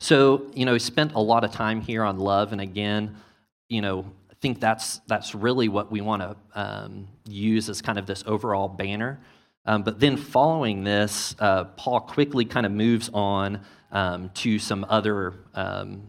So, 0.00 0.46
you 0.54 0.64
know, 0.64 0.72
he 0.72 0.78
spent 0.78 1.14
a 1.14 1.20
lot 1.20 1.44
of 1.44 1.50
time 1.50 1.80
here 1.80 2.04
on 2.04 2.18
love, 2.18 2.52
and 2.52 2.60
again, 2.60 3.16
you 3.68 3.80
know, 3.80 4.04
I 4.30 4.34
think 4.40 4.60
that's, 4.60 4.98
that's 5.06 5.34
really 5.34 5.68
what 5.68 5.90
we 5.90 6.00
want 6.00 6.22
to 6.22 6.36
um, 6.54 7.08
use 7.26 7.68
as 7.68 7.82
kind 7.82 7.98
of 7.98 8.06
this 8.06 8.22
overall 8.26 8.68
banner. 8.68 9.18
Um, 9.66 9.82
but 9.82 10.00
then 10.00 10.16
following 10.16 10.84
this, 10.84 11.34
uh, 11.40 11.64
Paul 11.64 12.00
quickly 12.00 12.44
kind 12.44 12.64
of 12.64 12.72
moves 12.72 13.10
on 13.12 13.60
um, 13.90 14.30
to 14.34 14.58
some 14.58 14.86
other 14.88 15.34
um, 15.54 16.02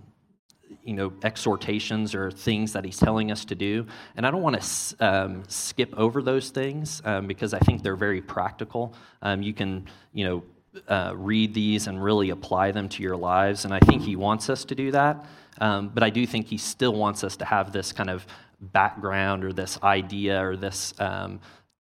you 0.89 0.95
know, 0.95 1.13
exhortations 1.21 2.15
or 2.15 2.31
things 2.31 2.73
that 2.73 2.83
he's 2.83 2.97
telling 2.97 3.31
us 3.31 3.45
to 3.45 3.53
do. 3.53 3.85
And 4.15 4.25
I 4.25 4.31
don't 4.31 4.41
want 4.41 4.59
to 4.59 4.95
um, 5.07 5.43
skip 5.47 5.93
over 5.95 6.23
those 6.23 6.49
things 6.49 6.99
um, 7.05 7.27
because 7.27 7.53
I 7.53 7.59
think 7.59 7.83
they're 7.83 7.95
very 7.95 8.21
practical. 8.21 8.95
Um, 9.21 9.43
you 9.43 9.53
can, 9.53 9.85
you 10.13 10.25
know, 10.25 10.43
uh, 10.87 11.13
read 11.15 11.53
these 11.53 11.85
and 11.85 12.03
really 12.03 12.31
apply 12.31 12.71
them 12.71 12.89
to 12.89 13.03
your 13.03 13.15
lives. 13.15 13.65
And 13.65 13.73
I 13.73 13.79
think 13.81 14.01
he 14.01 14.15
wants 14.15 14.49
us 14.49 14.65
to 14.65 14.73
do 14.73 14.89
that. 14.89 15.27
Um, 15.61 15.91
but 15.93 16.01
I 16.01 16.09
do 16.09 16.25
think 16.25 16.47
he 16.47 16.57
still 16.57 16.95
wants 16.95 17.23
us 17.23 17.37
to 17.37 17.45
have 17.45 17.71
this 17.71 17.91
kind 17.91 18.09
of 18.09 18.25
background 18.59 19.45
or 19.45 19.53
this 19.53 19.77
idea 19.83 20.43
or 20.43 20.57
this 20.57 20.95
um, 20.99 21.39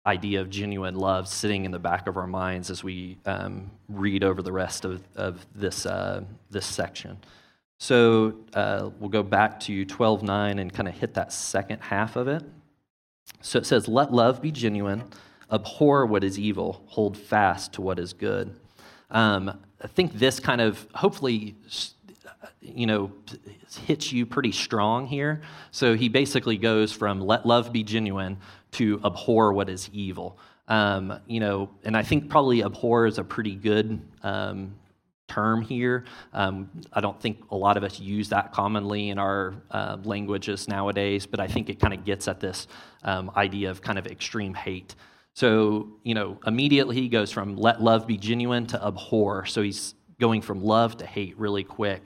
idea 0.07 0.41
of 0.41 0.51
genuine 0.51 0.95
love 0.95 1.27
sitting 1.27 1.65
in 1.65 1.73
the 1.73 1.81
back 1.81 2.07
of 2.07 2.17
our 2.17 2.29
minds 2.29 2.71
as 2.71 2.85
we 2.85 3.19
um, 3.27 3.73
read 3.89 4.23
over 4.23 4.41
the 4.41 4.53
rest 4.53 4.85
of, 4.85 5.03
of 5.17 5.45
this, 5.53 5.85
uh, 5.85 6.23
this 6.49 6.67
section. 6.67 7.19
So 7.79 8.35
uh, 8.55 8.91
we'll 8.99 9.11
go 9.11 9.23
back 9.23 9.61
to 9.61 9.85
12.9 9.85 10.61
and 10.61 10.73
kind 10.73 10.89
of 10.89 10.95
hit 10.95 11.15
that 11.15 11.33
second 11.33 11.81
half 11.81 12.17
of 12.17 12.29
it. 12.29 12.43
So 13.41 13.59
it 13.59 13.67
says, 13.67 13.89
Let 13.89 14.13
love 14.13 14.41
be 14.41 14.51
genuine, 14.51 15.05
abhor 15.51 16.07
what 16.07 16.25
is 16.25 16.39
evil, 16.39 16.83
hold 16.87 17.17
fast 17.17 17.75
to 17.75 17.83
what 17.83 17.99
is 17.99 18.13
good. 18.13 18.55
Um, 19.11 19.59
I 19.83 19.87
think 19.87 20.15
this 20.15 20.41
kind 20.41 20.61
of 20.61 20.87
hopefully, 20.95 21.57
you 22.61 22.87
know, 22.87 23.13
hits 23.87 24.13
you 24.13 24.25
pretty 24.25 24.53
strong 24.53 25.07
here. 25.07 25.43
So 25.71 25.95
he 25.95 26.09
basically 26.09 26.57
goes 26.57 26.93
from 26.93 27.21
let 27.21 27.45
love 27.45 27.73
be 27.73 27.83
genuine 27.83 28.39
to 28.73 29.01
abhor 29.05 29.53
what 29.53 29.69
is 29.69 29.91
evil. 29.93 30.39
Um, 30.69 31.21
you 31.27 31.41
know, 31.41 31.71
and 31.85 31.97
I 31.97 32.03
think 32.03 32.31
probably 32.31 32.63
abhor 32.63 33.07
is 33.07 33.19
a 33.19 33.25
pretty 33.25 33.55
good 33.55 34.01
um, 34.23 34.75
term 35.29 35.63
here. 35.63 36.05
Um, 36.33 36.71
I 36.93 37.01
don't 37.01 37.21
think 37.21 37.45
a 37.51 37.57
lot 37.57 37.77
of 37.77 37.85
us 37.85 37.99
use 37.99 38.29
that 38.29 38.53
commonly 38.53 39.11
in 39.11 39.19
our 39.19 39.55
uh, 39.71 39.97
languages 40.05 40.69
nowadays, 40.69 41.27
but 41.27 41.41
I 41.41 41.47
think 41.47 41.71
it 41.71 41.81
kind 41.81 41.95
of 41.95 42.05
gets 42.05 42.29
at 42.29 42.41
this 42.41 42.67
um, 43.03 43.31
idea 43.37 43.71
of 43.71 43.81
kind 43.81 43.99
of 43.99 44.07
extreme 44.07 44.55
hate. 44.55 44.95
So, 45.35 45.89
you 46.05 46.15
know, 46.15 46.39
immediately 46.47 46.97
he 46.97 47.09
goes 47.09 47.33
from 47.33 47.57
let 47.57 47.83
love 47.83 48.07
be 48.07 48.17
genuine 48.17 48.67
to 48.67 48.85
abhor. 48.85 49.47
So 49.47 49.63
he's 49.63 49.95
going 50.21 50.43
from 50.43 50.63
love 50.63 50.97
to 50.99 51.07
hate 51.07 51.37
really 51.39 51.65
quick. 51.65 52.03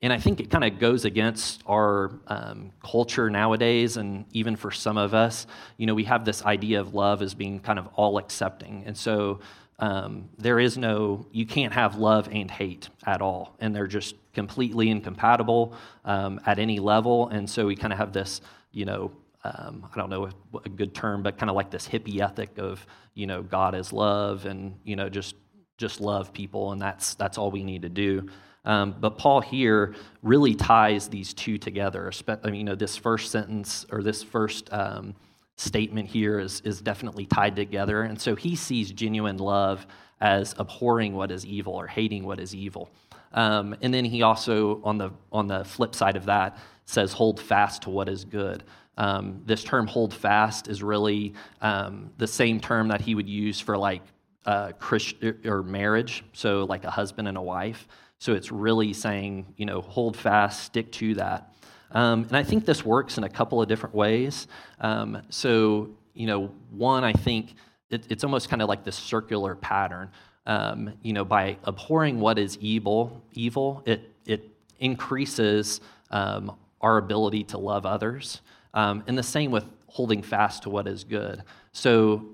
And 0.00 0.12
I 0.12 0.18
think 0.18 0.40
it 0.40 0.50
kind 0.50 0.64
of 0.64 0.80
goes 0.80 1.04
against 1.04 1.62
our 1.66 2.10
um, 2.26 2.72
culture 2.82 3.30
nowadays, 3.30 3.96
and 3.96 4.24
even 4.32 4.56
for 4.56 4.72
some 4.72 4.98
of 4.98 5.14
us, 5.14 5.46
you 5.76 5.86
know, 5.86 5.94
we 5.94 6.02
have 6.04 6.24
this 6.24 6.44
idea 6.44 6.80
of 6.80 6.92
love 6.92 7.22
as 7.22 7.34
being 7.34 7.60
kind 7.60 7.78
of 7.78 7.86
all 7.94 8.18
accepting. 8.18 8.82
And 8.84 8.96
so, 8.96 9.38
um, 9.82 10.28
there 10.38 10.60
is 10.60 10.78
no, 10.78 11.26
you 11.32 11.44
can't 11.44 11.72
have 11.72 11.96
love 11.96 12.28
and 12.30 12.48
hate 12.48 12.88
at 13.04 13.20
all. 13.20 13.56
And 13.58 13.74
they're 13.74 13.88
just 13.88 14.14
completely 14.32 14.88
incompatible 14.90 15.74
um, 16.04 16.40
at 16.46 16.60
any 16.60 16.78
level. 16.78 17.26
And 17.28 17.50
so 17.50 17.66
we 17.66 17.74
kind 17.74 17.92
of 17.92 17.98
have 17.98 18.12
this, 18.12 18.42
you 18.70 18.84
know, 18.84 19.10
um, 19.42 19.84
I 19.92 19.98
don't 19.98 20.08
know 20.08 20.30
a, 20.64 20.68
good 20.68 20.94
term, 20.94 21.24
but 21.24 21.36
kind 21.36 21.50
of 21.50 21.56
like 21.56 21.68
this 21.68 21.88
hippie 21.88 22.20
ethic 22.20 22.58
of, 22.58 22.86
you 23.14 23.26
know, 23.26 23.42
God 23.42 23.74
is 23.74 23.92
love 23.92 24.46
and, 24.46 24.78
you 24.84 24.94
know, 24.94 25.08
just, 25.08 25.34
just 25.78 26.00
love 26.00 26.32
people. 26.32 26.70
And 26.70 26.80
that's, 26.80 27.14
that's 27.14 27.36
all 27.36 27.50
we 27.50 27.64
need 27.64 27.82
to 27.82 27.88
do. 27.88 28.28
Um, 28.64 28.94
but 29.00 29.18
Paul 29.18 29.40
here 29.40 29.96
really 30.22 30.54
ties 30.54 31.08
these 31.08 31.34
two 31.34 31.58
together. 31.58 32.12
I 32.28 32.46
mean, 32.46 32.54
you 32.54 32.64
know, 32.64 32.76
this 32.76 32.96
first 32.96 33.32
sentence 33.32 33.84
or 33.90 34.04
this 34.04 34.22
first 34.22 34.72
um, 34.72 35.16
statement 35.56 36.08
here 36.08 36.38
is, 36.38 36.60
is 36.62 36.80
definitely 36.80 37.26
tied 37.26 37.56
together. 37.56 38.02
And 38.02 38.20
so 38.20 38.34
he 38.34 38.56
sees 38.56 38.90
genuine 38.90 39.38
love 39.38 39.86
as 40.20 40.54
abhorring 40.58 41.14
what 41.14 41.30
is 41.30 41.44
evil 41.44 41.74
or 41.74 41.86
hating 41.86 42.24
what 42.24 42.40
is 42.40 42.54
evil. 42.54 42.90
Um, 43.32 43.74
and 43.82 43.92
then 43.92 44.04
he 44.04 44.22
also, 44.22 44.80
on 44.84 44.98
the, 44.98 45.10
on 45.30 45.46
the 45.46 45.64
flip 45.64 45.94
side 45.94 46.16
of 46.16 46.26
that, 46.26 46.58
says, 46.84 47.12
hold 47.12 47.40
fast 47.40 47.82
to 47.82 47.90
what 47.90 48.08
is 48.08 48.24
good. 48.24 48.64
Um, 48.98 49.42
this 49.46 49.64
term 49.64 49.86
hold 49.86 50.12
fast 50.12 50.68
is 50.68 50.82
really 50.82 51.34
um, 51.60 52.10
the 52.18 52.26
same 52.26 52.60
term 52.60 52.88
that 52.88 53.00
he 53.00 53.14
would 53.14 53.28
use 53.28 53.58
for 53.58 53.76
like 53.78 54.02
uh, 54.44 54.72
Christ- 54.72 55.16
or 55.44 55.62
marriage, 55.62 56.24
so 56.32 56.64
like 56.64 56.84
a 56.84 56.90
husband 56.90 57.28
and 57.28 57.38
a 57.38 57.42
wife. 57.42 57.88
So 58.18 58.34
it's 58.34 58.52
really 58.52 58.92
saying, 58.92 59.54
you 59.56 59.66
know, 59.66 59.80
hold 59.80 60.16
fast, 60.16 60.64
stick 60.64 60.92
to 60.92 61.14
that. 61.14 61.54
Um, 61.92 62.24
and 62.24 62.36
I 62.36 62.42
think 62.42 62.64
this 62.64 62.84
works 62.84 63.18
in 63.18 63.24
a 63.24 63.28
couple 63.28 63.60
of 63.62 63.68
different 63.68 63.94
ways. 63.94 64.48
Um, 64.80 65.22
so, 65.28 65.90
you 66.14 66.26
know, 66.26 66.50
one, 66.70 67.04
I 67.04 67.12
think 67.12 67.54
it, 67.90 68.06
it's 68.08 68.24
almost 68.24 68.48
kind 68.48 68.62
of 68.62 68.68
like 68.68 68.84
this 68.84 68.96
circular 68.96 69.54
pattern. 69.54 70.10
Um, 70.46 70.94
you 71.02 71.12
know, 71.12 71.24
by 71.24 71.56
abhorring 71.64 72.18
what 72.18 72.38
is 72.38 72.58
evil, 72.58 73.22
evil, 73.32 73.82
it 73.86 74.10
it 74.26 74.48
increases 74.80 75.80
um, 76.10 76.56
our 76.80 76.98
ability 76.98 77.44
to 77.44 77.58
love 77.58 77.86
others. 77.86 78.40
Um, 78.74 79.04
and 79.06 79.16
the 79.16 79.22
same 79.22 79.50
with 79.50 79.64
holding 79.86 80.22
fast 80.22 80.64
to 80.64 80.70
what 80.70 80.88
is 80.88 81.04
good. 81.04 81.42
So, 81.72 82.26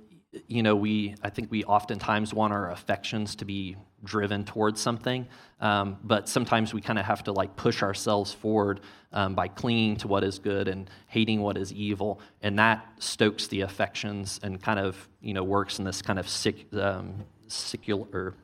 you 0.47 0.63
know, 0.63 0.77
we 0.77 1.17
I 1.23 1.31
think 1.31 1.51
we 1.51 1.65
oftentimes 1.65 2.33
want 2.33 2.53
our 2.53 2.71
affections 2.71 3.37
to 3.37 3.45
be 3.45 3.77
driven 4.05 4.45
towards 4.45 4.81
something. 4.81 5.27
Um, 5.61 5.99
but 6.05 6.29
sometimes 6.29 6.73
we 6.73 6.81
kind 6.81 6.99
of 6.99 7.05
have 7.05 7.25
to 7.25 7.33
like 7.33 7.57
push 7.57 7.83
ourselves 7.83 8.33
forward 8.33 8.81
um, 9.13 9.35
by 9.35 9.49
clinging 9.49 9.97
to 9.97 10.09
what 10.09 10.23
is 10.23 10.39
good 10.39 10.69
and 10.69 10.89
hating 11.07 11.41
what 11.41 11.57
is 11.57 11.73
evil, 11.73 12.21
and 12.43 12.59
that 12.59 12.87
stokes 12.99 13.47
the 13.49 13.63
affections 13.63 14.39
and 14.43 14.63
kind 14.63 14.79
of 14.79 15.09
you 15.21 15.35
know 15.35 15.43
works 15.43 15.79
in 15.79 15.85
this 15.85 16.03
kind 16.03 16.19
of 16.19 16.29
sick, 16.29 16.67
um, 16.75 17.25
circular 17.49 18.35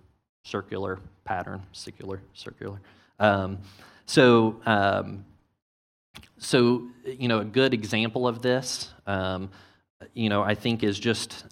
circular 0.43 0.99
pattern, 1.25 1.63
circular 1.73 2.21
circular. 2.35 2.81
Um, 3.21 3.59
so 4.07 4.61
um, 4.67 5.25
so 6.39 6.89
you 7.05 7.29
know 7.29 7.41
a 7.41 7.45
good 7.45 7.75
example 7.75 8.27
of 8.27 8.43
this 8.43 8.93
um, 9.07 9.51
you 10.13 10.29
know 10.29 10.43
i 10.43 10.55
think 10.55 10.83
is 10.83 10.99
just 10.99 11.45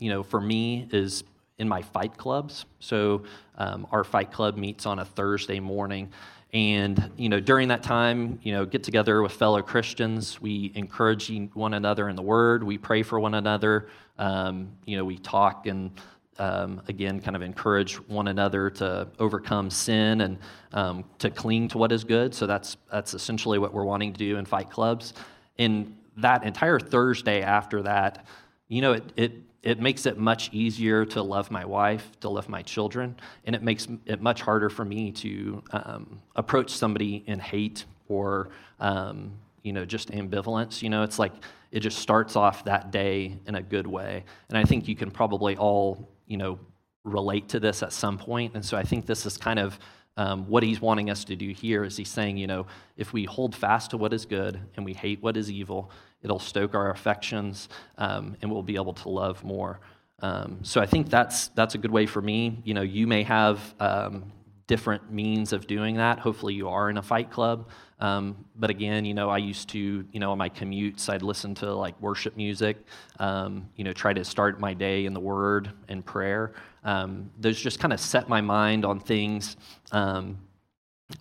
you 0.00 0.10
know 0.10 0.22
for 0.22 0.40
me 0.40 0.88
is 0.92 1.24
in 1.58 1.68
my 1.68 1.82
fight 1.82 2.16
clubs. 2.16 2.64
So 2.80 3.24
um, 3.56 3.86
our 3.90 4.04
fight 4.04 4.32
club 4.32 4.56
meets 4.56 4.86
on 4.86 4.98
a 4.98 5.04
thursday 5.04 5.60
morning. 5.60 6.10
And 6.54 7.10
you 7.18 7.28
know 7.28 7.40
during 7.40 7.68
that 7.68 7.82
time 7.82 8.38
you 8.42 8.52
know 8.52 8.64
get 8.64 8.82
together 8.82 9.22
with 9.22 9.32
fellow 9.32 9.60
christians. 9.60 10.40
We 10.40 10.72
encourage 10.74 11.30
one 11.52 11.74
another 11.74 12.08
in 12.08 12.16
the 12.16 12.22
word. 12.22 12.62
We 12.62 12.78
pray 12.78 13.02
for 13.02 13.20
one 13.20 13.34
another. 13.34 13.88
Um, 14.18 14.70
you 14.86 14.96
know 14.96 15.04
we 15.04 15.18
talk 15.18 15.66
and 15.66 15.90
um, 16.38 16.80
again, 16.88 17.20
kind 17.20 17.34
of 17.34 17.42
encourage 17.42 17.96
one 18.08 18.28
another 18.28 18.70
to 18.70 19.08
overcome 19.18 19.70
sin 19.70 20.20
and 20.20 20.38
um, 20.72 21.04
to 21.18 21.30
cling 21.30 21.68
to 21.68 21.78
what 21.78 21.90
is 21.90 22.04
good. 22.04 22.34
So 22.34 22.46
that's 22.46 22.76
that's 22.90 23.14
essentially 23.14 23.58
what 23.58 23.72
we're 23.72 23.84
wanting 23.84 24.12
to 24.12 24.18
do 24.18 24.36
in 24.36 24.44
fight 24.44 24.70
clubs. 24.70 25.14
And 25.58 25.96
that 26.16 26.44
entire 26.44 26.78
Thursday 26.78 27.42
after 27.42 27.82
that, 27.82 28.24
you 28.68 28.80
know, 28.80 28.92
it, 28.92 29.12
it 29.16 29.32
it 29.62 29.80
makes 29.80 30.06
it 30.06 30.16
much 30.16 30.50
easier 30.52 31.04
to 31.04 31.20
love 31.22 31.50
my 31.50 31.64
wife, 31.64 32.08
to 32.20 32.28
love 32.28 32.48
my 32.48 32.62
children, 32.62 33.16
and 33.44 33.56
it 33.56 33.62
makes 33.62 33.88
it 34.06 34.22
much 34.22 34.40
harder 34.40 34.70
for 34.70 34.84
me 34.84 35.10
to 35.10 35.62
um, 35.72 36.22
approach 36.36 36.70
somebody 36.70 37.24
in 37.26 37.40
hate 37.40 37.84
or 38.08 38.50
um, 38.78 39.32
you 39.62 39.72
know 39.72 39.84
just 39.84 40.10
ambivalence. 40.12 40.82
You 40.82 40.90
know, 40.90 41.02
it's 41.02 41.18
like 41.18 41.32
it 41.72 41.80
just 41.80 41.98
starts 41.98 42.36
off 42.36 42.64
that 42.64 42.92
day 42.92 43.36
in 43.46 43.56
a 43.56 43.62
good 43.62 43.86
way, 43.86 44.24
and 44.48 44.56
I 44.56 44.64
think 44.64 44.86
you 44.86 44.94
can 44.94 45.10
probably 45.10 45.56
all 45.56 46.08
you 46.28 46.36
know, 46.36 46.60
relate 47.02 47.48
to 47.48 47.58
this 47.58 47.82
at 47.82 47.92
some 47.92 48.18
point. 48.18 48.54
And 48.54 48.64
so 48.64 48.76
I 48.76 48.84
think 48.84 49.06
this 49.06 49.26
is 49.26 49.36
kind 49.36 49.58
of 49.58 49.78
um, 50.16 50.46
what 50.48 50.62
he's 50.62 50.80
wanting 50.80 51.10
us 51.10 51.24
to 51.24 51.36
do 51.36 51.50
here 51.50 51.84
is 51.84 51.96
he's 51.96 52.10
saying, 52.10 52.36
you 52.36 52.46
know, 52.46 52.66
if 52.96 53.12
we 53.12 53.24
hold 53.24 53.54
fast 53.54 53.90
to 53.90 53.96
what 53.96 54.12
is 54.12 54.26
good 54.26 54.60
and 54.76 54.84
we 54.84 54.92
hate 54.92 55.22
what 55.22 55.36
is 55.36 55.50
evil, 55.50 55.90
it'll 56.22 56.38
stoke 56.38 56.74
our 56.74 56.90
affections 56.90 57.68
um, 57.98 58.36
and 58.42 58.50
we'll 58.50 58.62
be 58.62 58.76
able 58.76 58.94
to 58.94 59.08
love 59.08 59.42
more. 59.44 59.80
Um, 60.20 60.58
so 60.62 60.80
I 60.80 60.86
think 60.86 61.10
that's 61.10 61.48
that's 61.48 61.74
a 61.74 61.78
good 61.78 61.92
way 61.92 62.06
for 62.06 62.20
me. 62.20 62.60
You 62.64 62.74
know, 62.74 62.82
you 62.82 63.06
may 63.06 63.22
have 63.22 63.74
um, 63.78 64.32
different 64.66 65.12
means 65.12 65.52
of 65.52 65.66
doing 65.66 65.96
that. 65.96 66.18
Hopefully, 66.18 66.54
you 66.54 66.68
are 66.68 66.90
in 66.90 66.98
a 66.98 67.02
fight 67.02 67.30
club. 67.30 67.68
Um, 68.00 68.44
but 68.54 68.70
again, 68.70 69.04
you 69.04 69.14
know, 69.14 69.28
I 69.28 69.38
used 69.38 69.68
to, 69.70 70.04
you 70.12 70.20
know, 70.20 70.30
on 70.30 70.38
my 70.38 70.48
commutes, 70.48 71.08
I'd 71.08 71.22
listen 71.22 71.54
to 71.56 71.74
like 71.74 72.00
worship 72.00 72.36
music, 72.36 72.76
um, 73.18 73.68
you 73.74 73.82
know, 73.82 73.92
try 73.92 74.12
to 74.12 74.24
start 74.24 74.60
my 74.60 74.72
day 74.72 75.04
in 75.06 75.14
the 75.14 75.20
Word 75.20 75.72
and 75.88 76.04
prayer. 76.04 76.52
Um, 76.84 77.30
those 77.38 77.60
just 77.60 77.80
kind 77.80 77.92
of 77.92 77.98
set 77.98 78.28
my 78.28 78.40
mind 78.40 78.84
on 78.84 79.00
things 79.00 79.56
um, 79.90 80.38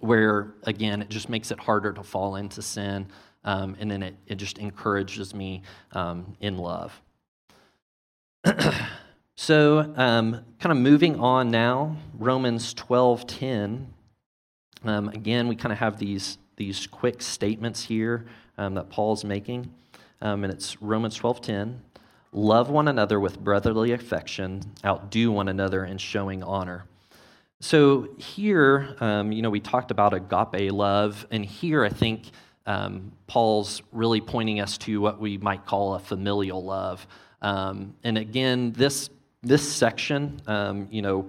where, 0.01 0.53
again, 0.63 1.01
it 1.01 1.09
just 1.09 1.29
makes 1.29 1.49
it 1.49 1.59
harder 1.59 1.93
to 1.93 2.03
fall 2.03 2.35
into 2.35 2.61
sin. 2.61 3.07
Um, 3.47 3.77
and 3.79 3.89
then 3.89 4.03
it, 4.03 4.15
it 4.27 4.35
just 4.35 4.57
encourages 4.57 5.33
me 5.33 5.63
um, 5.93 6.35
in 6.41 6.57
love. 6.57 7.01
so, 9.35 9.93
kind 9.95 10.43
of 10.63 10.77
moving 10.77 11.19
on 11.19 11.49
now, 11.49 11.95
Romans 12.19 12.73
12 12.73 13.25
10. 13.25 13.93
again, 14.85 15.47
we 15.47 15.55
kind 15.55 15.71
of 15.71 15.79
have 15.79 15.97
these 15.97 16.37
these 16.57 16.87
quick 16.87 17.21
statements 17.21 17.85
here 17.85 18.25
um, 18.57 18.73
that 18.73 18.89
Paul's 18.89 19.23
making. 19.23 19.71
Um, 20.21 20.43
and 20.43 20.51
it's 20.51 20.81
Romans 20.81 21.17
12:10. 21.17 21.77
Love 22.33 22.69
one 22.69 22.87
another 22.87 23.19
with 23.19 23.39
brotherly 23.39 23.93
affection, 23.93 24.61
outdo 24.83 25.31
one 25.31 25.47
another 25.47 25.85
in 25.85 25.97
showing 25.97 26.43
honor. 26.43 26.85
So 27.61 28.09
here, 28.17 28.95
um, 28.99 29.31
you 29.31 29.41
know, 29.41 29.49
we 29.49 29.59
talked 29.59 29.89
about 29.89 30.13
agape 30.13 30.71
love, 30.71 31.25
and 31.31 31.45
here 31.45 31.83
I 31.85 31.89
think 31.89 32.31
um, 32.67 33.13
Paul's 33.25 33.81
really 33.91 34.21
pointing 34.21 34.59
us 34.59 34.77
to 34.79 35.01
what 35.01 35.19
we 35.19 35.37
might 35.37 35.65
call 35.65 35.95
a 35.95 35.99
familial 35.99 36.63
love. 36.63 37.07
Um, 37.41 37.95
and 38.03 38.17
again, 38.17 38.73
this 38.73 39.09
this 39.41 39.67
section, 39.71 40.41
um, 40.47 40.87
you 40.91 41.01
know, 41.01 41.25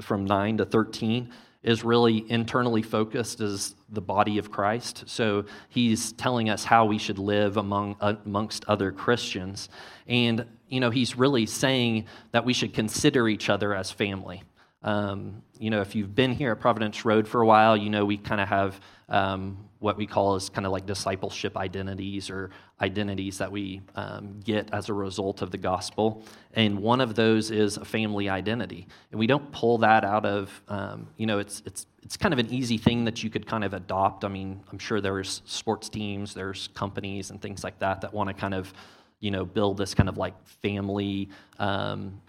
from 0.00 0.26
nine 0.26 0.58
to 0.58 0.64
thirteen, 0.64 1.30
is 1.62 1.82
really 1.82 2.30
internally 2.30 2.82
focused 2.82 3.40
as 3.40 3.74
the 3.88 4.00
body 4.00 4.38
of 4.38 4.50
Christ. 4.50 5.04
So 5.06 5.46
he's 5.70 6.12
telling 6.12 6.50
us 6.50 6.64
how 6.64 6.84
we 6.84 6.98
should 6.98 7.18
live 7.18 7.56
among 7.56 7.96
amongst 8.00 8.64
other 8.66 8.92
Christians. 8.92 9.70
And 10.06 10.44
you 10.68 10.80
know, 10.80 10.90
he's 10.90 11.16
really 11.16 11.46
saying 11.46 12.06
that 12.32 12.44
we 12.44 12.52
should 12.52 12.74
consider 12.74 13.28
each 13.28 13.48
other 13.48 13.74
as 13.74 13.90
family. 13.90 14.42
Um, 14.84 15.42
you 15.58 15.70
know, 15.70 15.80
if 15.80 15.94
you've 15.94 16.14
been 16.14 16.32
here 16.32 16.52
at 16.52 16.60
Providence 16.60 17.04
Road 17.04 17.26
for 17.26 17.40
a 17.40 17.46
while, 17.46 17.76
you 17.76 17.90
know 17.90 18.04
we 18.04 18.18
kind 18.18 18.40
of 18.40 18.48
have 18.48 18.80
um, 19.08 19.56
what 19.78 19.96
we 19.96 20.06
call 20.06 20.34
as 20.34 20.48
kind 20.48 20.66
of 20.66 20.72
like 20.72 20.86
discipleship 20.86 21.56
identities 21.56 22.30
or 22.30 22.50
identities 22.80 23.38
that 23.38 23.50
we 23.50 23.80
um, 23.96 24.40
get 24.44 24.68
as 24.72 24.88
a 24.88 24.94
result 24.94 25.42
of 25.42 25.50
the 25.50 25.58
gospel. 25.58 26.22
And 26.54 26.78
one 26.80 27.00
of 27.00 27.14
those 27.14 27.50
is 27.50 27.76
a 27.76 27.84
family 27.84 28.28
identity. 28.28 28.86
And 29.10 29.18
we 29.18 29.26
don't 29.26 29.50
pull 29.52 29.78
that 29.78 30.04
out 30.04 30.24
of, 30.26 30.62
um, 30.68 31.08
you 31.16 31.26
know, 31.26 31.38
it's, 31.38 31.62
it's, 31.66 31.86
it's 32.02 32.16
kind 32.16 32.32
of 32.32 32.38
an 32.38 32.52
easy 32.52 32.78
thing 32.78 33.04
that 33.04 33.22
you 33.22 33.30
could 33.30 33.46
kind 33.46 33.64
of 33.64 33.74
adopt. 33.74 34.24
I 34.24 34.28
mean, 34.28 34.60
I'm 34.70 34.78
sure 34.78 35.00
there's 35.00 35.42
sports 35.44 35.88
teams, 35.88 36.34
there's 36.34 36.68
companies 36.68 37.30
and 37.30 37.40
things 37.40 37.62
like 37.62 37.78
that 37.78 38.00
that 38.02 38.12
want 38.12 38.28
to 38.28 38.34
kind 38.34 38.54
of, 38.54 38.72
you 39.20 39.30
know, 39.30 39.44
build 39.44 39.76
this 39.76 39.94
kind 39.94 40.08
of 40.08 40.18
like 40.18 40.34
family, 40.62 41.28
um, 41.58 42.20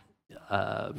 uh, 0.49 0.93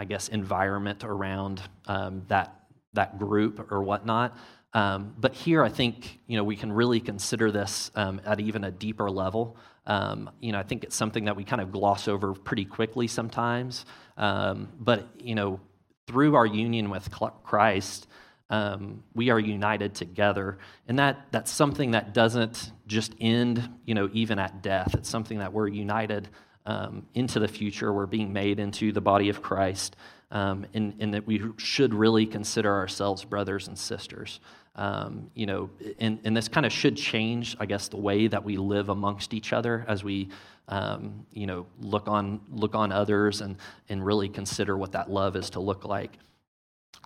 I 0.00 0.04
guess, 0.04 0.28
environment 0.28 1.04
around 1.04 1.60
um, 1.86 2.22
that, 2.28 2.58
that 2.94 3.18
group 3.18 3.70
or 3.70 3.82
whatnot. 3.82 4.34
Um, 4.72 5.14
but 5.18 5.34
here, 5.34 5.62
I 5.62 5.68
think 5.68 6.20
you 6.26 6.38
know 6.38 6.44
we 6.44 6.56
can 6.56 6.72
really 6.72 7.00
consider 7.00 7.52
this 7.52 7.90
um, 7.94 8.18
at 8.24 8.40
even 8.40 8.64
a 8.64 8.70
deeper 8.70 9.10
level. 9.10 9.58
Um, 9.86 10.30
you 10.40 10.52
know, 10.52 10.58
I 10.58 10.62
think 10.62 10.84
it's 10.84 10.96
something 10.96 11.26
that 11.26 11.36
we 11.36 11.44
kind 11.44 11.60
of 11.60 11.70
gloss 11.70 12.08
over 12.08 12.32
pretty 12.32 12.64
quickly 12.64 13.08
sometimes. 13.08 13.84
Um, 14.16 14.70
but 14.78 15.06
you 15.22 15.34
know, 15.34 15.60
through 16.06 16.34
our 16.34 16.46
union 16.46 16.88
with 16.88 17.10
Christ, 17.42 18.06
um, 18.48 19.02
we 19.14 19.28
are 19.28 19.38
united 19.38 19.94
together, 19.94 20.56
and 20.88 20.98
that 20.98 21.26
that's 21.30 21.50
something 21.50 21.90
that 21.90 22.14
doesn't 22.14 22.72
just 22.86 23.14
end. 23.20 23.68
You 23.84 23.94
know, 23.94 24.08
even 24.14 24.38
at 24.38 24.62
death, 24.62 24.94
it's 24.94 25.10
something 25.10 25.40
that 25.40 25.52
we're 25.52 25.68
united 25.68 26.30
um, 26.70 27.06
into 27.14 27.40
the 27.40 27.48
future. 27.48 27.92
We're 27.92 28.06
being 28.06 28.32
made 28.32 28.60
into 28.60 28.92
the 28.92 29.00
body 29.00 29.28
of 29.28 29.42
Christ, 29.42 29.96
and, 30.30 30.94
and 31.00 31.14
that 31.14 31.26
we 31.26 31.42
should 31.56 31.92
really 31.92 32.26
consider 32.26 32.72
ourselves 32.72 33.24
brothers 33.24 33.68
and 33.68 33.76
sisters. 33.76 34.40
Um, 34.76 35.30
you 35.34 35.46
know, 35.46 35.68
and, 35.98 36.20
and 36.24 36.36
this 36.36 36.46
kind 36.46 36.64
of 36.64 36.72
should 36.72 36.96
change, 36.96 37.56
I 37.58 37.66
guess, 37.66 37.88
the 37.88 37.96
way 37.96 38.28
that 38.28 38.44
we 38.44 38.56
live 38.56 38.88
amongst 38.88 39.34
each 39.34 39.52
other 39.52 39.84
as 39.88 40.04
we, 40.04 40.28
um, 40.68 41.26
you 41.32 41.46
know, 41.46 41.66
look 41.80 42.06
on 42.06 42.40
look 42.52 42.76
on 42.76 42.92
others 42.92 43.40
and 43.40 43.56
and 43.88 44.06
really 44.06 44.28
consider 44.28 44.78
what 44.78 44.92
that 44.92 45.10
love 45.10 45.34
is 45.34 45.50
to 45.50 45.60
look 45.60 45.84
like. 45.84 46.12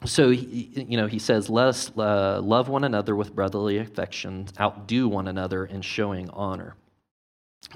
So, 0.05 0.29
he, 0.31 0.85
you 0.89 0.99
know, 0.99 1.07
he 1.07 1.19
says, 1.19 1.49
"Let 1.49 1.69
us 1.69 1.91
uh, 1.97 2.41
love 2.43 2.69
one 2.69 2.85
another 2.85 3.17
with 3.17 3.35
brotherly 3.35 3.79
affection, 3.79 4.47
outdo 4.61 5.09
one 5.09 5.27
another 5.27 5.65
in 5.65 5.81
showing 5.81 6.29
honor." 6.31 6.77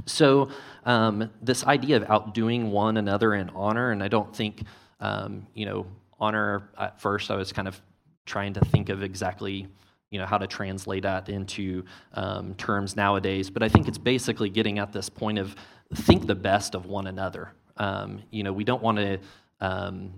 So, 0.06 0.50
um, 0.84 1.30
this 1.42 1.64
idea 1.64 1.96
of 1.96 2.04
outdoing 2.08 2.70
one 2.70 2.96
another 2.96 3.34
in 3.34 3.50
honor, 3.50 3.90
and 3.90 4.02
I 4.02 4.08
don't 4.08 4.34
think, 4.34 4.62
um, 5.00 5.46
you 5.54 5.66
know, 5.66 5.86
honor 6.20 6.68
at 6.78 7.00
first 7.00 7.30
I 7.30 7.36
was 7.36 7.52
kind 7.52 7.68
of 7.68 7.80
trying 8.26 8.52
to 8.54 8.60
think 8.60 8.88
of 8.88 9.02
exactly 9.02 9.68
you 10.10 10.18
know 10.18 10.26
how 10.26 10.38
to 10.38 10.46
translate 10.46 11.02
that 11.02 11.28
into 11.28 11.84
um, 12.14 12.54
terms 12.54 12.96
nowadays. 12.96 13.50
But 13.50 13.62
i 13.62 13.68
think 13.68 13.88
it's 13.88 13.98
basically 13.98 14.48
getting 14.48 14.78
at 14.78 14.92
this 14.92 15.08
point 15.08 15.38
of 15.38 15.54
think 15.94 16.26
the 16.26 16.34
best 16.34 16.74
of 16.74 16.86
one 16.86 17.06
another. 17.06 17.52
Um, 17.76 18.22
you 18.30 18.42
know 18.42 18.52
we 18.52 18.64
don't 18.64 18.82
want 18.82 18.98
to 18.98 19.18
um, 19.60 20.12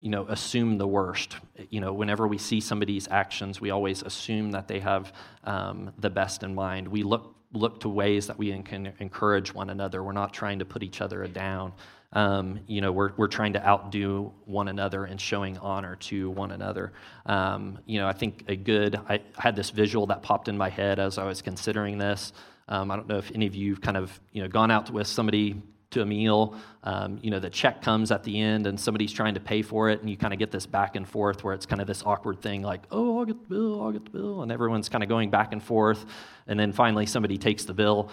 you 0.00 0.10
know 0.10 0.26
assume 0.28 0.78
the 0.78 0.86
worst. 0.86 1.36
You 1.70 1.80
know 1.80 1.92
whenever 1.92 2.26
we 2.26 2.38
see 2.38 2.60
somebody's 2.60 3.08
actions 3.10 3.60
we 3.60 3.70
always 3.70 4.02
assume 4.02 4.52
that 4.52 4.68
they 4.68 4.80
have 4.80 5.12
um, 5.44 5.92
the 5.98 6.10
best 6.10 6.42
in 6.42 6.54
mind. 6.54 6.88
We 6.88 7.02
look 7.02 7.34
look 7.52 7.80
to 7.80 7.88
ways 7.88 8.26
that 8.26 8.38
we 8.38 8.50
can 8.62 8.92
encourage 8.98 9.54
one 9.54 9.70
another 9.70 10.02
we're 10.02 10.12
not 10.12 10.32
trying 10.32 10.58
to 10.58 10.64
put 10.64 10.82
each 10.82 11.00
other 11.00 11.26
down 11.26 11.72
um, 12.12 12.60
you 12.66 12.80
know, 12.80 12.90
we're, 12.90 13.12
we're 13.16 13.28
trying 13.28 13.52
to 13.52 13.66
outdo 13.66 14.32
one 14.46 14.68
another 14.68 15.04
and 15.04 15.20
showing 15.20 15.58
honor 15.58 15.96
to 15.96 16.30
one 16.30 16.52
another. 16.52 16.92
Um, 17.26 17.78
you 17.84 17.98
know, 17.98 18.08
I 18.08 18.12
think 18.12 18.44
a 18.48 18.56
good, 18.56 18.98
I 19.08 19.20
had 19.36 19.54
this 19.54 19.70
visual 19.70 20.06
that 20.06 20.22
popped 20.22 20.48
in 20.48 20.56
my 20.56 20.70
head 20.70 20.98
as 20.98 21.18
I 21.18 21.24
was 21.24 21.42
considering 21.42 21.98
this. 21.98 22.32
Um, 22.68 22.90
I 22.90 22.96
don't 22.96 23.08
know 23.08 23.18
if 23.18 23.30
any 23.34 23.46
of 23.46 23.54
you 23.54 23.74
have 23.74 23.82
kind 23.82 23.96
of, 23.96 24.18
you 24.32 24.42
know, 24.42 24.48
gone 24.48 24.70
out 24.70 24.90
with 24.90 25.06
somebody 25.06 25.60
to 25.90 26.02
a 26.02 26.06
meal, 26.06 26.54
um, 26.84 27.18
you 27.22 27.30
know, 27.30 27.38
the 27.38 27.48
check 27.48 27.80
comes 27.82 28.10
at 28.10 28.22
the 28.22 28.38
end 28.38 28.66
and 28.66 28.78
somebody's 28.78 29.12
trying 29.12 29.34
to 29.34 29.40
pay 29.40 29.62
for 29.62 29.88
it, 29.88 30.00
and 30.00 30.10
you 30.10 30.16
kind 30.16 30.32
of 30.32 30.38
get 30.38 30.50
this 30.50 30.66
back 30.66 30.96
and 30.96 31.08
forth 31.08 31.42
where 31.44 31.54
it's 31.54 31.66
kind 31.66 31.80
of 31.80 31.86
this 31.86 32.02
awkward 32.04 32.42
thing 32.42 32.62
like, 32.62 32.82
oh, 32.90 33.18
I'll 33.18 33.24
get 33.24 33.40
the 33.40 33.54
bill, 33.54 33.82
I'll 33.82 33.92
get 33.92 34.04
the 34.04 34.10
bill, 34.10 34.42
and 34.42 34.52
everyone's 34.52 34.88
kind 34.88 35.02
of 35.02 35.08
going 35.08 35.30
back 35.30 35.52
and 35.52 35.62
forth, 35.62 36.04
and 36.46 36.60
then 36.60 36.72
finally 36.72 37.06
somebody 37.06 37.38
takes 37.38 37.64
the 37.64 37.74
bill. 37.74 38.10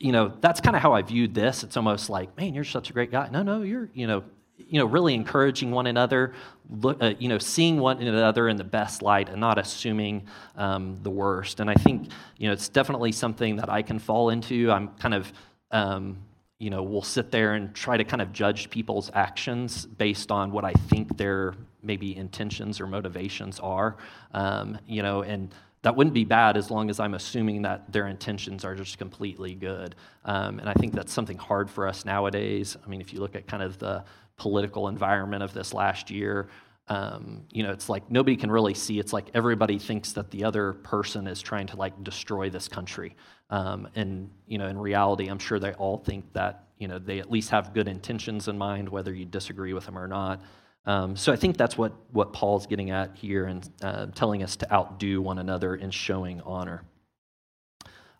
You 0.00 0.10
know, 0.10 0.32
that's 0.40 0.60
kind 0.60 0.74
of 0.74 0.82
how 0.82 0.94
I 0.94 1.02
viewed 1.02 1.32
this. 1.32 1.62
It's 1.62 1.76
almost 1.76 2.10
like, 2.10 2.36
man, 2.36 2.54
you're 2.54 2.64
such 2.64 2.90
a 2.90 2.92
great 2.92 3.12
guy. 3.12 3.28
No, 3.30 3.44
no, 3.44 3.62
you're, 3.62 3.88
you 3.94 4.08
know, 4.08 4.24
you 4.56 4.78
know, 4.78 4.86
really 4.86 5.14
encouraging 5.14 5.70
one 5.70 5.86
another, 5.86 6.34
look, 6.68 7.00
uh, 7.00 7.14
you 7.18 7.28
know, 7.28 7.38
seeing 7.38 7.78
one 7.78 8.02
another 8.02 8.48
in 8.48 8.56
the 8.56 8.64
best 8.64 9.02
light 9.02 9.28
and 9.28 9.40
not 9.40 9.58
assuming 9.58 10.26
um, 10.56 10.98
the 11.02 11.10
worst. 11.10 11.60
And 11.60 11.70
I 11.70 11.74
think, 11.74 12.08
you 12.36 12.48
know, 12.48 12.52
it's 12.52 12.68
definitely 12.68 13.12
something 13.12 13.56
that 13.56 13.68
I 13.68 13.82
can 13.82 13.98
fall 13.98 14.30
into. 14.30 14.70
I'm 14.70 14.88
kind 14.88 15.14
of, 15.14 15.32
um, 15.70 16.18
you 16.62 16.70
know, 16.70 16.80
we'll 16.80 17.02
sit 17.02 17.32
there 17.32 17.54
and 17.54 17.74
try 17.74 17.96
to 17.96 18.04
kind 18.04 18.22
of 18.22 18.32
judge 18.32 18.70
people's 18.70 19.10
actions 19.14 19.84
based 19.84 20.30
on 20.30 20.52
what 20.52 20.64
I 20.64 20.72
think 20.72 21.16
their 21.16 21.54
maybe 21.82 22.16
intentions 22.16 22.80
or 22.80 22.86
motivations 22.86 23.58
are, 23.58 23.96
um, 24.32 24.78
you 24.86 25.02
know, 25.02 25.22
and 25.22 25.52
that 25.82 25.96
wouldn't 25.96 26.14
be 26.14 26.24
bad 26.24 26.56
as 26.56 26.70
long 26.70 26.88
as 26.88 27.00
I'm 27.00 27.14
assuming 27.14 27.62
that 27.62 27.92
their 27.92 28.06
intentions 28.06 28.64
are 28.64 28.76
just 28.76 28.96
completely 28.96 29.56
good. 29.56 29.96
Um, 30.24 30.60
and 30.60 30.68
I 30.68 30.74
think 30.74 30.94
that's 30.94 31.12
something 31.12 31.36
hard 31.36 31.68
for 31.68 31.88
us 31.88 32.04
nowadays. 32.04 32.76
I 32.86 32.88
mean, 32.88 33.00
if 33.00 33.12
you 33.12 33.18
look 33.18 33.34
at 33.34 33.48
kind 33.48 33.64
of 33.64 33.80
the 33.80 34.04
political 34.36 34.86
environment 34.86 35.42
of 35.42 35.52
this 35.52 35.74
last 35.74 36.10
year. 36.12 36.48
Um, 36.92 37.44
you 37.50 37.62
know, 37.62 37.72
it's 37.72 37.88
like 37.88 38.10
nobody 38.10 38.36
can 38.36 38.50
really 38.50 38.74
see. 38.74 38.98
It's 38.98 39.14
like 39.14 39.30
everybody 39.32 39.78
thinks 39.78 40.12
that 40.12 40.30
the 40.30 40.44
other 40.44 40.74
person 40.74 41.26
is 41.26 41.40
trying 41.40 41.66
to 41.68 41.76
like 41.76 42.04
destroy 42.04 42.50
this 42.50 42.68
country. 42.68 43.16
Um, 43.48 43.88
and 43.94 44.28
you 44.46 44.58
know, 44.58 44.66
in 44.66 44.76
reality, 44.76 45.28
I'm 45.28 45.38
sure 45.38 45.58
they 45.58 45.72
all 45.72 45.96
think 45.96 46.30
that 46.34 46.64
you 46.76 46.88
know 46.88 46.98
they 46.98 47.18
at 47.18 47.30
least 47.30 47.48
have 47.48 47.72
good 47.72 47.88
intentions 47.88 48.46
in 48.46 48.58
mind, 48.58 48.90
whether 48.90 49.14
you 49.14 49.24
disagree 49.24 49.72
with 49.72 49.86
them 49.86 49.96
or 49.96 50.06
not. 50.06 50.42
Um, 50.84 51.16
so 51.16 51.32
I 51.32 51.36
think 51.36 51.56
that's 51.56 51.78
what 51.78 51.94
what 52.10 52.34
Paul's 52.34 52.66
getting 52.66 52.90
at 52.90 53.16
here 53.16 53.46
and 53.46 53.66
uh, 53.80 54.06
telling 54.14 54.42
us 54.42 54.56
to 54.56 54.70
outdo 54.70 55.22
one 55.22 55.38
another 55.38 55.74
in 55.74 55.90
showing 55.90 56.42
honor. 56.42 56.82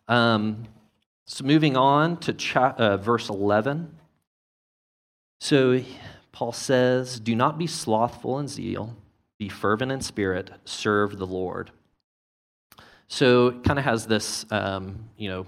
Um, 0.07 0.63
so 1.25 1.45
moving 1.45 1.77
on 1.77 2.17
to 2.21 2.33
cha- 2.33 2.73
uh, 2.75 2.97
verse 2.97 3.29
11. 3.29 3.95
So 5.39 5.79
Paul 6.33 6.51
says, 6.51 7.19
Do 7.19 7.35
not 7.35 7.57
be 7.57 7.67
slothful 7.67 8.39
in 8.39 8.49
zeal, 8.49 8.97
be 9.39 9.47
fervent 9.47 9.91
in 9.91 10.01
spirit, 10.01 10.51
serve 10.65 11.17
the 11.17 11.27
Lord. 11.27 11.71
So 13.07 13.47
it 13.47 13.63
kind 13.63 13.79
of 13.79 13.85
has 13.85 14.07
this, 14.07 14.45
um, 14.51 15.09
you 15.15 15.29
know, 15.29 15.45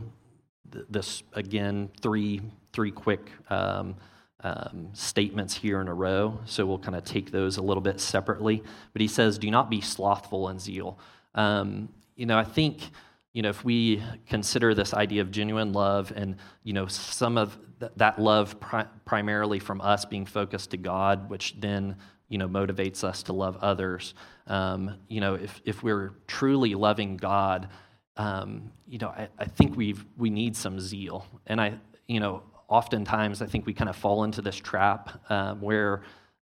th- 0.72 0.86
this 0.90 1.24
again, 1.34 1.90
three, 2.02 2.42
three 2.72 2.92
quick 2.92 3.32
um, 3.50 3.96
um, 4.44 4.90
statements 4.94 5.56
here 5.56 5.82
in 5.82 5.88
a 5.88 5.94
row. 5.94 6.40
So 6.46 6.66
we'll 6.66 6.78
kind 6.78 6.96
of 6.96 7.04
take 7.04 7.32
those 7.32 7.58
a 7.58 7.62
little 7.64 7.82
bit 7.82 8.00
separately. 8.00 8.64
But 8.94 9.02
he 9.02 9.08
says, 9.08 9.40
Do 9.40 9.50
not 9.50 9.70
be 9.70 9.82
slothful 9.82 10.48
in 10.50 10.60
zeal. 10.60 11.00
Um, 11.34 11.90
you 12.16 12.28
know, 12.28 12.38
I 12.38 12.44
think 12.44 12.92
you 13.36 13.42
know, 13.42 13.50
if 13.50 13.66
we 13.66 14.02
consider 14.28 14.74
this 14.74 14.94
idea 14.94 15.22
of 15.22 15.30
genuine 15.30 15.74
love 15.74 16.14
and, 16.16 16.38
you 16.64 16.72
know, 16.72 16.88
some 16.88 17.38
of 17.38 17.58
th- 17.80 17.92
that 17.98 18.20
love 18.20 18.60
pri- 18.60 18.88
primarily 19.06 19.60
from 19.60 19.82
us 19.82 20.06
being 20.06 20.26
focused 20.26 20.72
to 20.72 20.78
God, 20.78 21.30
which 21.30 21.56
then, 21.60 21.98
you 22.30 22.38
know, 22.38 22.48
motivates 22.48 23.04
us 23.04 23.24
to 23.24 23.34
love 23.34 23.58
others. 23.62 24.14
Um, 24.48 24.96
you 25.08 25.22
know, 25.22 25.36
if, 25.36 25.62
if 25.66 25.84
we're 25.84 26.14
truly 26.28 26.76
loving 26.76 27.18
God, 27.18 27.70
um, 28.18 28.72
you 28.88 28.98
know, 28.98 29.10
I, 29.10 29.28
I 29.38 29.46
think 29.46 29.76
we 29.76 29.96
we 30.18 30.30
need 30.30 30.56
some 30.56 30.80
zeal. 30.80 31.26
And 31.48 31.60
I, 31.60 31.80
you 32.08 32.20
know, 32.20 32.44
oftentimes 32.68 33.42
I 33.42 33.46
think 33.46 33.66
we 33.66 33.74
kind 33.74 33.90
of 33.90 33.96
fall 33.96 34.24
into 34.24 34.42
this 34.42 34.56
trap 34.56 35.20
um, 35.30 35.62
where, 35.62 36.02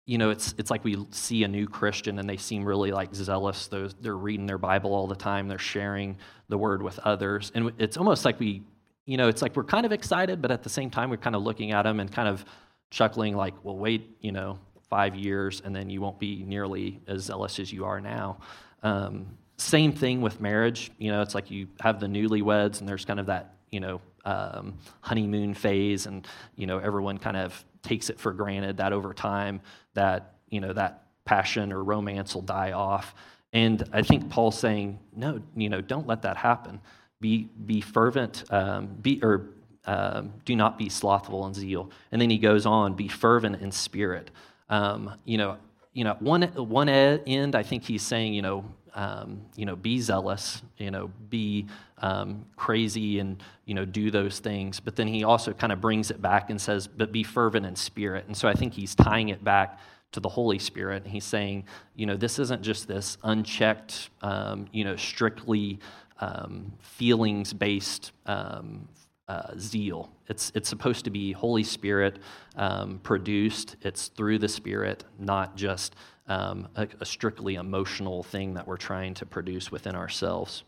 you 0.05 0.17
know, 0.17 0.31
it's, 0.31 0.55
it's 0.57 0.71
like 0.71 0.83
we 0.83 0.97
see 1.11 1.43
a 1.43 1.47
new 1.47 1.67
Christian 1.67 2.19
and 2.19 2.27
they 2.27 2.37
seem 2.37 2.65
really 2.65 2.91
like 2.91 3.13
zealous. 3.13 3.67
Those, 3.67 3.93
they're 4.01 4.17
reading 4.17 4.47
their 4.47 4.57
Bible 4.57 4.93
all 4.93 5.07
the 5.07 5.15
time, 5.15 5.47
they're 5.47 5.59
sharing 5.59 6.17
the 6.47 6.57
word 6.57 6.81
with 6.81 6.99
others. 6.99 7.51
And 7.53 7.71
it's 7.77 7.95
almost 7.95 8.25
like 8.25 8.39
we, 8.39 8.63
you 9.09 9.17
know, 9.17 9.27
it's 9.27 9.41
like 9.41 9.55
we're 9.55 9.63
kind 9.63 9.85
of 9.85 9.91
excited, 9.91 10.41
but 10.41 10.51
at 10.51 10.61
the 10.61 10.69
same 10.69 10.89
time, 10.91 11.09
we're 11.09 11.17
kind 11.17 11.35
of 11.35 11.41
looking 11.41 11.71
at 11.71 11.83
them 11.83 11.99
and 11.99 12.11
kind 12.11 12.27
of 12.27 12.45
chuckling, 12.91 13.35
like, 13.35 13.55
well, 13.63 13.75
wait, 13.75 14.15
you 14.21 14.31
know, 14.31 14.59
five 14.87 15.15
years 15.15 15.61
and 15.65 15.75
then 15.75 15.89
you 15.89 15.99
won't 15.99 16.19
be 16.19 16.43
nearly 16.43 16.99
as 17.07 17.23
zealous 17.23 17.59
as 17.59 17.73
you 17.73 17.85
are 17.85 17.99
now. 17.99 18.37
Um, 18.83 19.25
same 19.57 19.91
thing 19.93 20.21
with 20.21 20.39
marriage. 20.39 20.91
You 20.99 21.11
know, 21.11 21.21
it's 21.21 21.33
like 21.33 21.49
you 21.49 21.67
have 21.79 21.99
the 21.99 22.05
newlyweds 22.05 22.81
and 22.81 22.87
there's 22.87 23.03
kind 23.03 23.19
of 23.19 23.25
that, 23.25 23.55
you 23.71 23.79
know, 23.79 23.99
um, 24.25 24.77
honeymoon 25.01 25.55
phase 25.55 26.05
and, 26.05 26.27
you 26.55 26.67
know, 26.67 26.77
everyone 26.77 27.17
kind 27.17 27.37
of 27.37 27.65
takes 27.81 28.11
it 28.11 28.19
for 28.19 28.31
granted 28.31 28.77
that 28.77 28.93
over 28.93 29.13
time 29.13 29.61
that 29.93 30.35
you 30.49 30.59
know 30.59 30.73
that 30.73 31.03
passion 31.25 31.71
or 31.71 31.83
romance 31.83 32.35
will 32.35 32.41
die 32.41 32.71
off 32.71 33.15
and 33.53 33.83
i 33.93 34.01
think 34.01 34.29
paul's 34.29 34.57
saying 34.57 34.99
no 35.15 35.39
you 35.55 35.69
know 35.69 35.79
don't 35.81 36.07
let 36.07 36.21
that 36.21 36.37
happen 36.37 36.81
be 37.21 37.49
be 37.65 37.81
fervent 37.81 38.43
um, 38.51 38.87
be 39.01 39.19
or 39.23 39.49
um, 39.85 40.33
do 40.45 40.55
not 40.55 40.77
be 40.77 40.89
slothful 40.89 41.45
in 41.47 41.53
zeal 41.53 41.89
and 42.11 42.21
then 42.21 42.29
he 42.29 42.37
goes 42.37 42.65
on 42.65 42.93
be 42.93 43.07
fervent 43.07 43.61
in 43.61 43.71
spirit 43.71 44.31
um, 44.69 45.13
you 45.25 45.37
know 45.37 45.57
you 45.93 46.03
know 46.03 46.15
one 46.19 46.43
one 46.43 46.89
end 46.89 47.55
i 47.55 47.63
think 47.63 47.83
he's 47.83 48.03
saying 48.03 48.33
you 48.33 48.41
know 48.41 48.65
um, 48.93 49.41
you 49.55 49.65
know, 49.65 49.75
be 49.75 49.99
zealous, 49.99 50.61
you 50.77 50.91
know, 50.91 51.09
be 51.29 51.67
um, 51.99 52.45
crazy 52.55 53.19
and, 53.19 53.41
you 53.65 53.73
know, 53.73 53.85
do 53.85 54.11
those 54.11 54.39
things. 54.39 54.79
But 54.79 54.95
then 54.95 55.07
he 55.07 55.23
also 55.23 55.53
kind 55.53 55.71
of 55.71 55.81
brings 55.81 56.11
it 56.11 56.21
back 56.21 56.49
and 56.49 56.59
says, 56.59 56.87
but 56.87 57.11
be 57.11 57.23
fervent 57.23 57.65
in 57.65 57.75
spirit. 57.75 58.25
And 58.27 58.35
so 58.35 58.47
I 58.47 58.53
think 58.53 58.73
he's 58.73 58.95
tying 58.95 59.29
it 59.29 59.43
back 59.43 59.79
to 60.11 60.19
the 60.19 60.29
Holy 60.29 60.59
Spirit. 60.59 61.03
And 61.03 61.11
he's 61.11 61.25
saying, 61.25 61.65
you 61.95 62.05
know, 62.05 62.17
this 62.17 62.39
isn't 62.39 62.61
just 62.61 62.87
this 62.87 63.17
unchecked, 63.23 64.09
um, 64.21 64.67
you 64.71 64.83
know, 64.83 64.95
strictly 64.95 65.79
um, 66.19 66.73
feelings 66.79 67.53
based 67.53 68.11
um, 68.25 68.87
uh, 69.27 69.53
zeal. 69.57 70.11
It's, 70.27 70.51
it's 70.55 70.67
supposed 70.67 71.05
to 71.05 71.11
be 71.11 71.31
Holy 71.31 71.63
Spirit 71.63 72.19
um, 72.55 72.99
produced. 73.03 73.75
It's 73.81 74.07
through 74.07 74.39
the 74.39 74.49
Spirit, 74.49 75.05
not 75.19 75.55
just 75.55 75.95
um, 76.27 76.67
a, 76.75 76.87
a 76.99 77.05
strictly 77.05 77.55
emotional 77.55 78.23
thing 78.23 78.55
that 78.55 78.67
we're 78.67 78.77
trying 78.77 79.13
to 79.15 79.25
produce 79.25 79.71
within 79.71 79.95
ourselves. 79.95 80.63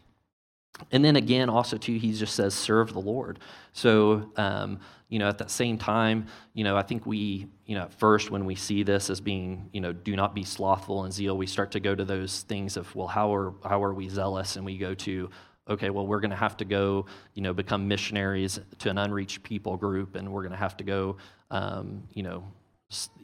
And 0.91 1.05
then 1.05 1.15
again, 1.15 1.49
also 1.49 1.77
too, 1.77 1.97
he 1.97 2.13
just 2.13 2.35
says, 2.35 2.53
serve 2.53 2.93
the 2.93 2.99
Lord. 2.99 3.39
So, 3.73 4.31
um, 4.37 4.79
you 5.09 5.19
know, 5.19 5.27
at 5.27 5.37
that 5.39 5.51
same 5.51 5.77
time, 5.77 6.27
you 6.53 6.63
know, 6.63 6.77
I 6.77 6.81
think 6.81 7.05
we, 7.05 7.47
you 7.65 7.75
know, 7.75 7.83
at 7.83 7.93
first 7.93 8.31
when 8.31 8.45
we 8.45 8.55
see 8.55 8.81
this 8.83 9.09
as 9.09 9.19
being, 9.19 9.69
you 9.73 9.81
know, 9.81 9.91
do 9.91 10.15
not 10.15 10.33
be 10.33 10.43
slothful 10.43 11.05
in 11.05 11.11
zeal, 11.11 11.37
we 11.37 11.47
start 11.47 11.71
to 11.71 11.79
go 11.79 11.93
to 11.93 12.05
those 12.05 12.43
things 12.43 12.77
of, 12.77 12.93
well, 12.95 13.07
how 13.07 13.33
are 13.35 13.53
how 13.63 13.83
are 13.83 13.93
we 13.93 14.07
zealous? 14.07 14.55
And 14.55 14.65
we 14.65 14.77
go 14.77 14.93
to, 14.95 15.29
okay, 15.67 15.89
well, 15.89 16.07
we're 16.07 16.21
going 16.21 16.31
to 16.31 16.37
have 16.37 16.57
to 16.57 16.65
go, 16.65 17.05
you 17.33 17.41
know, 17.41 17.53
become 17.53 17.87
missionaries 17.87 18.59
to 18.79 18.89
an 18.89 18.97
unreached 18.97 19.43
people 19.43 19.75
group, 19.77 20.15
and 20.15 20.31
we're 20.31 20.41
going 20.41 20.53
to 20.53 20.57
have 20.57 20.77
to 20.77 20.83
go, 20.83 21.17
um, 21.51 22.03
you 22.13 22.23
know, 22.23 22.43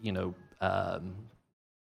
you 0.01 0.11
know, 0.11 0.35
um, 0.61 1.15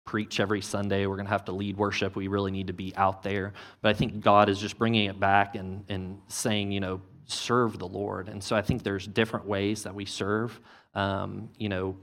preach 0.09 0.39
every 0.39 0.59
Sunday. 0.59 1.05
We're 1.05 1.17
going 1.17 1.27
to 1.27 1.31
have 1.31 1.45
to 1.45 1.51
lead 1.51 1.77
worship. 1.77 2.15
We 2.15 2.29
really 2.29 2.49
need 2.49 2.65
to 2.65 2.73
be 2.73 2.95
out 2.95 3.21
there. 3.21 3.53
But 3.83 3.89
I 3.89 3.93
think 3.93 4.21
God 4.21 4.49
is 4.49 4.57
just 4.57 4.75
bringing 4.79 5.05
it 5.05 5.19
back 5.19 5.53
and, 5.53 5.85
and 5.87 6.19
saying, 6.29 6.71
you 6.71 6.79
know, 6.79 6.99
serve 7.27 7.77
the 7.77 7.87
Lord. 7.87 8.27
And 8.27 8.43
so 8.43 8.55
I 8.55 8.63
think 8.63 8.81
there's 8.81 9.05
different 9.05 9.45
ways 9.45 9.83
that 9.83 9.93
we 9.93 10.05
serve. 10.05 10.59
Um, 10.95 11.49
you 11.59 11.69
know, 11.69 11.95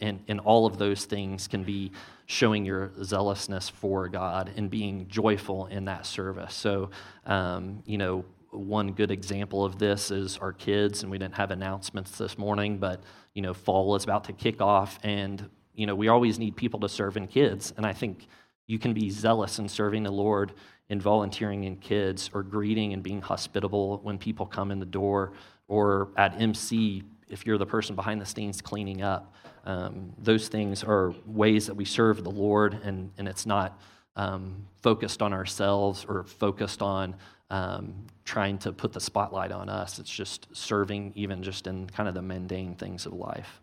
and, 0.00 0.24
and 0.26 0.40
all 0.40 0.64
of 0.64 0.78
those 0.78 1.04
things 1.04 1.48
can 1.48 1.62
be 1.62 1.92
showing 2.24 2.64
your 2.64 2.92
zealousness 3.04 3.68
for 3.68 4.08
God 4.08 4.50
and 4.56 4.70
being 4.70 5.06
joyful 5.08 5.66
in 5.66 5.84
that 5.84 6.06
service. 6.06 6.54
So, 6.54 6.88
um, 7.26 7.82
you 7.84 7.98
know, 7.98 8.24
one 8.52 8.92
good 8.92 9.10
example 9.10 9.66
of 9.66 9.78
this 9.78 10.10
is 10.10 10.38
our 10.38 10.54
kids, 10.54 11.02
and 11.02 11.12
we 11.12 11.18
didn't 11.18 11.34
have 11.34 11.50
announcements 11.50 12.16
this 12.16 12.38
morning, 12.38 12.78
but 12.78 13.02
you 13.34 13.42
know, 13.42 13.52
fall 13.52 13.94
is 13.96 14.04
about 14.04 14.24
to 14.24 14.32
kick 14.32 14.62
off, 14.62 14.98
and 15.02 15.50
you 15.74 15.86
know, 15.86 15.94
we 15.94 16.08
always 16.08 16.38
need 16.38 16.56
people 16.56 16.80
to 16.80 16.88
serve 16.88 17.16
in 17.16 17.26
kids. 17.26 17.72
And 17.76 17.86
I 17.86 17.92
think 17.92 18.26
you 18.66 18.78
can 18.78 18.92
be 18.92 19.10
zealous 19.10 19.58
in 19.58 19.68
serving 19.68 20.02
the 20.02 20.12
Lord 20.12 20.52
in 20.90 21.00
volunteering 21.00 21.64
in 21.64 21.76
kids 21.76 22.30
or 22.34 22.42
greeting 22.42 22.92
and 22.92 23.02
being 23.02 23.22
hospitable 23.22 24.00
when 24.02 24.18
people 24.18 24.44
come 24.44 24.70
in 24.70 24.80
the 24.80 24.84
door 24.84 25.32
or 25.68 26.08
at 26.16 26.38
MC 26.38 27.04
if 27.28 27.46
you're 27.46 27.58
the 27.58 27.66
person 27.66 27.94
behind 27.94 28.20
the 28.20 28.26
scenes 28.26 28.60
cleaning 28.60 29.00
up. 29.00 29.32
Um, 29.64 30.12
those 30.18 30.48
things 30.48 30.82
are 30.82 31.14
ways 31.26 31.66
that 31.66 31.74
we 31.74 31.84
serve 31.84 32.24
the 32.24 32.30
Lord, 32.30 32.80
and, 32.82 33.12
and 33.18 33.28
it's 33.28 33.46
not 33.46 33.80
um, 34.16 34.66
focused 34.82 35.22
on 35.22 35.32
ourselves 35.32 36.04
or 36.08 36.24
focused 36.24 36.82
on 36.82 37.14
um, 37.50 37.94
trying 38.24 38.58
to 38.58 38.72
put 38.72 38.92
the 38.92 39.00
spotlight 39.00 39.52
on 39.52 39.68
us. 39.68 40.00
It's 40.00 40.10
just 40.10 40.48
serving, 40.52 41.12
even 41.14 41.42
just 41.44 41.68
in 41.68 41.88
kind 41.88 42.08
of 42.08 42.16
the 42.16 42.22
mundane 42.22 42.74
things 42.74 43.06
of 43.06 43.12
life. 43.12 43.60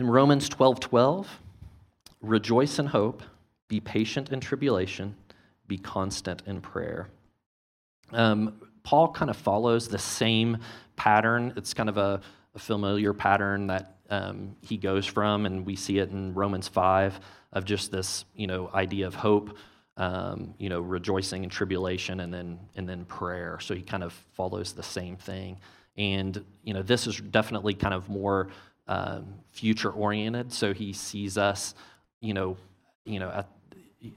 In 0.00 0.06
Romans 0.06 0.48
12 0.48 0.80
12, 0.80 1.28
rejoice 2.22 2.78
in 2.78 2.86
hope, 2.86 3.22
be 3.68 3.80
patient 3.80 4.32
in 4.32 4.40
tribulation, 4.40 5.14
be 5.68 5.76
constant 5.76 6.42
in 6.46 6.62
prayer. 6.62 7.10
Um, 8.10 8.62
Paul 8.82 9.12
kind 9.12 9.30
of 9.30 9.36
follows 9.36 9.88
the 9.88 9.98
same 9.98 10.56
pattern. 10.96 11.52
It's 11.54 11.74
kind 11.74 11.90
of 11.90 11.98
a, 11.98 12.22
a 12.54 12.58
familiar 12.58 13.12
pattern 13.12 13.66
that 13.66 13.98
um, 14.08 14.56
he 14.62 14.78
goes 14.78 15.04
from, 15.04 15.44
and 15.44 15.66
we 15.66 15.76
see 15.76 15.98
it 15.98 16.08
in 16.08 16.32
Romans 16.32 16.66
5 16.66 17.20
of 17.52 17.66
just 17.66 17.92
this, 17.92 18.24
you 18.34 18.46
know, 18.46 18.70
idea 18.72 19.06
of 19.06 19.14
hope, 19.14 19.54
um, 19.98 20.54
you 20.56 20.70
know, 20.70 20.80
rejoicing 20.80 21.44
in 21.44 21.50
tribulation, 21.50 22.20
and 22.20 22.32
then 22.32 22.58
and 22.74 22.88
then 22.88 23.04
prayer. 23.04 23.58
So 23.60 23.74
he 23.74 23.82
kind 23.82 24.02
of 24.02 24.14
follows 24.32 24.72
the 24.72 24.82
same 24.82 25.18
thing. 25.18 25.58
And 25.98 26.42
you 26.64 26.72
know, 26.72 26.80
this 26.80 27.06
is 27.06 27.20
definitely 27.20 27.74
kind 27.74 27.92
of 27.92 28.08
more 28.08 28.48
um, 28.90 29.34
future 29.52 29.90
oriented. 29.90 30.52
So 30.52 30.74
he 30.74 30.92
sees 30.92 31.38
us, 31.38 31.74
you 32.20 32.34
know, 32.34 32.56
you 33.04 33.20
know, 33.20 33.30
at, 33.30 33.48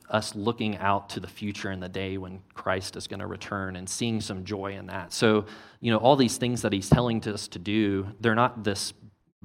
us 0.10 0.34
looking 0.34 0.78
out 0.78 1.10
to 1.10 1.20
the 1.20 1.28
future 1.28 1.70
and 1.70 1.84
the 1.84 1.90
day 1.90 2.18
when 2.18 2.42
Christ 2.56 2.96
is 2.96 3.06
going 3.06 3.20
to 3.20 3.28
return 3.28 3.76
and 3.76 3.88
seeing 3.88 4.20
some 4.20 4.46
joy 4.46 4.74
in 4.74 4.88
that. 4.88 5.14
So, 5.14 5.46
you 5.80 5.92
know, 5.92 5.98
all 5.98 6.16
these 6.16 6.38
things 6.38 6.64
that 6.64 6.74
he's 6.74 6.90
telling 6.90 7.24
us 7.28 7.48
to 7.50 7.60
do, 7.60 8.08
they're 8.20 8.34
not 8.34 8.64
this 8.64 8.94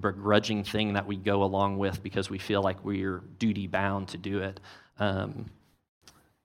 begrudging 0.00 0.64
thing 0.64 0.94
that 0.94 1.06
we 1.06 1.16
go 1.16 1.42
along 1.42 1.76
with 1.76 2.02
because 2.02 2.30
we 2.30 2.38
feel 2.38 2.62
like 2.62 2.82
we're 2.82 3.22
duty 3.38 3.66
bound 3.66 4.08
to 4.08 4.16
do 4.16 4.38
it. 4.38 4.60
Um, 4.98 5.46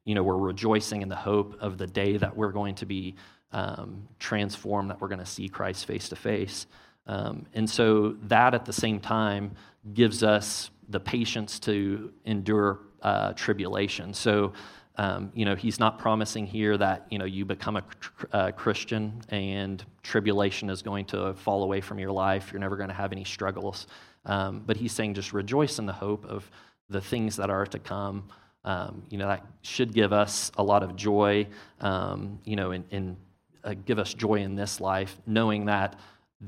you 0.03 0.13
know, 0.13 0.23
we're 0.23 0.35
rejoicing 0.35 1.03
in 1.03 1.07
the 1.07 1.15
hope 1.15 1.55
of 1.61 1.77
the 1.77 1.87
day 1.87 2.17
that 2.17 2.35
we're 2.35 2.51
going 2.51 2.75
to 2.75 2.85
be 2.85 3.15
um, 3.53 4.09
transformed, 4.19 4.89
that 4.89 4.99
we're 4.99 5.07
going 5.07 5.19
to 5.19 5.25
see 5.25 5.47
Christ 5.47 5.85
face 5.85 6.09
to 6.09 6.17
face. 6.17 6.65
Um, 7.07 7.45
and 7.53 7.69
so 7.69 8.15
that 8.23 8.53
at 8.53 8.65
the 8.65 8.73
same 8.73 8.99
time 8.99 9.55
gives 9.93 10.23
us 10.23 10.69
the 10.89 10.99
patience 10.99 11.59
to 11.59 12.11
endure 12.25 12.79
uh, 13.01 13.33
tribulation. 13.33 14.13
So, 14.13 14.53
um, 14.95 15.31
you 15.33 15.43
know, 15.45 15.55
he's 15.55 15.79
not 15.79 15.97
promising 15.97 16.45
here 16.45 16.77
that, 16.77 17.07
you 17.09 17.17
know, 17.17 17.25
you 17.25 17.45
become 17.45 17.77
a, 17.77 17.83
a 18.31 18.51
Christian 18.51 19.21
and 19.29 19.83
tribulation 20.03 20.69
is 20.69 20.81
going 20.81 21.05
to 21.05 21.33
fall 21.33 21.63
away 21.63 21.81
from 21.81 21.99
your 21.99 22.11
life. 22.11 22.51
You're 22.51 22.61
never 22.61 22.77
going 22.77 22.89
to 22.89 22.95
have 22.95 23.11
any 23.11 23.23
struggles. 23.23 23.87
Um, 24.25 24.63
but 24.65 24.77
he's 24.77 24.93
saying 24.93 25.15
just 25.15 25.33
rejoice 25.33 25.79
in 25.79 25.85
the 25.85 25.93
hope 25.93 26.25
of 26.25 26.49
the 26.89 27.01
things 27.01 27.35
that 27.37 27.49
are 27.49 27.65
to 27.65 27.79
come. 27.79 28.29
Um, 28.63 29.03
you 29.09 29.17
know, 29.17 29.27
that 29.27 29.45
should 29.61 29.93
give 29.93 30.13
us 30.13 30.51
a 30.57 30.63
lot 30.63 30.83
of 30.83 30.95
joy, 30.95 31.47
um, 31.81 32.39
you 32.45 32.55
know, 32.55 32.71
and, 32.71 33.17
uh, 33.63 33.73
give 33.85 33.99
us 33.99 34.13
joy 34.13 34.35
in 34.35 34.55
this 34.55 34.79
life, 34.79 35.17
knowing 35.25 35.65
that 35.65 35.97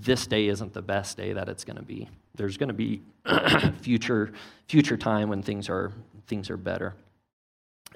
this 0.01 0.27
day 0.27 0.47
isn't 0.47 0.73
the 0.73 0.81
best 0.81 1.17
day 1.17 1.33
that 1.33 1.49
it's 1.49 1.63
going 1.63 1.77
to 1.77 1.83
be. 1.83 2.09
There's 2.35 2.57
going 2.57 2.67
to 2.67 2.73
be 2.73 3.01
future, 3.81 4.33
future 4.67 4.97
time 4.97 5.29
when 5.29 5.41
things 5.41 5.69
are 5.69 5.91
things 6.27 6.49
are 6.49 6.57
better. 6.57 6.95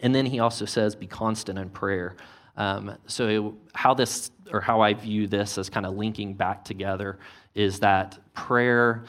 And 0.02 0.14
then 0.14 0.26
he 0.26 0.40
also 0.40 0.66
says, 0.66 0.96
be 0.96 1.08
constant 1.08 1.60
in 1.60 1.70
prayer. 1.70 2.16
Um, 2.58 2.98
so, 3.08 3.58
how 3.74 3.94
this, 3.94 4.32
or 4.52 4.62
how 4.62 4.82
I 4.82 4.94
view 4.94 5.28
this 5.28 5.58
as 5.58 5.70
kind 5.70 5.86
of 5.86 5.96
linking 5.96 6.34
back 6.34 6.64
together, 6.64 7.18
is 7.56 7.80
that 7.80 8.18
prayer, 8.34 9.06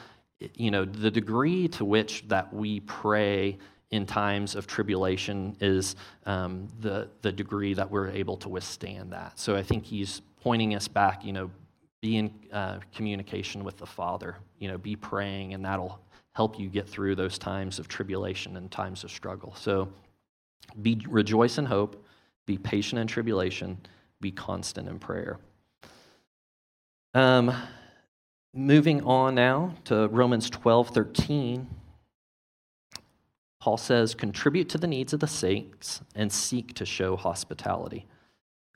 you 0.55 0.71
know, 0.71 0.85
the 0.85 1.11
degree 1.11 1.67
to 1.69 1.85
which 1.85 2.27
that 2.29 2.53
we 2.53 2.79
pray 2.81 3.57
in 3.91 4.05
times 4.05 4.55
of 4.55 4.67
tribulation 4.67 5.55
is 5.59 5.97
um, 6.25 6.67
the, 6.79 7.09
the 7.21 7.31
degree 7.31 7.73
that 7.73 7.91
we're 7.91 8.09
able 8.09 8.37
to 8.37 8.47
withstand 8.47 9.11
that. 9.11 9.37
So, 9.37 9.55
I 9.55 9.63
think 9.63 9.85
he's 9.85 10.21
pointing 10.41 10.73
us 10.73 10.87
back, 10.87 11.25
you 11.25 11.33
know, 11.33 11.51
be 12.01 12.17
in 12.17 12.33
uh, 12.51 12.79
communication 12.95 13.63
with 13.63 13.77
the 13.77 13.85
Father, 13.85 14.35
you 14.59 14.67
know, 14.67 14.77
be 14.77 14.95
praying, 14.95 15.53
and 15.53 15.63
that'll 15.63 15.99
help 16.33 16.59
you 16.59 16.67
get 16.67 16.89
through 16.89 17.15
those 17.15 17.37
times 17.37 17.77
of 17.77 17.87
tribulation 17.87 18.57
and 18.57 18.71
times 18.71 19.03
of 19.03 19.11
struggle. 19.11 19.53
So 19.55 19.87
be 20.81 21.01
rejoice 21.07 21.57
in 21.57 21.65
hope, 21.65 22.03
be 22.45 22.57
patient 22.57 22.99
in 22.99 23.07
tribulation, 23.07 23.77
be 24.19 24.31
constant 24.31 24.87
in 24.87 24.97
prayer. 24.97 25.39
Um, 27.13 27.53
moving 28.53 29.03
on 29.03 29.35
now 29.35 29.75
to 29.85 30.07
Romans 30.07 30.49
12 30.49 30.89
13. 30.89 31.67
Paul 33.59 33.77
says, 33.77 34.15
contribute 34.15 34.69
to 34.69 34.79
the 34.79 34.87
needs 34.87 35.13
of 35.13 35.19
the 35.19 35.27
saints 35.27 36.01
and 36.15 36.31
seek 36.31 36.73
to 36.73 36.85
show 36.85 37.15
hospitality. 37.15 38.07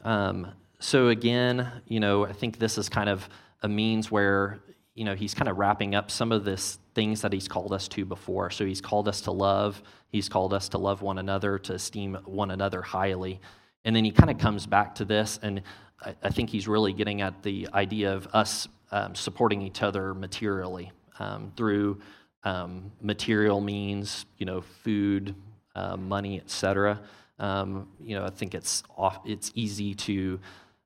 Um, 0.03 0.51
so, 0.85 1.07
again, 1.07 1.67
you 1.87 1.99
know, 1.99 2.27
I 2.27 2.31
think 2.31 2.59
this 2.59 2.77
is 2.77 2.89
kind 2.89 3.09
of 3.09 3.27
a 3.63 3.67
means 3.67 4.11
where, 4.11 4.59
you 4.93 5.03
know, 5.03 5.15
he's 5.15 5.33
kind 5.33 5.49
of 5.49 5.57
wrapping 5.57 5.95
up 5.95 6.11
some 6.11 6.31
of 6.31 6.45
this 6.45 6.77
things 6.93 7.21
that 7.21 7.33
he's 7.33 7.47
called 7.47 7.73
us 7.73 7.87
to 7.87 8.05
before. 8.05 8.51
So 8.51 8.67
he's 8.67 8.81
called 8.81 9.07
us 9.07 9.21
to 9.21 9.31
love, 9.31 9.81
he's 10.09 10.29
called 10.29 10.53
us 10.53 10.69
to 10.69 10.77
love 10.77 11.01
one 11.01 11.17
another, 11.17 11.57
to 11.57 11.73
esteem 11.73 12.19
one 12.25 12.51
another 12.51 12.83
highly. 12.83 13.41
And 13.83 13.95
then 13.95 14.05
he 14.05 14.11
kind 14.11 14.29
of 14.29 14.37
comes 14.37 14.67
back 14.67 14.93
to 14.95 15.05
this, 15.05 15.39
and 15.41 15.63
I, 16.01 16.13
I 16.21 16.29
think 16.29 16.51
he's 16.51 16.67
really 16.67 16.93
getting 16.93 17.21
at 17.21 17.41
the 17.41 17.67
idea 17.73 18.13
of 18.13 18.27
us 18.31 18.67
um, 18.91 19.15
supporting 19.15 19.63
each 19.63 19.81
other 19.81 20.13
materially 20.13 20.91
um, 21.17 21.51
through 21.57 21.99
um, 22.43 22.91
material 23.01 23.59
means, 23.59 24.27
you 24.37 24.45
know, 24.45 24.61
food, 24.61 25.33
uh, 25.73 25.97
money, 25.97 26.37
etc. 26.37 27.01
Um, 27.39 27.87
you 27.99 28.15
know, 28.15 28.23
I 28.23 28.29
think 28.29 28.53
it's 28.53 28.83
off, 28.95 29.17
it's 29.25 29.51
easy 29.55 29.95
to, 29.95 30.39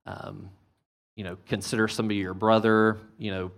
um, 0.09 0.49
you 1.15 1.23
know, 1.23 1.37
consider 1.47 1.87
somebody 1.87 2.19
your 2.19 2.33
brother, 2.33 2.97
you 3.17 3.31
know, 3.31 3.51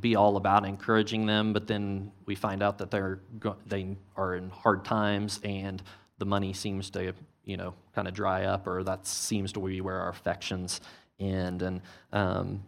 be 0.00 0.16
all 0.16 0.36
about 0.36 0.64
encouraging 0.64 1.26
them, 1.26 1.52
but 1.52 1.66
then 1.66 2.10
we 2.26 2.34
find 2.34 2.62
out 2.62 2.78
that 2.78 2.90
they're 2.90 3.20
they 3.66 3.96
are 4.16 4.34
in 4.34 4.50
hard 4.50 4.84
times 4.84 5.40
and 5.44 5.82
the 6.18 6.26
money 6.26 6.52
seems 6.52 6.90
to 6.90 7.12
you 7.44 7.56
know 7.56 7.74
kind 7.94 8.08
of 8.08 8.14
dry 8.14 8.44
up, 8.44 8.66
or 8.66 8.82
that 8.82 9.06
seems 9.06 9.52
to 9.52 9.60
be 9.60 9.80
where 9.80 10.00
our 10.00 10.10
affections 10.10 10.80
end. 11.20 11.62
And 11.62 11.80
um, 12.12 12.62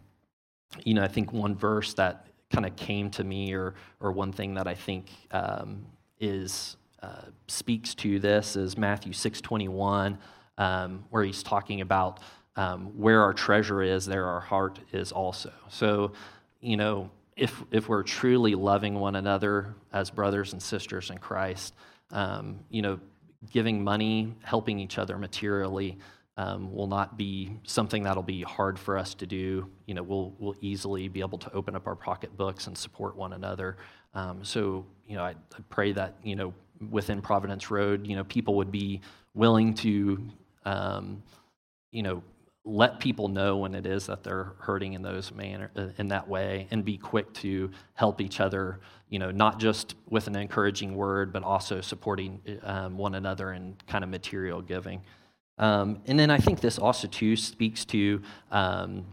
you 0.84 0.94
know, 0.94 1.02
I 1.02 1.08
think 1.08 1.32
one 1.32 1.56
verse 1.56 1.94
that 1.94 2.26
kind 2.50 2.64
of 2.64 2.76
came 2.76 3.10
to 3.10 3.24
me, 3.24 3.52
or 3.52 3.74
or 4.00 4.12
one 4.12 4.32
thing 4.32 4.54
that 4.54 4.68
I 4.68 4.74
think 4.74 5.10
um, 5.32 5.84
is 6.20 6.76
uh, 7.02 7.26
speaks 7.48 7.94
to 7.96 8.20
this 8.20 8.54
is 8.54 8.78
Matthew 8.78 9.12
six 9.12 9.40
twenty 9.40 9.68
one, 9.68 10.18
um, 10.56 11.04
where 11.10 11.24
he's 11.24 11.42
talking 11.42 11.80
about 11.80 12.20
um, 12.58 12.98
where 12.98 13.22
our 13.22 13.32
treasure 13.32 13.82
is, 13.82 14.04
there 14.04 14.26
our 14.26 14.40
heart 14.40 14.78
is 14.92 15.12
also. 15.12 15.52
So 15.70 16.12
you 16.60 16.76
know, 16.76 17.10
if, 17.36 17.62
if 17.70 17.88
we're 17.88 18.02
truly 18.02 18.54
loving 18.54 18.94
one 18.94 19.16
another 19.16 19.74
as 19.92 20.10
brothers 20.10 20.52
and 20.52 20.62
sisters 20.62 21.10
in 21.10 21.18
Christ, 21.18 21.74
um, 22.10 22.58
you 22.68 22.82
know, 22.82 22.98
giving 23.52 23.82
money, 23.82 24.34
helping 24.42 24.80
each 24.80 24.98
other 24.98 25.16
materially 25.18 25.98
um, 26.36 26.72
will 26.72 26.86
not 26.86 27.16
be 27.16 27.52
something 27.64 28.02
that'll 28.02 28.22
be 28.22 28.42
hard 28.42 28.78
for 28.78 28.98
us 28.98 29.14
to 29.14 29.26
do. 29.26 29.68
You 29.86 29.94
know, 29.94 30.02
we'll, 30.02 30.34
we'll 30.38 30.56
easily 30.60 31.08
be 31.08 31.20
able 31.20 31.38
to 31.38 31.52
open 31.52 31.76
up 31.76 31.86
our 31.86 31.96
pocketbooks 31.96 32.66
and 32.66 32.76
support 32.76 33.16
one 33.16 33.32
another. 33.32 33.76
Um, 34.14 34.44
so, 34.44 34.84
you 35.06 35.16
know, 35.16 35.22
I, 35.22 35.30
I, 35.30 35.60
pray 35.68 35.92
that, 35.92 36.16
you 36.24 36.34
know, 36.34 36.54
within 36.90 37.20
Providence 37.20 37.70
Road, 37.70 38.06
you 38.06 38.16
know, 38.16 38.24
people 38.24 38.54
would 38.56 38.72
be 38.72 39.00
willing 39.34 39.74
to, 39.74 40.20
um, 40.64 41.22
you 41.92 42.02
know, 42.02 42.22
let 42.68 43.00
people 43.00 43.28
know 43.28 43.56
when 43.56 43.74
it 43.74 43.86
is 43.86 44.06
that 44.06 44.22
they're 44.22 44.52
hurting 44.58 44.92
in 44.92 45.02
those 45.02 45.32
manner 45.32 45.70
uh, 45.76 45.86
in 45.96 46.08
that 46.08 46.28
way 46.28 46.68
and 46.70 46.84
be 46.84 46.96
quick 46.98 47.32
to 47.32 47.70
help 47.94 48.20
each 48.20 48.40
other 48.40 48.80
you 49.08 49.18
know 49.18 49.30
not 49.30 49.58
just 49.58 49.94
with 50.08 50.26
an 50.26 50.36
encouraging 50.36 50.94
word 50.94 51.32
but 51.32 51.42
also 51.42 51.80
supporting 51.80 52.40
um, 52.62 52.98
one 52.98 53.14
another 53.14 53.52
in 53.52 53.74
kind 53.86 54.04
of 54.04 54.10
material 54.10 54.60
giving. 54.60 55.00
Um, 55.58 56.02
and 56.06 56.18
then 56.18 56.30
i 56.30 56.38
think 56.38 56.60
this 56.60 56.78
also 56.78 57.08
too 57.08 57.34
speaks 57.36 57.84
to 57.86 58.22
um, 58.50 59.06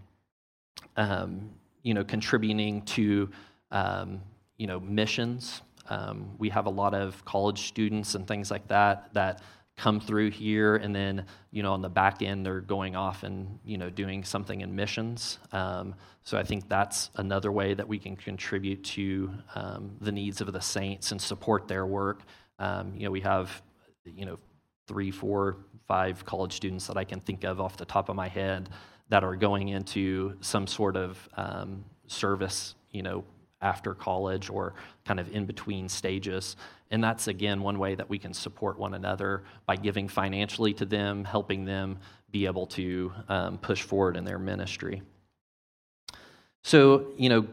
um 0.97 1.49
you 1.82 1.93
know 1.93 2.03
contributing 2.03 2.82
to 2.82 3.30
um, 3.72 4.22
you 4.58 4.68
know 4.68 4.80
missions. 4.80 5.62
Um, 5.88 6.32
we 6.39 6.49
have 6.49 6.66
a 6.66 6.70
lot 6.72 6.95
of 6.95 7.24
college 7.26 7.68
students 7.68 8.16
and 8.16 8.28
things 8.28 8.49
like 8.49 8.68
that 8.70 9.14
that 9.14 9.41
come 9.78 10.00
through 10.00 10.32
here 10.32 10.78
and 10.78 10.96
then 10.96 11.26
you 11.52 11.62
know 11.62 11.74
on 11.74 11.82
the 11.82 11.90
back 11.90 12.22
end 12.22 12.46
they're 12.46 12.62
going 12.62 12.96
off 12.96 13.24
and 13.24 13.60
you 13.66 13.78
know 13.78 13.90
doing 13.90 14.24
something 14.24 14.62
in 14.62 14.74
missions 14.74 15.38
um, 15.52 15.94
so 16.24 16.38
i 16.38 16.44
think 16.44 16.68
that's 16.70 17.10
another 17.16 17.52
way 17.52 17.74
that 17.74 17.88
we 17.88 18.00
can 18.00 18.16
contribute 18.16 18.82
to 18.84 19.30
um, 19.56 19.92
the 20.00 20.12
needs 20.12 20.40
of 20.40 20.52
the 20.54 20.62
saints 20.62 21.12
and 21.12 21.22
support 21.22 21.68
their 21.68 21.86
work 21.86 22.22
um, 22.60 22.94
you 22.96 23.04
know 23.04 23.12
we 23.12 23.20
have 23.22 23.62
you 24.06 24.26
know 24.26 24.40
three 24.88 25.12
four 25.12 25.58
five 25.88 26.26
college 26.26 26.54
students 26.54 26.88
that 26.88 26.96
i 26.96 27.04
can 27.04 27.20
think 27.20 27.44
of 27.44 27.60
off 27.60 27.76
the 27.76 27.86
top 27.86 28.08
of 28.08 28.16
my 28.16 28.30
head 28.30 28.70
that 29.10 29.24
are 29.24 29.36
going 29.36 29.70
into 29.70 30.36
some 30.40 30.66
sort 30.66 30.96
of 30.96 31.30
um, 31.36 31.84
service 32.08 32.76
you 32.92 33.04
know 33.04 33.26
after 33.66 33.94
college 33.94 34.50
or 34.50 34.76
kind 35.06 35.20
of 35.20 35.34
in 35.34 35.46
between 35.46 35.90
stages. 35.90 36.56
And 36.92 37.04
that's, 37.04 37.28
again, 37.28 37.62
one 37.62 37.80
way 37.80 37.96
that 37.96 38.10
we 38.10 38.20
can 38.20 38.34
support 38.34 38.78
one 38.78 38.94
another 38.94 39.44
by 39.66 39.76
giving 39.76 40.08
financially 40.08 40.74
to 40.76 40.86
them, 40.86 41.24
helping 41.24 41.66
them 41.66 41.98
be 42.32 42.46
able 42.46 42.68
to 42.68 43.12
um, 43.28 43.58
push 43.58 43.82
forward 43.82 44.18
in 44.18 44.24
their 44.24 44.40
ministry. 44.40 45.02
So, 46.64 47.12
you 47.18 47.30
know, 47.30 47.48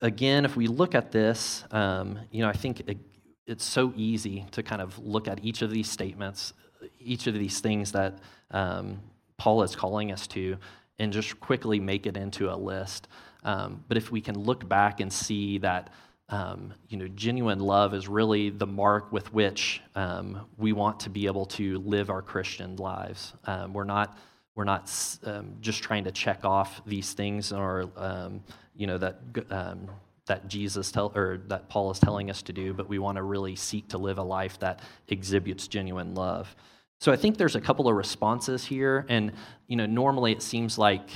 again, 0.00 0.44
if 0.44 0.56
we 0.56 0.66
look 0.66 0.94
at 0.94 1.10
this, 1.10 1.64
um, 1.70 2.18
you 2.30 2.42
know, 2.42 2.48
I 2.48 2.52
think 2.52 2.80
it, 2.80 2.98
it's 3.46 3.64
so 3.64 3.92
easy 3.96 4.46
to 4.52 4.62
kind 4.62 4.82
of 4.82 4.98
look 4.98 5.26
at 5.28 5.44
each 5.44 5.62
of 5.62 5.70
these 5.70 5.90
statements, 5.90 6.52
each 7.00 7.26
of 7.26 7.34
these 7.34 7.60
things 7.60 7.92
that 7.92 8.18
um, 8.50 9.00
Paul 9.36 9.62
is 9.62 9.74
calling 9.74 10.12
us 10.12 10.26
to, 10.28 10.56
and 10.98 11.12
just 11.12 11.40
quickly 11.40 11.80
make 11.80 12.06
it 12.06 12.16
into 12.16 12.52
a 12.52 12.56
list. 12.56 13.08
Um, 13.42 13.84
but 13.88 13.96
if 13.96 14.12
we 14.12 14.20
can 14.20 14.38
look 14.38 14.68
back 14.68 15.00
and 15.00 15.12
see 15.12 15.58
that 15.58 15.90
um, 16.32 16.72
you 16.88 16.96
know, 16.96 17.08
genuine 17.08 17.60
love 17.60 17.92
is 17.92 18.08
really 18.08 18.48
the 18.48 18.66
mark 18.66 19.12
with 19.12 19.32
which 19.34 19.82
um, 19.94 20.46
we 20.56 20.72
want 20.72 20.98
to 21.00 21.10
be 21.10 21.26
able 21.26 21.44
to 21.44 21.78
live 21.80 22.08
our 22.08 22.22
Christian 22.22 22.76
lives. 22.76 23.34
Um, 23.44 23.74
we're 23.74 23.84
not 23.84 24.18
we're 24.54 24.64
not 24.64 24.90
um, 25.24 25.54
just 25.60 25.82
trying 25.82 26.04
to 26.04 26.10
check 26.10 26.44
off 26.44 26.82
these 26.86 27.12
things 27.12 27.52
or 27.52 27.90
um, 27.96 28.42
you 28.74 28.86
know 28.86 28.96
that 28.96 29.20
um, 29.50 29.88
that 30.24 30.48
Jesus 30.48 30.90
tell 30.90 31.12
or 31.14 31.42
that 31.48 31.68
Paul 31.68 31.90
is 31.90 31.98
telling 31.98 32.30
us 32.30 32.40
to 32.42 32.52
do, 32.54 32.72
but 32.72 32.88
we 32.88 32.98
want 32.98 33.16
to 33.16 33.22
really 33.22 33.54
seek 33.54 33.88
to 33.88 33.98
live 33.98 34.16
a 34.16 34.22
life 34.22 34.58
that 34.60 34.80
exhibits 35.08 35.68
genuine 35.68 36.14
love. 36.14 36.56
So 36.98 37.12
I 37.12 37.16
think 37.16 37.36
there's 37.36 37.56
a 37.56 37.60
couple 37.60 37.88
of 37.88 37.96
responses 37.96 38.64
here, 38.64 39.04
and 39.10 39.32
you 39.66 39.76
know, 39.76 39.84
normally 39.84 40.32
it 40.32 40.40
seems 40.40 40.78
like 40.78 41.10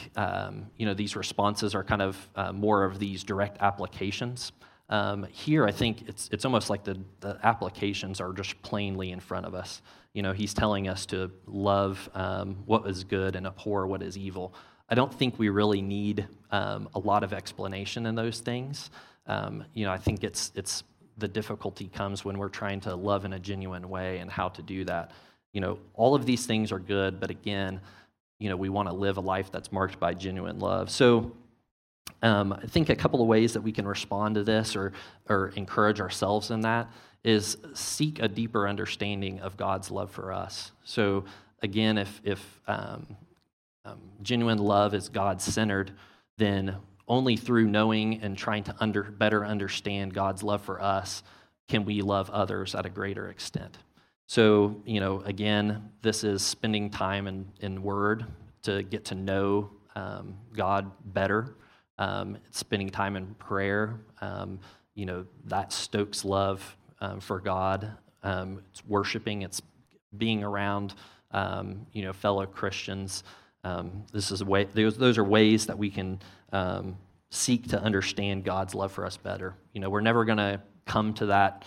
you 0.77 0.85
know 0.85 0.93
these 0.93 1.17
responses 1.17 1.75
are 1.75 1.85
kind 1.85 2.03
of 2.03 2.29
uh, 2.37 2.53
more 2.53 2.85
of 2.85 2.99
these 2.99 3.25
direct 3.25 3.63
applications. 3.63 4.53
Um, 4.89 5.25
here, 5.25 5.67
I 5.67 5.73
think 5.73 6.09
it's, 6.09 6.29
it's 6.33 6.45
almost 6.45 6.71
like 6.71 6.85
the, 6.85 6.99
the 7.21 7.39
applications 7.43 8.21
are 8.21 8.33
just 8.33 8.61
plainly 8.63 9.11
in 9.11 9.21
front 9.21 9.47
of 9.47 9.55
us. 9.55 9.83
You 10.13 10.23
know, 10.23 10.33
he's 10.33 10.55
telling 10.55 10.89
us 10.89 11.07
to 11.07 11.31
love 11.47 12.09
um, 12.15 12.57
what 12.67 12.87
is 12.87 13.05
good 13.05 13.37
and 13.37 13.47
abhor 13.47 13.87
what 13.87 14.03
is 14.03 14.17
evil. 14.17 14.55
I 14.89 14.95
don't 14.95 15.13
think 15.13 15.39
we 15.39 15.49
really 15.49 15.83
need 15.83 16.27
um, 16.53 16.89
a 16.95 16.99
lot 16.99 17.25
of 17.25 17.33
explanation 17.33 18.07
in 18.07 18.15
those 18.15 18.41
things. 18.41 18.91
Um, 19.27 19.65
you 19.75 19.85
know, 19.85 19.93
I 19.93 19.99
think 19.99 20.23
it's, 20.23 20.53
it's 20.55 20.85
the 21.19 21.29
difficulty 21.29 21.89
comes 21.89 22.25
when 22.25 22.39
we're 22.39 22.49
trying 22.49 22.81
to 22.83 22.95
love 22.95 23.25
in 23.25 23.33
a 23.33 23.39
genuine 23.39 23.89
way 23.89 24.19
and 24.19 24.31
how 24.31 24.49
to 24.51 24.63
do 24.63 24.85
that. 24.85 25.11
You 25.53 25.61
know, 25.61 25.79
all 25.95 26.15
of 26.15 26.27
these 26.27 26.47
things 26.47 26.71
are 26.71 26.79
good, 26.79 27.19
but 27.19 27.31
again, 27.31 27.81
you 28.39 28.49
know, 28.49 28.57
we 28.57 28.69
want 28.69 28.89
to 28.89 28.95
live 28.95 29.17
a 29.17 29.21
life 29.21 29.51
that's 29.51 29.73
marked 29.73 29.99
by 29.99 30.15
genuine 30.15 30.59
love. 30.59 30.91
So, 30.91 31.33
um, 32.23 32.53
I 32.53 32.67
think 32.67 32.89
a 32.89 32.97
couple 32.97 33.21
of 33.21 33.29
ways 33.29 33.53
that 33.53 33.61
we 33.61 33.73
can 33.73 33.87
respond 33.87 34.37
to 34.37 34.45
this 34.45 34.75
or, 34.75 34.93
or 35.29 35.53
encourage 35.57 36.01
ourselves 36.01 36.51
in 36.51 36.63
that 36.63 36.91
is 37.25 37.59
seek 37.75 38.21
a 38.21 38.29
deeper 38.29 38.69
understanding 38.69 39.41
of 39.41 39.57
God's 39.57 39.91
love 39.91 40.11
for 40.11 40.33
us. 40.33 40.73
So, 40.85 41.25
again, 41.63 41.99
if, 41.99 42.21
if 42.25 42.61
um, 42.69 43.17
um, 43.85 44.01
genuine 44.23 44.59
love 44.59 44.95
is 44.95 45.09
God 45.09 45.43
centered, 45.43 45.93
then 46.39 46.77
only 47.09 47.37
through 47.37 47.67
knowing 47.67 48.21
and 48.23 48.37
trying 48.37 48.65
to 48.65 48.75
under, 48.81 49.03
better 49.03 49.45
understand 49.45 50.15
God's 50.15 50.43
love 50.43 50.63
for 50.63 50.81
us 50.81 51.23
can 51.69 51.85
we 51.85 52.01
love 52.03 52.31
others 52.31 52.75
at 52.75 52.87
a 52.87 52.89
greater 52.89 53.29
extent. 53.29 53.79
So, 54.29 54.81
you 54.85 55.01
know, 55.01 55.21
again, 55.21 55.91
this 56.03 56.25
is 56.25 56.43
spending 56.43 56.91
time 56.91 57.27
in, 57.27 57.47
in 57.61 57.83
Word 57.83 58.25
to 58.63 58.83
get 58.83 59.05
to 59.07 59.15
know 59.15 59.71
um, 59.95 60.37
God 60.55 60.91
better 61.13 61.55
um, 61.99 62.39
spending 62.51 62.91
time 62.91 63.17
in 63.17 63.35
prayer. 63.35 63.99
Um, 64.21 64.59
you 64.95 65.07
know, 65.07 65.27
that 65.47 65.73
stokes 65.73 66.25
love 66.25 66.77
um, 67.01 67.21
for 67.21 67.41
God. 67.41 67.91
Um, 68.23 68.63
it's 68.71 68.85
worshiping, 68.87 69.43
it's 69.43 69.63
being 70.17 70.43
around, 70.43 70.95
um, 71.33 71.87
you 71.93 72.03
know, 72.03 72.13
fellow 72.13 72.47
Christians. 72.47 73.25
Um, 73.65 74.05
this 74.13 74.31
is 74.31 74.41
a 74.41 74.45
way, 74.45 74.65
those, 74.65 74.97
those 74.97 75.19
are 75.19 75.25
ways 75.25 75.67
that 75.67 75.79
we 75.79 75.91
can 75.91 76.21
seek 77.31 77.69
to 77.69 77.81
understand 77.81 78.45
God's 78.45 78.75
love 78.75 78.93
for 78.93 79.05
us 79.05 79.17
better. 79.17 79.55
You 79.73 79.81
know, 79.81 79.91
we're 79.91 80.01
never 80.01 80.25
going 80.25 80.39
to 80.39 80.61
come 80.87 81.13
to 81.15 81.27
that 81.27 81.65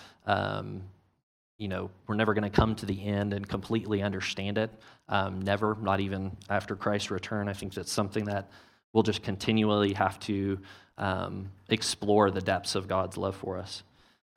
you 1.57 1.67
know, 1.67 1.91
we're 2.07 2.15
never 2.15 2.33
going 2.33 2.49
to 2.49 2.49
come 2.49 2.73
to 2.75 2.85
the 2.85 3.05
end 3.05 3.33
and 3.33 3.45
completely 3.47 4.01
understand 4.01 4.57
it. 4.57 4.71
Never, 5.09 5.77
not 5.81 5.99
even 5.99 6.35
after 6.49 6.75
Christ's 6.75 7.11
return. 7.11 7.49
I 7.49 7.53
think 7.53 7.73
that's 7.73 7.91
something 7.91 8.23
that 8.25 8.49
we'll 8.93 9.03
just 9.03 9.23
continually 9.23 9.93
have 9.93 10.19
to 10.21 10.59
um, 10.97 11.49
explore 11.69 12.31
the 12.31 12.41
depths 12.41 12.75
of 12.75 12.87
God's 12.87 13.17
love 13.17 13.35
for 13.35 13.57
us. 13.57 13.83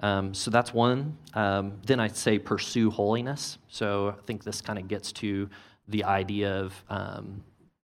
Um, 0.00 0.34
so 0.34 0.50
that's 0.50 0.74
one. 0.74 1.16
Um, 1.34 1.74
then 1.86 2.00
I'd 2.00 2.16
say 2.16 2.38
pursue 2.38 2.90
holiness. 2.90 3.59
So 3.68 4.09
I 4.18 4.22
think 4.26 4.42
this 4.42 4.61
kind 4.61 4.78
of 4.78 4.88
gets 4.88 5.12
to 5.12 5.48
the 5.88 6.05
idea 6.05 6.61
of 6.61 6.84
um, 6.88 7.42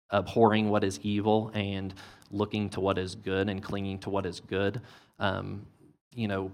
abhorring 0.10 0.70
what 0.70 0.84
is 0.84 1.00
evil 1.04 1.52
and 1.54 1.94
looking 2.32 2.70
to 2.72 2.80
what 2.80 2.98
is 2.98 3.16
good 3.16 3.50
and 3.50 3.62
clinging 3.62 4.00
to 4.00 4.10
what 4.10 4.26
is 4.26 4.40
good. 4.40 4.82
Um, 5.20 5.66
you 6.14 6.28
know, 6.28 6.52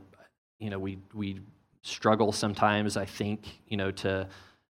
you 0.59 0.70
know, 0.70 0.80
we 0.80 0.97
we 1.14 1.39
struggle 1.82 2.32
sometimes. 2.32 2.97
I 2.97 3.05
think 3.05 3.59
you 3.68 3.78
know 3.78 3.91
to 3.91 4.28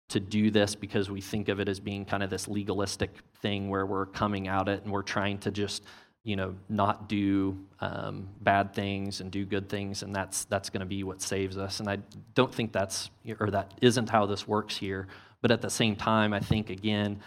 to 0.09 0.20
do 0.20 0.51
this 0.51 0.74
because 0.74 1.11
we 1.11 1.20
think 1.20 1.49
of 1.49 1.61
it 1.61 1.68
as 1.68 1.80
being 1.80 2.05
kind 2.05 2.22
of 2.22 2.30
this 2.30 2.49
legalistic 2.49 3.11
thing 3.41 3.68
where 3.68 3.86
we're 3.86 4.07
coming 4.07 4.49
out 4.49 4.68
it 4.68 4.82
and 4.84 4.93
we're 4.93 5.03
trying 5.03 5.39
to 5.39 5.51
just 5.51 5.84
you 6.24 6.36
know 6.36 6.55
not 6.68 7.09
do 7.09 7.59
um, 7.80 8.28
bad 8.41 8.74
things 8.74 9.20
and 9.20 9.30
do 9.30 9.45
good 9.45 9.68
things 9.68 10.03
and 10.03 10.14
that's 10.14 10.45
that's 10.45 10.70
going 10.70 10.80
to 10.80 10.86
be 10.86 11.03
what 11.05 11.22
saves 11.22 11.57
us. 11.57 11.80
And 11.80 11.89
i 11.89 11.99
don't 12.34 12.55
think 12.55 12.72
that's 12.72 13.11
or 13.41 13.51
that 13.51 13.74
isn't 13.80 14.09
how 14.09 14.26
this 14.26 14.47
works 14.47 14.76
here. 14.76 15.09
But 15.41 15.51
at 15.51 15.62
the 15.62 15.70
same 15.70 15.97
time 15.97 16.32
i 16.32 16.41
think 16.41 16.70
again 16.70 17.20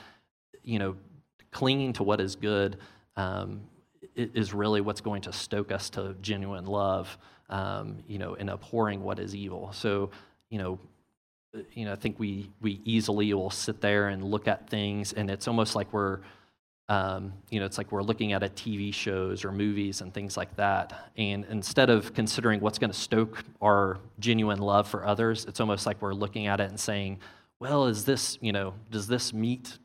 you 0.63 0.79
know 0.79 0.95
clinging 1.51 1.93
to 1.93 2.03
what 2.03 2.21
is 2.21 2.35
good 2.35 2.77
um, 3.15 3.61
is 4.15 4.53
really 4.53 4.81
what's 4.81 5.01
going 5.01 5.21
to 5.21 5.33
stoke 5.33 5.71
us 5.71 5.89
to 5.91 6.15
genuine 6.21 6.65
love 6.65 7.17
um, 7.49 8.03
you 8.07 8.17
know 8.17 8.35
and 8.35 8.49
abhorring 8.49 9.03
what 9.03 9.19
is 9.19 9.35
evil. 9.35 9.71
So 9.73 10.09
you 10.49 10.57
know 10.57 10.79
you 11.73 11.85
know, 11.85 11.91
I 11.91 11.95
think 11.95 12.19
we, 12.19 12.49
we 12.61 12.81
easily 12.85 13.33
will 13.33 13.49
sit 13.49 13.81
there 13.81 14.09
and 14.09 14.23
look 14.23 14.47
at 14.47 14.69
things, 14.69 15.13
and 15.13 15.29
it's 15.29 15.47
almost 15.47 15.75
like 15.75 15.91
we're, 15.91 16.19
um, 16.89 17.33
you 17.49 17.59
know, 17.59 17.65
it's 17.65 17.77
like 17.77 17.91
we're 17.91 18.03
looking 18.03 18.33
at 18.33 18.43
a 18.43 18.49
TV 18.49 18.93
shows 18.93 19.45
or 19.45 19.51
movies 19.51 20.01
and 20.01 20.13
things 20.13 20.35
like 20.37 20.55
that. 20.57 21.11
And 21.17 21.45
instead 21.49 21.89
of 21.89 22.13
considering 22.13 22.59
what's 22.59 22.79
going 22.79 22.91
to 22.91 22.97
stoke 22.97 23.43
our 23.61 23.97
genuine 24.19 24.59
love 24.59 24.87
for 24.87 25.05
others, 25.05 25.45
it's 25.45 25.59
almost 25.59 25.85
like 25.85 26.01
we're 26.01 26.13
looking 26.13 26.47
at 26.47 26.59
it 26.59 26.69
and 26.69 26.79
saying, 26.79 27.19
well, 27.59 27.85
is 27.85 28.03
this, 28.03 28.37
you 28.41 28.51
know, 28.51 28.73
does 28.89 29.07
this 29.07 29.33
meet, 29.33 29.77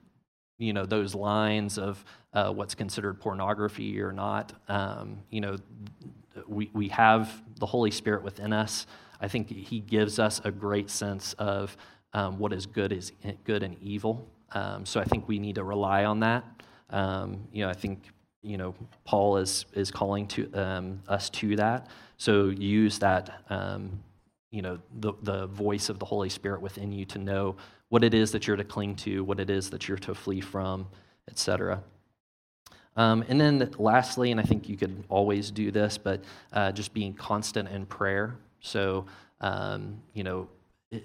you 0.58 0.72
know, 0.72 0.86
those 0.86 1.14
lines 1.14 1.78
of 1.78 2.04
uh, 2.32 2.50
what's 2.50 2.74
considered 2.74 3.20
pornography 3.20 4.00
or 4.00 4.12
not? 4.12 4.52
Um, 4.68 5.18
you 5.30 5.40
know, 5.40 5.56
we, 6.48 6.70
we 6.72 6.88
have 6.88 7.42
the 7.58 7.66
Holy 7.66 7.90
Spirit 7.90 8.22
within 8.22 8.52
us. 8.52 8.86
I 9.20 9.28
think 9.28 9.50
he 9.50 9.80
gives 9.80 10.18
us 10.18 10.40
a 10.44 10.50
great 10.50 10.90
sense 10.90 11.32
of 11.34 11.76
um, 12.12 12.38
what 12.38 12.52
is 12.52 12.66
good 12.66 12.92
is 12.92 13.12
good 13.44 13.62
and 13.62 13.76
evil. 13.80 14.28
Um, 14.52 14.86
so 14.86 15.00
I 15.00 15.04
think 15.04 15.28
we 15.28 15.38
need 15.38 15.56
to 15.56 15.64
rely 15.64 16.04
on 16.04 16.20
that. 16.20 16.44
Um, 16.90 17.48
you 17.52 17.64
know, 17.64 17.70
I 17.70 17.74
think 17.74 18.04
you 18.42 18.56
know 18.56 18.74
Paul 19.04 19.38
is 19.38 19.66
is 19.72 19.90
calling 19.90 20.26
to 20.28 20.52
um, 20.54 21.02
us 21.08 21.30
to 21.30 21.56
that. 21.56 21.88
So 22.16 22.46
use 22.48 22.98
that. 23.00 23.42
Um, 23.50 24.02
you 24.50 24.62
know, 24.62 24.78
the 25.00 25.12
the 25.22 25.46
voice 25.48 25.88
of 25.88 25.98
the 25.98 26.06
Holy 26.06 26.28
Spirit 26.28 26.62
within 26.62 26.92
you 26.92 27.04
to 27.06 27.18
know 27.18 27.56
what 27.88 28.02
it 28.02 28.14
is 28.14 28.32
that 28.32 28.46
you're 28.46 28.56
to 28.56 28.64
cling 28.64 28.96
to, 28.96 29.22
what 29.22 29.40
it 29.40 29.50
is 29.50 29.70
that 29.70 29.88
you're 29.88 29.98
to 29.98 30.14
flee 30.14 30.40
from, 30.40 30.88
etc. 31.28 31.82
Um, 32.96 33.24
and 33.28 33.38
then 33.40 33.70
lastly, 33.78 34.30
and 34.30 34.40
I 34.40 34.42
think 34.42 34.68
you 34.68 34.76
could 34.76 35.04
always 35.08 35.50
do 35.50 35.70
this, 35.70 35.98
but 35.98 36.24
uh, 36.52 36.72
just 36.72 36.94
being 36.94 37.12
constant 37.12 37.68
in 37.68 37.84
prayer. 37.86 38.36
So, 38.66 39.06
um, 39.40 40.02
you 40.12 40.24
know, 40.24 40.48
it, 40.90 41.04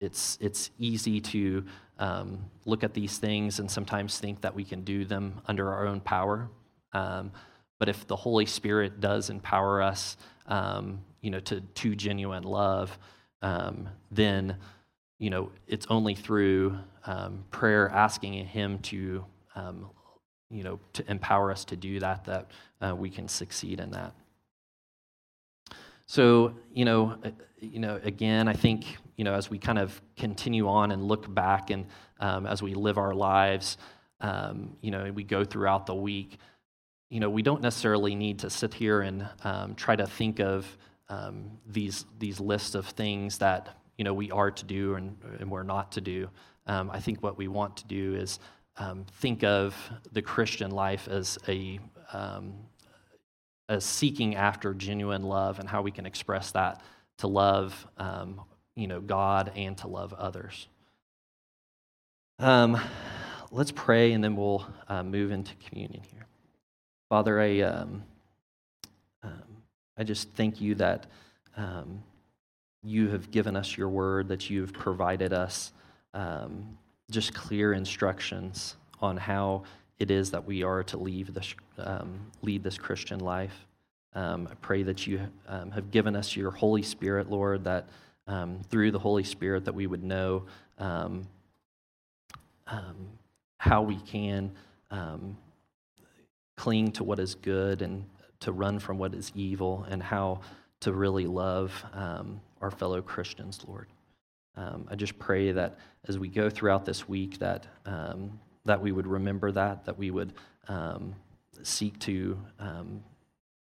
it's, 0.00 0.38
it's 0.40 0.70
easy 0.78 1.20
to 1.20 1.64
um, 1.98 2.44
look 2.64 2.84
at 2.84 2.94
these 2.94 3.18
things 3.18 3.58
and 3.58 3.70
sometimes 3.70 4.18
think 4.18 4.42
that 4.42 4.54
we 4.54 4.64
can 4.64 4.82
do 4.82 5.04
them 5.04 5.40
under 5.46 5.72
our 5.72 5.86
own 5.86 6.00
power. 6.00 6.48
Um, 6.92 7.32
but 7.78 7.88
if 7.88 8.06
the 8.06 8.16
Holy 8.16 8.46
Spirit 8.46 9.00
does 9.00 9.30
empower 9.30 9.82
us, 9.82 10.16
um, 10.46 11.00
you 11.20 11.30
know, 11.30 11.40
to, 11.40 11.60
to 11.60 11.94
genuine 11.94 12.42
love, 12.42 12.98
um, 13.42 13.88
then, 14.10 14.56
you 15.18 15.30
know, 15.30 15.50
it's 15.66 15.86
only 15.88 16.14
through 16.14 16.78
um, 17.06 17.44
prayer 17.50 17.88
asking 17.90 18.46
Him 18.46 18.78
to, 18.80 19.24
you 20.50 20.62
know, 20.62 20.78
to 20.92 21.10
empower 21.10 21.50
us 21.50 21.64
to 21.66 21.76
do 21.76 22.00
that 22.00 22.24
that 22.24 22.50
uh, 22.80 22.94
we 22.94 23.10
can 23.10 23.28
succeed 23.28 23.80
in 23.80 23.90
that. 23.90 24.14
So, 26.06 26.54
you 26.72 26.84
know, 26.84 27.18
uh, 27.24 27.30
you 27.58 27.80
know, 27.80 28.00
again, 28.02 28.48
I 28.48 28.52
think, 28.52 28.84
you 29.16 29.24
know, 29.24 29.34
as 29.34 29.50
we 29.50 29.58
kind 29.58 29.78
of 29.78 30.00
continue 30.16 30.68
on 30.68 30.92
and 30.92 31.04
look 31.04 31.32
back 31.32 31.70
and 31.70 31.86
um, 32.20 32.46
as 32.46 32.62
we 32.62 32.74
live 32.74 32.96
our 32.96 33.14
lives, 33.14 33.76
um, 34.20 34.76
you 34.80 34.90
know, 34.90 35.10
we 35.12 35.24
go 35.24 35.44
throughout 35.44 35.86
the 35.86 35.94
week, 35.94 36.38
you 37.10 37.20
know, 37.20 37.28
we 37.28 37.42
don't 37.42 37.60
necessarily 37.60 38.14
need 38.14 38.40
to 38.40 38.50
sit 38.50 38.72
here 38.72 39.00
and 39.00 39.28
um, 39.42 39.74
try 39.74 39.96
to 39.96 40.06
think 40.06 40.38
of 40.38 40.66
um, 41.08 41.58
these, 41.66 42.04
these 42.18 42.40
lists 42.40 42.74
of 42.74 42.86
things 42.86 43.38
that, 43.38 43.76
you 43.98 44.04
know, 44.04 44.14
we 44.14 44.30
are 44.30 44.50
to 44.50 44.64
do 44.64 44.94
and, 44.94 45.16
and 45.40 45.50
we're 45.50 45.62
not 45.62 45.92
to 45.92 46.00
do. 46.00 46.28
Um, 46.66 46.90
I 46.90 47.00
think 47.00 47.22
what 47.22 47.36
we 47.36 47.48
want 47.48 47.76
to 47.78 47.86
do 47.86 48.14
is 48.14 48.38
um, 48.76 49.06
think 49.20 49.42
of 49.42 49.74
the 50.12 50.22
Christian 50.22 50.70
life 50.70 51.08
as 51.08 51.38
a, 51.48 51.80
as 53.68 53.84
seeking 53.84 54.36
after 54.36 54.74
genuine 54.74 55.22
love 55.22 55.58
and 55.58 55.68
how 55.68 55.82
we 55.82 55.90
can 55.90 56.06
express 56.06 56.50
that 56.52 56.80
to 57.18 57.26
love 57.26 57.86
um, 57.98 58.40
you 58.74 58.86
know 58.86 59.00
god 59.00 59.52
and 59.56 59.76
to 59.78 59.88
love 59.88 60.12
others. 60.12 60.68
Um, 62.38 62.78
let's 63.50 63.72
pray 63.72 64.12
and 64.12 64.22
then 64.22 64.36
we'll 64.36 64.66
uh, 64.88 65.02
move 65.02 65.32
into 65.32 65.54
communion 65.56 66.02
here. 66.12 66.26
Father 67.08 67.40
i 67.40 67.60
um, 67.60 68.02
um, 69.22 69.42
I 69.96 70.04
just 70.04 70.30
thank 70.32 70.60
you 70.60 70.74
that 70.76 71.06
um, 71.56 72.02
you 72.82 73.08
have 73.08 73.30
given 73.30 73.56
us 73.56 73.76
your 73.76 73.88
word, 73.88 74.28
that 74.28 74.50
you've 74.50 74.72
provided 74.72 75.32
us 75.32 75.72
um, 76.14 76.76
just 77.10 77.34
clear 77.34 77.72
instructions 77.72 78.76
on 79.00 79.16
how 79.16 79.62
it 79.98 80.10
is 80.10 80.30
that 80.32 80.44
we 80.46 80.62
are 80.62 80.82
to 80.84 80.98
lead 80.98 81.28
this, 81.28 81.54
um, 81.78 82.30
lead 82.42 82.62
this 82.62 82.78
Christian 82.78 83.20
life. 83.20 83.66
Um, 84.14 84.48
I 84.50 84.54
pray 84.54 84.82
that 84.82 85.06
you 85.06 85.20
um, 85.46 85.70
have 85.72 85.90
given 85.90 86.16
us 86.16 86.36
your 86.36 86.50
Holy 86.50 86.82
Spirit, 86.82 87.30
Lord, 87.30 87.64
that 87.64 87.88
um, 88.26 88.60
through 88.70 88.90
the 88.90 88.98
Holy 88.98 89.24
Spirit 89.24 89.64
that 89.66 89.74
we 89.74 89.86
would 89.86 90.02
know 90.02 90.44
um, 90.78 91.26
um, 92.66 93.08
how 93.58 93.82
we 93.82 93.96
can 93.96 94.52
cling 96.56 96.90
to 96.92 97.04
what 97.04 97.18
is 97.18 97.34
good 97.34 97.82
and 97.82 98.04
to 98.40 98.52
run 98.52 98.78
from 98.78 98.98
what 98.98 99.14
is 99.14 99.30
evil, 99.34 99.86
and 99.90 100.02
how 100.02 100.40
to 100.80 100.92
really 100.92 101.26
love 101.26 101.84
our 102.60 102.70
fellow 102.70 103.02
Christians, 103.02 103.60
Lord. 103.66 103.88
I 104.56 104.94
just 104.94 105.18
pray 105.18 105.52
that 105.52 105.78
as 106.08 106.18
we 106.18 106.28
go 106.28 106.48
throughout 106.48 106.86
this 106.86 107.08
week, 107.08 107.38
that 107.38 107.66
that 108.66 108.80
we 108.80 108.92
would 108.92 109.06
remember 109.06 109.50
that, 109.52 109.84
that 109.86 109.98
we 109.98 110.10
would 110.10 110.32
um, 110.68 111.14
seek 111.62 111.98
to 112.00 112.38
um, 112.58 113.02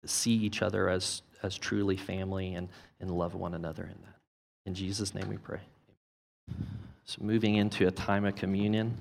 see 0.04 0.32
each 0.32 0.62
other 0.62 0.88
as, 0.88 1.22
as 1.42 1.56
truly 1.56 1.96
family 1.96 2.54
and, 2.54 2.68
and 3.00 3.10
love 3.10 3.34
one 3.34 3.54
another 3.54 3.84
in 3.84 4.02
that. 4.02 4.16
In 4.66 4.74
Jesus' 4.74 5.14
name 5.14 5.28
we 5.28 5.38
pray. 5.38 5.60
So, 7.04 7.22
moving 7.22 7.56
into 7.56 7.86
a 7.86 7.90
time 7.90 8.24
of 8.24 8.36
communion. 8.36 9.00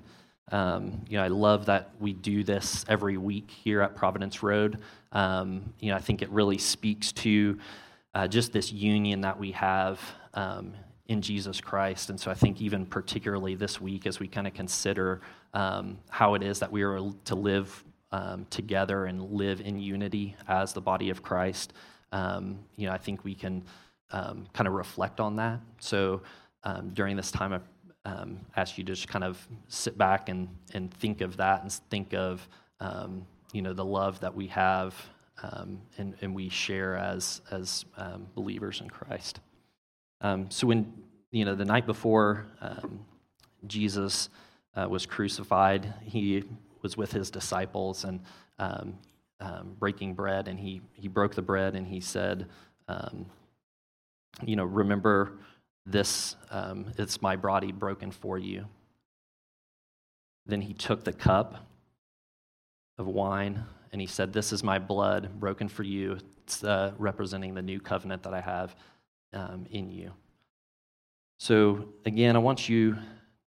Um, 0.50 1.02
you 1.10 1.18
know, 1.18 1.24
I 1.26 1.28
love 1.28 1.66
that 1.66 1.91
we 2.00 2.14
do 2.14 2.41
this 2.41 2.86
every 2.88 3.18
week 3.18 3.52
here 3.52 3.82
at 3.82 3.98
Providence 3.98 4.41
Road. 4.41 4.80
Um, 5.12 5.74
you 5.82 5.89
know, 5.89 5.98
I 5.98 6.00
think 6.00 6.22
it 6.22 6.30
really 6.30 6.58
speaks 6.58 7.12
to 7.14 7.60
uh, 8.14 8.28
just 8.28 8.54
this 8.54 8.72
union 8.72 9.22
that 9.22 9.38
we 9.38 9.52
have 9.52 10.00
um, 10.36 10.74
in 11.08 11.22
Jesus 11.22 11.60
Christ. 11.60 12.10
And 12.10 12.20
so 12.20 12.32
I 12.32 12.34
think 12.34 12.62
even 12.62 12.86
particularly 12.86 13.56
this 13.56 13.82
week, 13.82 14.08
as 14.08 14.20
we 14.20 14.28
kind 14.28 14.48
of 14.48 14.54
consider 14.54 15.22
um, 15.54 15.98
how 16.10 16.34
it 16.36 16.43
is 16.43 16.60
that 16.60 16.72
we 16.72 16.84
are 16.84 17.00
to 17.26 17.36
live 17.36 17.84
um, 18.12 18.45
together 18.50 19.06
and 19.06 19.32
live 19.32 19.62
in 19.62 19.80
unity 19.80 20.36
as 20.48 20.74
the 20.74 20.82
body 20.82 21.10
of 21.10 21.22
Christ, 21.22 21.74
um, 22.12 22.60
you 22.76 22.88
know, 22.88 22.93
I 22.93 22.98
think 22.98 23.24
we 23.24 23.36
can 23.36 23.64
um, 24.12 24.48
kind 24.54 24.68
of 24.68 24.74
reflect 24.74 25.20
on 25.20 25.36
that. 25.38 25.60
So 25.80 26.22
um, 26.64 26.91
during 26.93 27.18
this 27.18 27.32
time, 27.32 27.54
I 27.54 27.60
um, 28.10 28.39
ask 28.56 28.78
you 28.78 28.84
to 28.86 28.93
just 28.93 29.08
kind 29.08 29.26
of 29.26 29.45
sit 29.68 29.98
back 29.98 30.30
and, 30.30 30.48
and 30.74 30.93
think 30.93 31.22
of 31.22 31.38
that 31.38 31.64
and 31.64 31.72
think 31.89 32.14
of, 32.14 32.48
you 33.52 33.62
know, 33.62 33.74
the 33.74 33.86
love 33.86 34.20
that 34.22 34.34
we 34.34 34.48
have 34.48 34.95
and, 35.98 36.16
and 36.22 36.34
we 36.34 36.50
share 36.50 36.95
as, 36.95 37.41
as 37.52 37.86
believers 38.36 38.80
in 38.80 38.89
Christ. 38.89 39.41
Um, 40.22 40.50
so 40.50 40.66
when 40.68 40.91
you 41.32 41.45
know 41.45 41.56
the 41.56 41.66
night 41.66 41.86
before 41.86 42.48
um, 42.62 43.06
Jesus 43.66 44.30
uh, 44.78 44.88
was 44.88 45.05
crucified, 45.05 45.93
he 46.03 46.43
was 46.82 46.95
with 46.95 47.11
his 47.11 47.30
disciples 47.30 48.03
and 48.03 48.21
um, 48.59 48.97
um 49.39 49.75
breaking 49.80 50.13
bread, 50.13 50.47
and 50.47 50.59
he 50.59 50.82
he 50.93 51.07
broke 51.07 51.36
the 51.36 51.41
bread 51.41 51.75
and 51.75 51.88
he 51.88 51.99
said, 51.99 52.47
um, 52.88 53.25
you 54.45 54.55
know, 54.55 54.65
remember 54.65 55.34
this. 55.86 56.36
Um, 56.51 56.86
it's 56.97 57.21
my 57.21 57.36
body 57.36 57.71
broken 57.71 58.11
for 58.11 58.38
you. 58.38 58.65
Then 60.45 60.61
he 60.61 60.73
took 60.73 61.03
the 61.03 61.13
cup 61.13 61.67
of 62.97 63.07
wine 63.07 63.63
and 63.91 63.99
he 63.99 64.07
said, 64.07 64.32
"This 64.32 64.53
is 64.53 64.63
my 64.63 64.80
blood 64.80 65.39
broken 65.39 65.67
for 65.67 65.84
you. 65.84 66.17
It's 66.43 66.63
uh, 66.63 66.93
representing 66.97 67.53
the 67.53 67.61
new 67.61 67.80
covenant 67.80 68.23
that 68.23 68.34
I 68.34 68.41
have." 68.41 68.75
um, 69.34 69.65
in 69.71 69.91
you. 69.91 70.11
So, 71.39 71.89
again, 72.05 72.36
I 72.36 72.39
want 72.39 72.67
you 72.67 72.97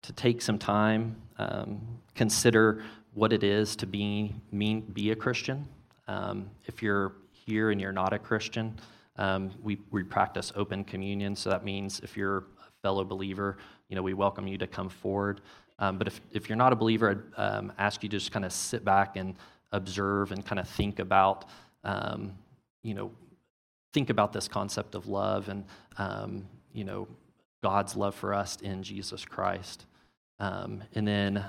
to 0.02 0.12
take 0.12 0.40
some 0.42 0.58
time, 0.58 1.16
um, 1.38 1.80
consider 2.14 2.84
what 3.14 3.32
it 3.32 3.42
is 3.42 3.76
to 3.76 3.86
be, 3.86 4.34
mean, 4.52 4.80
be 4.80 5.10
a 5.10 5.16
Christian. 5.16 5.66
Um, 6.06 6.50
if 6.66 6.82
you're 6.82 7.12
here 7.32 7.70
and 7.70 7.80
you're 7.80 7.92
not 7.92 8.12
a 8.12 8.18
Christian, 8.18 8.78
um, 9.16 9.50
we, 9.62 9.78
we 9.90 10.02
practice 10.02 10.52
open 10.54 10.84
communion. 10.84 11.34
So 11.34 11.50
that 11.50 11.64
means 11.64 12.00
if 12.00 12.16
you're 12.16 12.38
a 12.38 12.42
fellow 12.82 13.04
believer, 13.04 13.58
you 13.88 13.96
know, 13.96 14.02
we 14.02 14.14
welcome 14.14 14.46
you 14.46 14.58
to 14.58 14.66
come 14.66 14.88
forward. 14.88 15.40
Um, 15.78 15.98
but 15.98 16.06
if, 16.06 16.20
if 16.32 16.48
you're 16.48 16.56
not 16.56 16.72
a 16.72 16.76
believer, 16.76 17.10
I'd 17.36 17.40
um, 17.40 17.72
ask 17.78 18.02
you 18.02 18.08
to 18.08 18.16
just 18.16 18.32
kind 18.32 18.44
of 18.44 18.52
sit 18.52 18.84
back 18.84 19.16
and 19.16 19.34
observe 19.72 20.32
and 20.32 20.44
kind 20.44 20.58
of 20.58 20.68
think 20.68 20.98
about, 20.98 21.46
you 22.82 22.94
know, 22.94 23.10
think 23.92 24.10
about 24.10 24.32
this 24.32 24.48
concept 24.48 24.94
of 24.94 25.08
love 25.08 25.48
and 25.48 25.64
um, 25.96 26.46
you 26.72 26.84
know 26.84 27.08
God's 27.62 27.96
love 27.96 28.14
for 28.14 28.34
us 28.34 28.56
in 28.62 28.82
Jesus 28.82 29.24
Christ. 29.24 29.86
Um, 30.40 30.82
and 30.94 31.06
then 31.06 31.44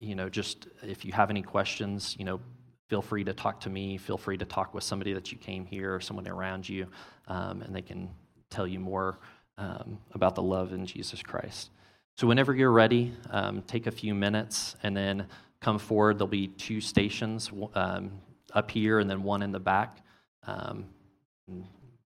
you 0.00 0.14
know 0.14 0.28
just 0.28 0.68
if 0.82 1.04
you 1.04 1.12
have 1.12 1.30
any 1.30 1.42
questions, 1.42 2.16
you 2.18 2.24
know 2.24 2.40
feel 2.88 3.02
free 3.02 3.24
to 3.24 3.32
talk 3.32 3.60
to 3.60 3.70
me. 3.70 3.96
Feel 3.96 4.18
free 4.18 4.36
to 4.36 4.44
talk 4.44 4.74
with 4.74 4.84
somebody 4.84 5.12
that 5.14 5.32
you 5.32 5.38
came 5.38 5.64
here 5.64 5.94
or 5.94 6.00
someone 6.00 6.28
around 6.28 6.68
you, 6.68 6.86
um, 7.28 7.62
and 7.62 7.74
they 7.74 7.82
can 7.82 8.10
tell 8.50 8.66
you 8.66 8.78
more 8.78 9.18
um, 9.58 9.98
about 10.12 10.34
the 10.34 10.42
love 10.42 10.72
in 10.72 10.86
Jesus 10.86 11.22
Christ. 11.22 11.70
So 12.16 12.26
whenever 12.26 12.54
you're 12.54 12.70
ready, 12.70 13.12
um, 13.30 13.62
take 13.62 13.86
a 13.86 13.90
few 13.90 14.14
minutes 14.14 14.76
and 14.82 14.96
then 14.96 15.26
come 15.60 15.78
forward. 15.78 16.18
There'll 16.18 16.28
be 16.28 16.48
two 16.48 16.80
stations 16.80 17.50
um, 17.74 18.12
up 18.52 18.70
here 18.70 19.00
and 19.00 19.10
then 19.10 19.22
one 19.22 19.42
in 19.42 19.50
the 19.50 19.58
back 19.58 19.98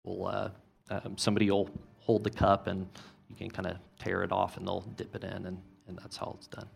will 0.06 0.26
uh, 0.26 0.48
um, 0.90 1.18
somebody 1.18 1.50
will 1.50 1.68
hold 1.98 2.24
the 2.24 2.30
cup 2.30 2.68
and 2.68 2.86
you 3.28 3.36
can 3.36 3.50
kind 3.50 3.66
of 3.66 3.76
tear 3.98 4.22
it 4.22 4.32
off 4.32 4.56
and 4.56 4.66
they'll 4.66 4.82
dip 4.96 5.14
it 5.14 5.24
in 5.24 5.46
and, 5.46 5.58
and 5.88 5.98
that's 5.98 6.16
how 6.16 6.34
it's 6.38 6.46
done. 6.48 6.68